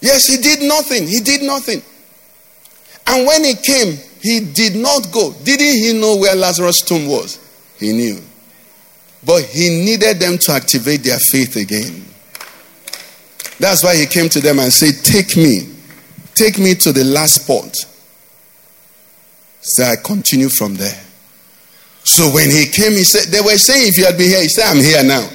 Yes, 0.00 0.26
he 0.26 0.42
did 0.42 0.60
nothing. 0.60 1.06
He 1.06 1.20
did 1.20 1.42
nothing. 1.42 1.82
And 3.06 3.26
when 3.28 3.44
he 3.44 3.54
came, 3.54 3.96
he 4.20 4.40
did 4.40 4.74
not 4.74 5.12
go. 5.12 5.32
Didn't 5.44 5.78
he 5.78 5.92
know 5.98 6.16
where 6.16 6.34
Lazarus' 6.34 6.80
tomb 6.80 7.06
was? 7.06 7.38
He 7.78 7.92
knew. 7.92 8.20
But 9.24 9.44
he 9.44 9.70
needed 9.70 10.18
them 10.20 10.38
to 10.38 10.52
activate 10.52 11.02
their 11.02 11.18
faith 11.18 11.56
again. 11.56 12.04
That's 13.58 13.82
why 13.82 13.96
he 13.96 14.06
came 14.06 14.28
to 14.30 14.40
them 14.40 14.58
and 14.58 14.72
said, 14.72 15.04
Take 15.04 15.36
me. 15.36 15.68
Take 16.34 16.58
me 16.58 16.74
to 16.74 16.92
the 16.92 17.04
last 17.04 17.42
spot. 17.44 17.74
So 19.60 19.84
I 19.84 19.96
continue 19.96 20.48
from 20.48 20.74
there. 20.74 21.00
So 22.02 22.24
when 22.34 22.50
he 22.50 22.66
came, 22.66 22.92
he 22.92 23.04
said, 23.04 23.32
They 23.32 23.40
were 23.40 23.56
saying, 23.56 23.88
If 23.88 23.96
you 23.96 24.04
had 24.04 24.18
been 24.18 24.28
here, 24.28 24.42
he 24.42 24.48
said, 24.48 24.66
I'm 24.66 24.82
here 24.82 25.02
now. 25.02 25.28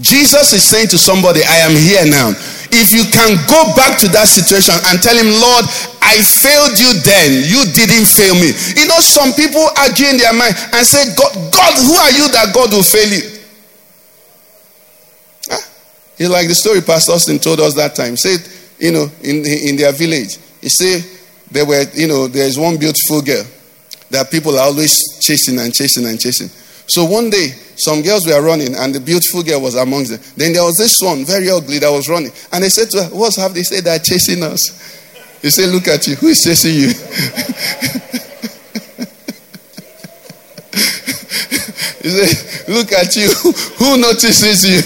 Jesus 0.00 0.52
is 0.52 0.64
saying 0.64 0.88
to 0.88 0.98
somebody, 0.98 1.40
I 1.42 1.56
am 1.58 1.72
here 1.72 2.04
now. 2.06 2.32
If 2.74 2.90
you 2.90 3.06
can 3.06 3.38
go 3.46 3.70
back 3.78 3.98
to 4.02 4.08
that 4.10 4.26
situation 4.26 4.74
and 4.90 4.98
tell 4.98 5.14
him, 5.14 5.30
Lord, 5.30 5.64
I 6.02 6.18
failed 6.20 6.74
you 6.74 6.90
then, 7.06 7.46
you 7.46 7.62
didn't 7.70 8.10
fail 8.10 8.34
me. 8.34 8.50
You 8.74 8.90
know, 8.90 8.98
some 8.98 9.32
people 9.32 9.62
argue 9.78 10.10
in 10.10 10.18
their 10.18 10.34
mind 10.34 10.58
and 10.74 10.82
say, 10.82 11.14
God, 11.14 11.32
God, 11.54 11.74
who 11.78 11.94
are 11.94 12.12
you 12.12 12.26
that 12.34 12.50
God 12.52 12.74
will 12.74 12.82
fail 12.82 13.08
you? 13.08 13.24
Ah, 15.50 15.56
huh? 15.56 15.62
It's 16.18 16.30
like 16.30 16.48
the 16.48 16.54
story 16.54 16.82
Pastor 16.82 17.12
Austin 17.12 17.38
told 17.38 17.60
us 17.60 17.74
that 17.74 17.94
time. 17.94 18.16
Said, 18.16 18.42
you 18.78 18.92
know, 18.92 19.06
in, 19.22 19.46
in 19.46 19.76
their 19.76 19.92
village. 19.92 20.36
He 20.60 20.68
said, 20.68 21.04
there 21.50 21.64
were, 21.64 21.84
you 21.94 22.08
know, 22.08 22.26
there's 22.26 22.58
one 22.58 22.76
beautiful 22.76 23.22
girl 23.22 23.44
that 24.10 24.30
people 24.30 24.58
are 24.58 24.66
always 24.66 24.92
chasing 25.20 25.58
and 25.58 25.72
chasing 25.72 26.06
and 26.06 26.18
chasing. 26.18 26.50
So 26.86 27.04
one 27.04 27.30
day, 27.30 27.48
some 27.76 28.02
girls 28.02 28.26
were 28.26 28.42
running, 28.42 28.74
and 28.74 28.94
the 28.94 29.00
beautiful 29.00 29.42
girl 29.42 29.62
was 29.62 29.74
amongst 29.74 30.10
them. 30.10 30.20
Then 30.36 30.52
there 30.52 30.64
was 30.64 30.76
this 30.76 30.96
one, 31.00 31.24
very 31.24 31.50
ugly, 31.50 31.78
that 31.78 31.90
was 31.90 32.08
running. 32.08 32.30
And 32.52 32.62
they 32.62 32.68
said 32.68 32.90
to 32.90 33.04
her, 33.04 33.10
What's 33.16 33.36
happening? 33.36 33.64
They 33.64 33.64
said, 33.64 33.84
They're 33.84 33.98
chasing 33.98 34.42
us. 34.42 34.60
He 35.40 35.50
said, 35.50 35.70
Look 35.70 35.88
at 35.88 36.06
you. 36.06 36.16
Who 36.16 36.28
is 36.28 36.42
chasing 36.44 36.74
you? 36.74 36.88
he 42.02 42.10
said, 42.10 42.68
Look 42.68 42.92
at 42.92 43.16
you. 43.16 43.32
Who 43.78 43.96
notices 43.98 44.64
you? 44.64 44.80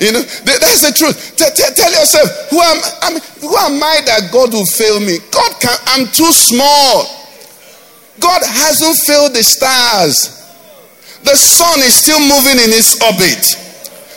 You 0.00 0.12
know, 0.12 0.22
that's 0.22 0.80
the 0.80 0.94
truth. 0.96 1.36
Tell 1.36 1.92
yourself, 1.92 2.48
who 2.48 2.56
am, 2.56 2.80
I 3.02 3.20
who 3.40 3.54
am 3.54 3.82
I 3.82 4.00
that 4.06 4.30
God 4.32 4.50
will 4.50 4.64
fail 4.64 4.98
me? 4.98 5.18
God 5.30 5.60
can, 5.60 5.76
I'm 5.86 6.06
too 6.06 6.32
small. 6.32 7.04
God 8.18 8.40
hasn't 8.42 8.96
failed 9.06 9.34
the 9.34 9.42
stars. 9.42 10.39
The 11.24 11.36
sun 11.36 11.80
is 11.80 11.94
still 11.94 12.20
moving 12.20 12.58
in 12.58 12.70
its 12.72 13.00
orbit. 13.02 13.44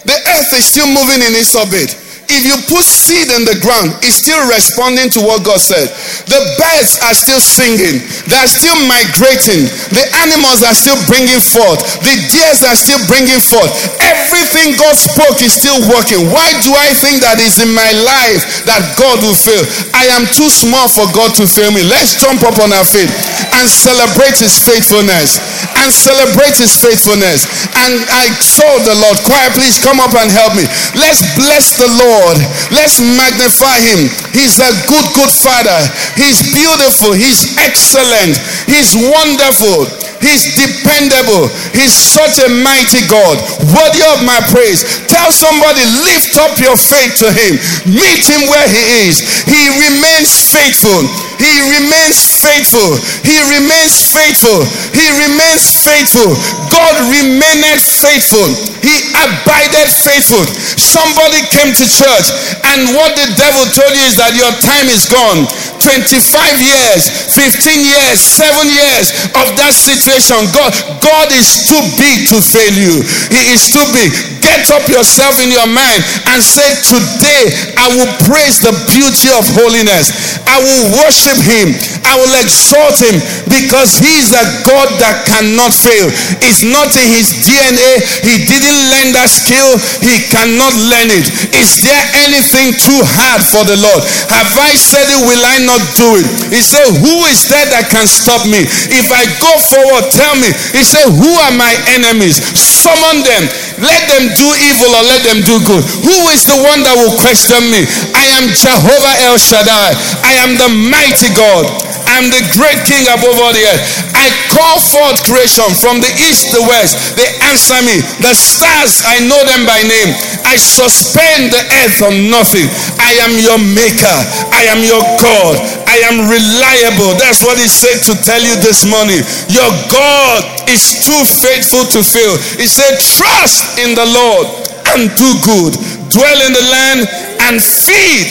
The 0.06 0.18
earth 0.36 0.54
is 0.54 0.66
still 0.66 0.88
moving 0.88 1.22
in 1.22 1.36
its 1.36 1.56
orbit. 1.56 2.03
If 2.32 2.42
you 2.48 2.56
put 2.72 2.86
seed 2.88 3.30
in 3.36 3.44
the 3.44 3.60
ground, 3.60 3.94
it's 4.02 4.24
still 4.24 4.40
responding 4.48 5.12
to 5.14 5.20
what 5.22 5.44
God 5.44 5.60
said. 5.60 5.92
The 6.26 6.40
birds 6.56 6.98
are 7.04 7.16
still 7.16 7.44
singing, 7.44 8.00
they 8.32 8.40
are 8.40 8.50
still 8.50 8.76
migrating, 8.88 9.68
the 9.92 10.06
animals 10.24 10.64
are 10.64 10.74
still 10.74 10.98
bringing 11.12 11.44
forth, 11.44 11.84
the 12.02 12.16
deers 12.32 12.64
are 12.64 12.80
still 12.80 13.02
bringing 13.12 13.44
forth. 13.44 13.70
Everything 14.00 14.80
God 14.80 14.96
spoke 14.96 15.44
is 15.44 15.52
still 15.52 15.78
working. 15.92 16.32
Why 16.32 16.48
do 16.64 16.72
I 16.72 16.96
think 16.96 17.20
that 17.22 17.44
is 17.44 17.60
in 17.60 17.70
my 17.76 17.92
life 18.06 18.66
that 18.66 18.82
God 18.96 19.20
will 19.20 19.38
fail? 19.38 19.64
I 19.92 20.08
am 20.16 20.24
too 20.32 20.48
small 20.48 20.88
for 20.88 21.06
God 21.12 21.36
to 21.38 21.46
fail 21.46 21.76
me. 21.76 21.84
Let's 21.84 22.18
jump 22.18 22.42
up 22.48 22.56
on 22.64 22.72
our 22.72 22.88
feet 22.88 23.12
and 23.60 23.66
celebrate 23.68 24.40
His 24.40 24.56
faithfulness. 24.58 25.40
And 25.84 25.92
celebrate 25.92 26.56
His 26.56 26.76
faithfulness. 26.80 27.50
And 27.84 28.00
I 28.14 28.32
saw 28.40 28.80
the 28.86 28.96
Lord. 28.96 29.18
Choir, 29.28 29.50
please 29.58 29.82
come 29.82 30.00
up 30.00 30.16
and 30.16 30.32
help 30.32 30.56
me. 30.56 30.64
Let's 30.96 31.26
bless 31.36 31.76
the 31.76 31.90
Lord. 31.90 32.13
Lord. 32.14 32.38
Let's 32.70 33.02
magnify 33.02 33.82
him. 33.82 34.06
He's 34.38 34.62
a 34.62 34.70
good, 34.86 35.08
good 35.18 35.34
father. 35.34 35.80
He's 36.14 36.46
beautiful. 36.54 37.18
He's 37.18 37.58
excellent. 37.58 38.38
He's 38.70 38.94
wonderful. 38.94 39.90
He's 40.24 40.56
dependable. 40.56 41.52
He's 41.76 41.92
such 41.92 42.40
a 42.40 42.50
mighty 42.64 43.04
God, 43.12 43.36
worthy 43.76 44.04
of 44.16 44.24
my 44.24 44.40
praise. 44.56 45.04
Tell 45.12 45.30
somebody, 45.36 45.84
lift 46.08 46.40
up 46.40 46.56
your 46.64 46.80
faith 46.80 47.20
to 47.20 47.28
Him. 47.28 47.60
Meet 47.92 48.24
Him 48.24 48.48
where 48.48 48.70
He 48.72 49.12
is. 49.12 49.20
He 49.44 49.62
remains 49.84 50.32
faithful. 50.48 51.04
He 51.36 51.52
remains 51.76 52.40
faithful. 52.40 52.96
He 53.28 53.36
remains 53.52 54.00
faithful. 54.00 54.64
He 54.96 55.06
remains 55.28 55.84
faithful. 55.84 56.40
God 56.72 56.96
remained 57.12 57.84
faithful. 57.84 58.48
He 58.80 58.96
abided 59.16 59.90
faithful. 59.92 60.44
Somebody 60.80 61.44
came 61.52 61.76
to 61.76 61.86
church, 61.88 62.28
and 62.72 62.96
what 62.96 63.16
the 63.16 63.28
devil 63.36 63.66
told 63.76 63.92
you 63.92 64.06
is 64.08 64.16
that 64.16 64.36
your 64.36 64.52
time 64.64 64.88
is 64.88 65.04
gone. 65.08 65.48
25 65.84 66.16
years, 66.64 67.12
15 67.36 67.84
years, 67.84 68.20
7 68.24 68.68
years 68.72 69.12
of 69.36 69.52
that 69.60 69.76
situation. 69.76 70.13
God, 70.54 70.70
God 71.02 71.32
is 71.34 71.66
too 71.66 71.82
big 71.98 72.30
to 72.30 72.38
fail 72.38 72.74
you. 72.78 73.02
He 73.34 73.50
is 73.50 73.74
too 73.74 73.82
big. 73.90 74.14
Get 74.44 74.68
up 74.76 74.84
yourself 74.92 75.40
in 75.40 75.50
your 75.50 75.68
mind 75.72 76.04
and 76.36 76.44
say, 76.44 76.68
Today 76.84 77.44
I 77.80 77.88
will 77.96 78.12
praise 78.28 78.60
the 78.60 78.76
beauty 78.92 79.32
of 79.32 79.48
holiness. 79.56 80.38
I 80.44 80.60
will 80.60 81.00
worship 81.00 81.40
him. 81.40 81.72
I 82.04 82.20
will 82.20 82.36
exalt 82.44 83.00
him 83.00 83.16
because 83.48 83.96
he 83.96 84.20
is 84.20 84.36
a 84.36 84.46
God 84.68 84.92
that 85.00 85.24
cannot 85.24 85.72
fail. 85.72 86.12
It's 86.44 86.68
not 86.68 86.92
in 87.00 87.08
his 87.08 87.32
DNA. 87.48 88.04
He 88.28 88.44
didn't 88.44 88.80
learn 88.92 89.16
that 89.16 89.32
skill. 89.32 89.80
He 90.04 90.28
cannot 90.28 90.76
learn 90.92 91.10
it. 91.10 91.32
Is 91.56 91.80
there 91.80 92.04
anything 92.28 92.76
too 92.76 93.02
hard 93.16 93.40
for 93.40 93.64
the 93.64 93.80
Lord? 93.80 94.04
Have 94.28 94.52
I 94.60 94.76
said 94.76 95.08
it? 95.08 95.24
Will 95.24 95.44
I 95.48 95.64
not? 95.64 95.94
do 95.96 96.20
it. 96.20 96.28
He 96.50 96.62
said, 96.62 96.86
Who 97.00 97.16
is 97.30 97.48
there 97.48 97.66
that 97.74 97.90
can 97.90 98.06
stop 98.10 98.46
me? 98.50 98.66
If 98.90 99.08
I 99.14 99.24
go 99.40 99.52
forward, 99.70 100.10
tell 100.14 100.36
me. 100.38 100.50
He 100.74 100.84
said, 100.84 101.06
Who 101.08 101.32
are 101.48 101.54
my 101.56 101.74
enemies? 101.94 102.42
Summon 102.58 103.24
them. 103.24 103.44
Let 103.82 104.06
them 104.10 104.33
do 104.36 104.48
evil 104.70 104.92
or 104.94 105.04
let 105.06 105.22
them 105.26 105.42
do 105.46 105.60
good. 105.64 105.84
Who 106.04 106.18
is 106.34 106.46
the 106.46 106.60
one 106.62 106.82
that 106.86 106.96
will 106.98 107.16
question 107.20 107.62
me? 107.70 107.86
I 108.14 108.26
am 108.38 108.52
Jehovah 108.54 109.16
El 109.30 109.38
Shaddai. 109.38 109.94
I 110.26 110.34
am 110.44 110.58
the 110.58 110.70
mighty 110.70 111.30
God. 111.34 111.66
I 112.14 112.22
am 112.22 112.30
the 112.30 112.46
great 112.54 112.78
king 112.86 113.10
above 113.10 113.42
all 113.42 113.50
the 113.50 113.66
earth. 113.74 113.82
I 114.14 114.30
call 114.54 114.78
forth 114.78 115.26
creation 115.26 115.66
from 115.82 115.98
the 115.98 116.14
east 116.30 116.54
to 116.54 116.62
west. 116.62 117.18
They 117.18 117.26
answer 117.50 117.82
me. 117.82 118.06
The 118.22 118.38
stars, 118.38 119.02
I 119.02 119.18
know 119.26 119.42
them 119.50 119.66
by 119.66 119.82
name. 119.82 120.14
I 120.46 120.54
suspend 120.62 121.50
the 121.50 121.66
earth 121.82 122.06
on 122.06 122.30
nothing. 122.30 122.70
I 123.02 123.18
am 123.26 123.34
your 123.42 123.58
maker. 123.58 124.18
I 124.54 124.70
am 124.70 124.86
your 124.86 125.02
God. 125.18 125.58
I 125.90 126.06
am 126.06 126.30
reliable. 126.30 127.18
That's 127.18 127.42
what 127.42 127.58
he 127.58 127.66
said 127.66 128.06
to 128.06 128.14
tell 128.22 128.46
you 128.46 128.62
this 128.62 128.86
morning. 128.86 129.26
Your 129.50 129.74
God 129.90 130.70
is 130.70 131.02
too 131.02 131.22
faithful 131.26 131.90
to 131.98 132.06
fail. 132.06 132.38
He 132.62 132.70
said, 132.70 133.02
Trust 133.02 133.82
in 133.82 133.98
the 133.98 134.06
Lord 134.06 134.46
and 134.94 135.10
do 135.18 135.30
good. 135.42 135.74
Dwell 136.14 136.40
in 136.46 136.54
the 136.54 136.66
land 136.70 137.10
and 137.50 137.58
feed 137.58 138.30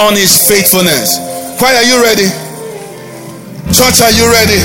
on 0.00 0.16
his 0.16 0.32
faithfulness. 0.48 1.20
Why 1.60 1.76
are 1.76 1.84
you 1.84 2.00
ready? 2.00 2.49
Church, 3.70 4.02
are 4.02 4.10
you 4.12 4.26
ready? 4.26 4.60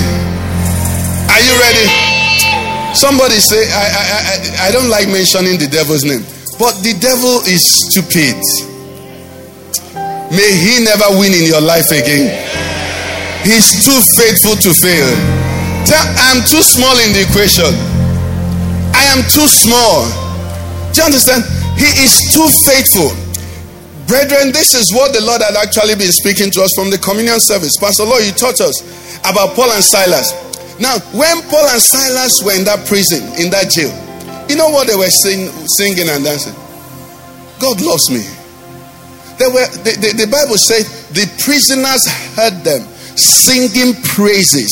Are 1.29 1.41
you 1.45 1.53
ready? 1.61 1.85
Somebody 2.97 3.37
say, 3.37 3.61
I, 3.69 3.85
I, 3.85 4.03
I, 4.09 4.35
I 4.67 4.71
don't 4.71 4.89
like 4.89 5.07
mentioning 5.07 5.59
the 5.59 5.67
devil's 5.67 6.03
name, 6.03 6.23
but 6.57 6.73
the 6.81 6.97
devil 6.97 7.43
is 7.45 7.61
stupid. 7.61 8.35
May 10.33 10.51
he 10.57 10.83
never 10.83 11.05
win 11.21 11.33
in 11.37 11.45
your 11.45 11.61
life 11.61 11.91
again. 11.93 12.33
He's 13.45 13.85
too 13.85 13.99
faithful 14.17 14.57
to 14.65 14.73
fail. 14.73 15.09
I'm 15.85 16.41
too 16.49 16.65
small 16.65 16.97
in 17.05 17.13
the 17.13 17.21
equation. 17.29 17.69
I 18.95 19.05
am 19.13 19.21
too 19.29 19.45
small. 19.45 20.09
Do 20.91 21.01
you 21.01 21.05
understand? 21.05 21.45
He 21.77 21.85
is 22.01 22.33
too 22.33 22.47
faithful. 22.65 23.13
Brethren, 24.07 24.53
this 24.53 24.77
is 24.77 24.93
what 24.93 25.13
the 25.13 25.21
Lord 25.21 25.41
had 25.41 25.57
actually 25.57 25.97
been 25.97 26.13
speaking 26.13 26.53
to 26.53 26.61
us 26.61 26.69
from 26.77 26.93
the 26.93 27.01
communion 27.01 27.41
service. 27.41 27.73
Pastor 27.77 28.05
Lord, 28.05 28.21
you 28.21 28.31
taught 28.31 28.61
us 28.61 28.77
about 29.25 29.57
Paul 29.57 29.73
and 29.73 29.81
Silas. 29.81 30.29
Now, 30.77 31.01
when 31.17 31.41
Paul 31.49 31.65
and 31.73 31.81
Silas 31.81 32.37
were 32.45 32.53
in 32.53 32.65
that 32.69 32.85
prison, 32.85 33.25
in 33.41 33.49
that 33.49 33.73
jail, 33.73 33.89
you 34.45 34.53
know 34.55 34.69
what 34.69 34.85
they 34.85 34.95
were 34.95 35.09
sing, 35.09 35.49
singing 35.81 36.05
and 36.05 36.21
dancing? 36.21 36.53
God 37.57 37.81
loves 37.81 38.13
me. 38.13 38.21
They 39.41 39.49
were, 39.49 39.65
the, 39.81 39.97
the, 39.97 40.09
the 40.25 40.29
Bible 40.29 40.59
said 40.61 40.85
the 41.17 41.25
prisoners 41.41 42.05
heard 42.37 42.61
them 42.61 42.85
singing 43.17 43.97
praises. 44.03 44.69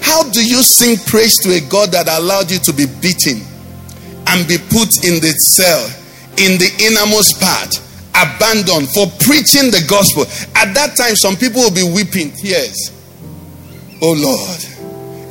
How 0.00 0.22
do 0.30 0.44
you 0.44 0.62
sing 0.62 0.96
praise 1.10 1.34
to 1.42 1.58
a 1.58 1.60
God 1.66 1.90
that 1.90 2.06
allowed 2.06 2.50
you 2.50 2.62
to 2.70 2.72
be 2.72 2.86
beaten 2.86 3.42
and 4.30 4.46
be 4.46 4.58
put 4.58 5.02
in 5.02 5.18
the 5.18 5.34
cell, 5.42 5.82
in 6.38 6.54
the 6.60 6.70
innermost 6.86 7.40
part, 7.40 7.82
abandoned 8.16 8.88
for 8.96 9.06
preaching 9.20 9.70
the 9.70 9.84
gospel? 9.88 10.24
At 10.56 10.72
that 10.74 10.96
time, 10.96 11.14
some 11.16 11.36
people 11.36 11.60
will 11.62 11.74
be 11.74 11.84
weeping 11.84 12.32
tears. 12.32 12.90
Oh 14.02 14.12
Lord, 14.12 14.60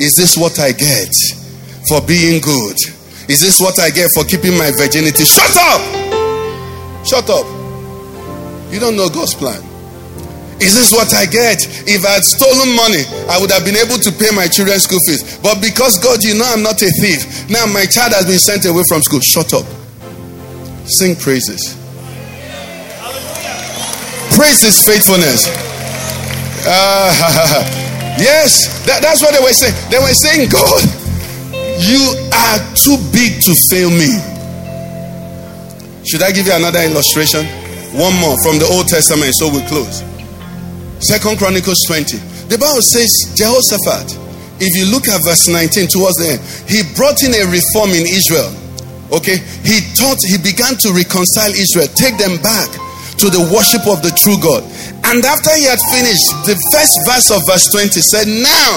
is 0.02 0.16
this 0.16 0.38
what 0.38 0.60
I 0.60 0.72
get 0.72 1.14
for 1.90 2.02
being 2.06 2.42
good? 2.42 2.78
Is 3.28 3.42
this 3.42 3.60
what 3.60 3.80
I 3.80 3.90
get 3.90 4.10
for 4.14 4.24
keeping 4.24 4.58
my 4.58 4.72
virginity? 4.78 5.26
Shut 5.26 5.56
up! 5.58 5.82
Shut 7.06 7.30
up. 7.30 7.46
You 8.72 8.80
don't 8.80 8.96
know 8.96 9.10
God's 9.10 9.34
plan. 9.34 9.62
Is 10.60 10.74
this 10.74 10.92
what 10.92 11.14
I 11.14 11.26
get? 11.26 11.62
If 11.86 12.06
I 12.06 12.18
had 12.18 12.24
stolen 12.24 12.76
money, 12.76 13.04
I 13.30 13.38
would 13.40 13.52
have 13.52 13.66
been 13.66 13.76
able 13.76 13.98
to 14.00 14.12
pay 14.12 14.34
my 14.34 14.48
children's 14.48 14.84
school 14.84 15.00
fees. 15.06 15.38
But 15.40 15.62
because 15.62 16.00
God, 16.00 16.24
you 16.24 16.34
know 16.34 16.46
I'm 16.48 16.64
not 16.64 16.82
a 16.82 16.90
thief. 17.02 17.50
Now 17.50 17.66
my 17.68 17.86
child 17.86 18.14
has 18.14 18.26
been 18.26 18.40
sent 18.40 18.66
away 18.66 18.82
from 18.88 19.02
school. 19.02 19.20
Shut 19.20 19.54
up. 19.54 19.66
Sing 20.86 21.16
praises. 21.16 21.78
Praise 24.36 24.60
his 24.68 24.84
faithfulness. 24.84 25.48
Uh, 26.68 27.08
yes, 28.20 28.84
that, 28.84 29.00
that's 29.00 29.24
what 29.24 29.32
they 29.32 29.40
were 29.40 29.56
saying. 29.56 29.72
They 29.88 29.96
were 29.96 30.12
saying, 30.12 30.52
God, 30.52 30.84
you 31.80 32.04
are 32.36 32.60
too 32.76 33.00
big 33.16 33.40
to 33.48 33.56
fail 33.72 33.88
me. 33.88 34.12
Should 36.04 36.20
I 36.20 36.36
give 36.36 36.52
you 36.52 36.56
another 36.60 36.84
illustration? 36.84 37.48
One 37.96 38.12
more 38.20 38.36
from 38.44 38.60
the 38.60 38.68
Old 38.76 38.92
Testament, 38.92 39.32
so 39.40 39.48
we 39.48 39.64
close. 39.72 40.04
Second 41.00 41.40
Chronicles 41.40 41.88
20. 41.88 42.20
The 42.52 42.60
Bible 42.60 42.84
says, 42.84 43.08
Jehoshaphat, 43.40 44.20
if 44.60 44.76
you 44.76 44.92
look 44.92 45.08
at 45.08 45.24
verse 45.24 45.48
19 45.48 45.88
towards 45.88 46.20
the 46.20 46.36
end, 46.36 46.44
he 46.68 46.84
brought 47.00 47.24
in 47.24 47.32
a 47.32 47.48
reform 47.48 47.96
in 47.96 48.04
Israel. 48.04 48.52
Okay, 49.16 49.40
he 49.64 49.80
taught, 49.96 50.20
he 50.28 50.36
began 50.44 50.76
to 50.84 50.92
reconcile 50.92 51.56
Israel, 51.56 51.88
take 51.96 52.20
them 52.20 52.36
back 52.44 52.68
to 53.18 53.32
the 53.32 53.44
worship 53.52 53.88
of 53.88 54.04
the 54.04 54.12
true 54.16 54.36
God. 54.44 54.64
And 55.08 55.24
after 55.24 55.52
he 55.56 55.66
had 55.66 55.80
finished, 55.92 56.28
the 56.44 56.58
first 56.76 56.94
verse 57.08 57.30
of 57.32 57.40
verse 57.48 57.72
20 57.72 57.96
said, 58.04 58.28
Now 58.28 58.72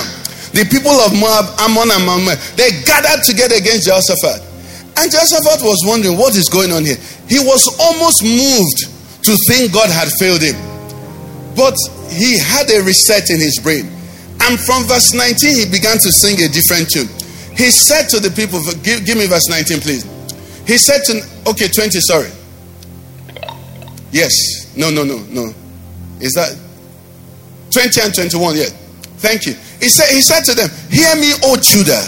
the 0.55 0.65
people 0.71 0.95
of 1.03 1.13
Moab, 1.13 1.59
Ammon, 1.61 1.91
and 1.91 2.05
Moab, 2.07 2.39
they 2.57 2.71
gathered 2.87 3.27
together 3.27 3.59
against 3.59 3.91
Jehoshaphat. 3.91 4.41
And 4.99 5.07
Jehoshaphat 5.11 5.63
was 5.63 5.83
wondering 5.87 6.19
what 6.19 6.35
is 6.35 6.49
going 6.49 6.73
on 6.73 6.85
here. 6.85 6.99
He 7.29 7.39
was 7.39 7.67
almost 7.79 8.23
moved 8.25 8.79
to 9.27 9.33
think 9.47 9.71
God 9.75 9.91
had 9.91 10.09
failed 10.19 10.43
him. 10.43 10.57
But 11.55 11.75
he 12.11 12.39
had 12.39 12.71
a 12.71 12.83
reset 12.83 13.31
in 13.31 13.39
his 13.39 13.59
brain. 13.63 13.87
And 14.47 14.59
from 14.59 14.87
verse 14.87 15.13
19, 15.15 15.55
he 15.55 15.67
began 15.67 15.99
to 15.99 16.11
sing 16.11 16.39
a 16.41 16.49
different 16.49 16.89
tune. 16.89 17.11
He 17.59 17.71
said 17.71 18.09
to 18.15 18.21
the 18.21 18.31
people, 18.31 18.63
give, 18.83 19.05
give 19.05 19.19
me 19.19 19.27
verse 19.27 19.51
19, 19.51 19.81
please. 19.83 20.07
He 20.67 20.79
said 20.79 21.03
to, 21.11 21.23
okay, 21.51 21.69
20, 21.69 21.99
sorry. 22.01 22.31
Yes. 24.11 24.33
No, 24.77 24.91
no, 24.91 25.05
no, 25.05 25.19
no. 25.29 25.53
Is 26.21 26.33
that 26.35 26.57
20 27.71 28.01
and 28.01 28.15
21? 28.15 28.57
Yeah. 28.57 28.65
Thank 29.19 29.47
you. 29.47 29.55
He 29.81 29.89
said, 29.89 30.09
he 30.15 30.23
said 30.23 30.43
to 30.47 30.55
them, 30.55 30.71
Hear 30.91 31.15
me, 31.17 31.33
O 31.45 31.57
Judah, 31.57 32.03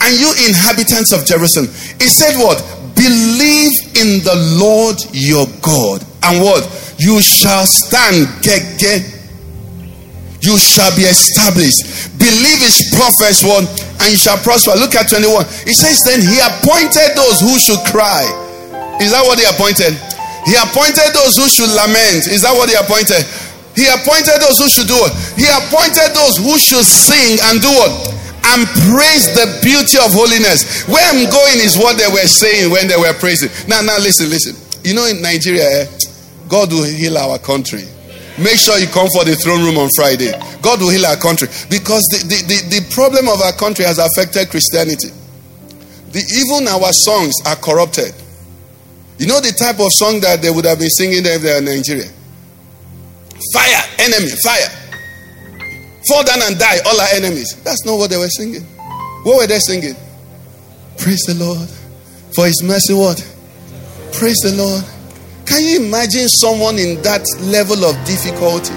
and 0.00 0.12
you 0.18 0.30
inhabitants 0.48 1.12
of 1.12 1.24
Jerusalem. 1.26 1.68
He 2.00 2.08
said, 2.08 2.36
What? 2.38 2.60
Believe 2.94 3.72
in 3.98 4.22
the 4.22 4.36
Lord 4.60 4.96
your 5.12 5.46
God. 5.60 6.04
And 6.22 6.44
what? 6.44 6.62
You 6.98 7.20
shall 7.20 7.66
stand. 7.66 8.28
Get, 8.42 8.78
get. 8.78 9.02
You 10.42 10.58
shall 10.58 10.90
be 10.94 11.02
established. 11.06 12.12
Believe 12.18 12.58
his 12.62 12.90
prophets, 12.94 13.42
one, 13.42 13.66
and 14.02 14.08
you 14.10 14.18
shall 14.18 14.38
prosper. 14.38 14.74
Look 14.74 14.94
at 14.94 15.08
21. 15.08 15.46
He 15.66 15.74
says, 15.74 16.02
Then 16.04 16.20
he 16.20 16.38
appointed 16.38 17.14
those 17.14 17.40
who 17.40 17.58
should 17.58 17.80
cry. 17.90 18.22
Is 19.00 19.10
that 19.10 19.22
what 19.24 19.38
he 19.38 19.46
appointed? 19.46 19.94
He 20.44 20.54
appointed 20.58 21.14
those 21.14 21.38
who 21.38 21.46
should 21.46 21.70
lament. 21.70 22.26
Is 22.26 22.42
that 22.42 22.52
what 22.52 22.68
he 22.68 22.74
appointed? 22.74 23.22
He 23.78 23.88
appointed 23.88 24.36
those 24.42 24.58
who 24.58 24.68
should 24.68 24.90
do 24.90 24.98
it. 24.98 25.12
He 25.38 25.46
appointed 25.48 26.12
those 26.12 26.36
who 26.36 26.58
should 26.58 26.84
sing 26.84 27.38
and 27.48 27.62
do 27.62 27.70
it 27.72 27.92
and 28.52 28.66
praise 28.90 29.30
the 29.32 29.46
beauty 29.62 29.96
of 30.02 30.10
holiness. 30.12 30.84
Where 30.90 31.02
I'm 31.08 31.30
going 31.30 31.62
is 31.62 31.78
what 31.78 31.96
they 31.96 32.08
were 32.10 32.26
saying 32.26 32.70
when 32.70 32.88
they 32.88 32.98
were 32.98 33.14
praising. 33.14 33.48
Now, 33.68 33.80
now, 33.80 33.96
listen, 33.98 34.28
listen. 34.28 34.58
You 34.84 34.94
know, 34.94 35.06
in 35.06 35.22
Nigeria, 35.22 35.64
eh, 35.64 35.86
God 36.48 36.72
will 36.72 36.84
heal 36.84 37.16
our 37.16 37.38
country. 37.38 37.86
Make 38.38 38.58
sure 38.58 38.78
you 38.78 38.88
come 38.88 39.08
for 39.14 39.24
the 39.24 39.36
throne 39.36 39.62
room 39.62 39.78
on 39.78 39.88
Friday. 39.94 40.32
God 40.60 40.80
will 40.80 40.90
heal 40.90 41.06
our 41.06 41.16
country 41.16 41.48
because 41.70 42.02
the, 42.10 42.24
the, 42.26 42.38
the, 42.48 42.80
the 42.80 42.94
problem 42.94 43.28
of 43.28 43.40
our 43.40 43.52
country 43.52 43.84
has 43.84 43.98
affected 43.98 44.50
Christianity. 44.50 45.08
The, 46.12 46.20
even 46.20 46.66
our 46.68 46.92
songs 46.92 47.32
are 47.46 47.56
corrupted. 47.56 48.12
You 49.22 49.28
know 49.28 49.38
the 49.38 49.54
type 49.54 49.78
of 49.78 49.86
song 49.94 50.18
that 50.26 50.42
they 50.42 50.50
would 50.50 50.64
have 50.66 50.80
been 50.82 50.90
singing 50.90 51.22
if 51.22 51.42
they 51.46 51.54
were 51.54 51.58
in 51.62 51.70
Nigeria? 51.70 52.10
Fire, 53.54 53.82
enemy, 54.02 54.34
fire. 54.42 54.66
Fall 56.10 56.26
down 56.26 56.42
and 56.42 56.58
die, 56.58 56.82
all 56.82 56.98
our 56.98 57.06
enemies. 57.14 57.54
That's 57.62 57.86
not 57.86 58.02
what 58.02 58.10
they 58.10 58.18
were 58.18 58.26
singing. 58.34 58.66
What 59.22 59.38
were 59.38 59.46
they 59.46 59.62
singing? 59.62 59.94
Praise 60.98 61.22
the 61.30 61.38
Lord 61.38 61.70
for 62.34 62.50
his 62.50 62.66
mercy. 62.66 62.98
What? 62.98 63.22
Praise 64.10 64.42
the 64.42 64.58
Lord. 64.58 64.82
Can 65.46 65.62
you 65.70 65.86
imagine 65.86 66.26
someone 66.26 66.82
in 66.82 66.98
that 67.06 67.22
level 67.46 67.86
of 67.86 67.94
difficulty? 68.02 68.74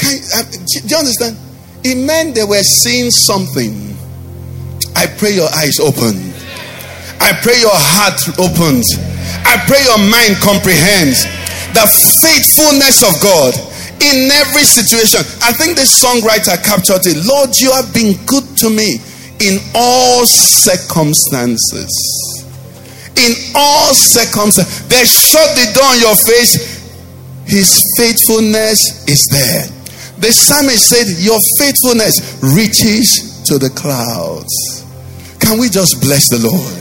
Can, 0.00 0.24
uh, 0.32 0.48
do 0.48 0.88
you 0.88 0.96
understand? 0.96 1.36
It 1.84 2.00
meant 2.00 2.34
they 2.34 2.48
were 2.48 2.64
seeing 2.64 3.10
something. 3.10 3.92
I 4.96 5.04
pray 5.20 5.36
your 5.36 5.52
eyes 5.52 5.76
open. 5.84 6.37
I 7.20 7.34
pray 7.42 7.58
your 7.60 7.74
heart 7.74 8.18
opens. 8.38 8.86
I 9.44 9.58
pray 9.66 9.82
your 9.84 9.98
mind 9.98 10.38
comprehends 10.40 11.24
the 11.74 11.84
faithfulness 12.22 13.02
of 13.04 13.12
God 13.20 13.54
in 14.00 14.30
every 14.30 14.64
situation. 14.64 15.20
I 15.42 15.52
think 15.52 15.76
this 15.76 16.02
songwriter 16.02 16.56
captured 16.62 17.04
it. 17.06 17.24
Lord, 17.26 17.58
you 17.58 17.72
have 17.72 17.92
been 17.92 18.14
good 18.26 18.46
to 18.64 18.70
me 18.70 19.00
in 19.40 19.58
all 19.74 20.26
circumstances. 20.26 21.90
In 23.18 23.34
all 23.54 23.94
circumstances, 23.94 24.86
they 24.88 25.04
shut 25.04 25.50
the 25.58 25.66
door 25.74 25.90
on 25.90 25.98
your 25.98 26.16
face. 26.16 26.78
His 27.46 27.82
faithfulness 27.96 29.08
is 29.08 29.26
there. 29.32 29.66
The 30.18 30.32
psalmist 30.32 30.88
said, 30.88 31.06
Your 31.18 31.38
faithfulness 31.58 32.38
reaches 32.42 33.42
to 33.46 33.58
the 33.58 33.70
clouds. 33.70 34.84
Can 35.40 35.58
we 35.58 35.68
just 35.68 36.00
bless 36.00 36.28
the 36.28 36.38
Lord? 36.42 36.77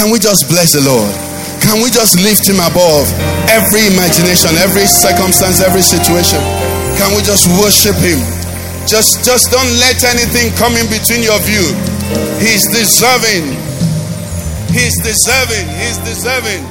Can 0.00 0.10
we 0.10 0.18
just 0.18 0.48
bless 0.48 0.72
the 0.72 0.80
Lord? 0.80 1.12
Can 1.60 1.84
we 1.84 1.92
just 1.92 2.16
lift 2.16 2.48
him 2.48 2.56
above 2.56 3.04
every 3.52 3.84
imagination, 3.84 4.48
every 4.56 4.88
circumstance, 4.88 5.60
every 5.60 5.84
situation? 5.84 6.40
Can 6.96 7.12
we 7.12 7.20
just 7.20 7.44
worship 7.60 8.00
him? 8.00 8.16
Just 8.88 9.20
just 9.28 9.52
don't 9.52 9.68
let 9.76 10.00
anything 10.08 10.56
come 10.56 10.72
in 10.80 10.88
between 10.88 11.20
your 11.20 11.36
view. 11.44 11.68
He's 12.40 12.64
deserving. 12.72 13.44
He's 14.72 14.96
deserving. 15.04 15.68
He's 15.68 16.00
deserving. 16.00 16.64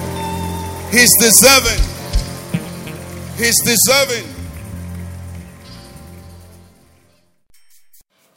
He's 0.90 1.14
deserving. 1.22 1.82
He's 3.38 3.62
deserving. 3.62 4.26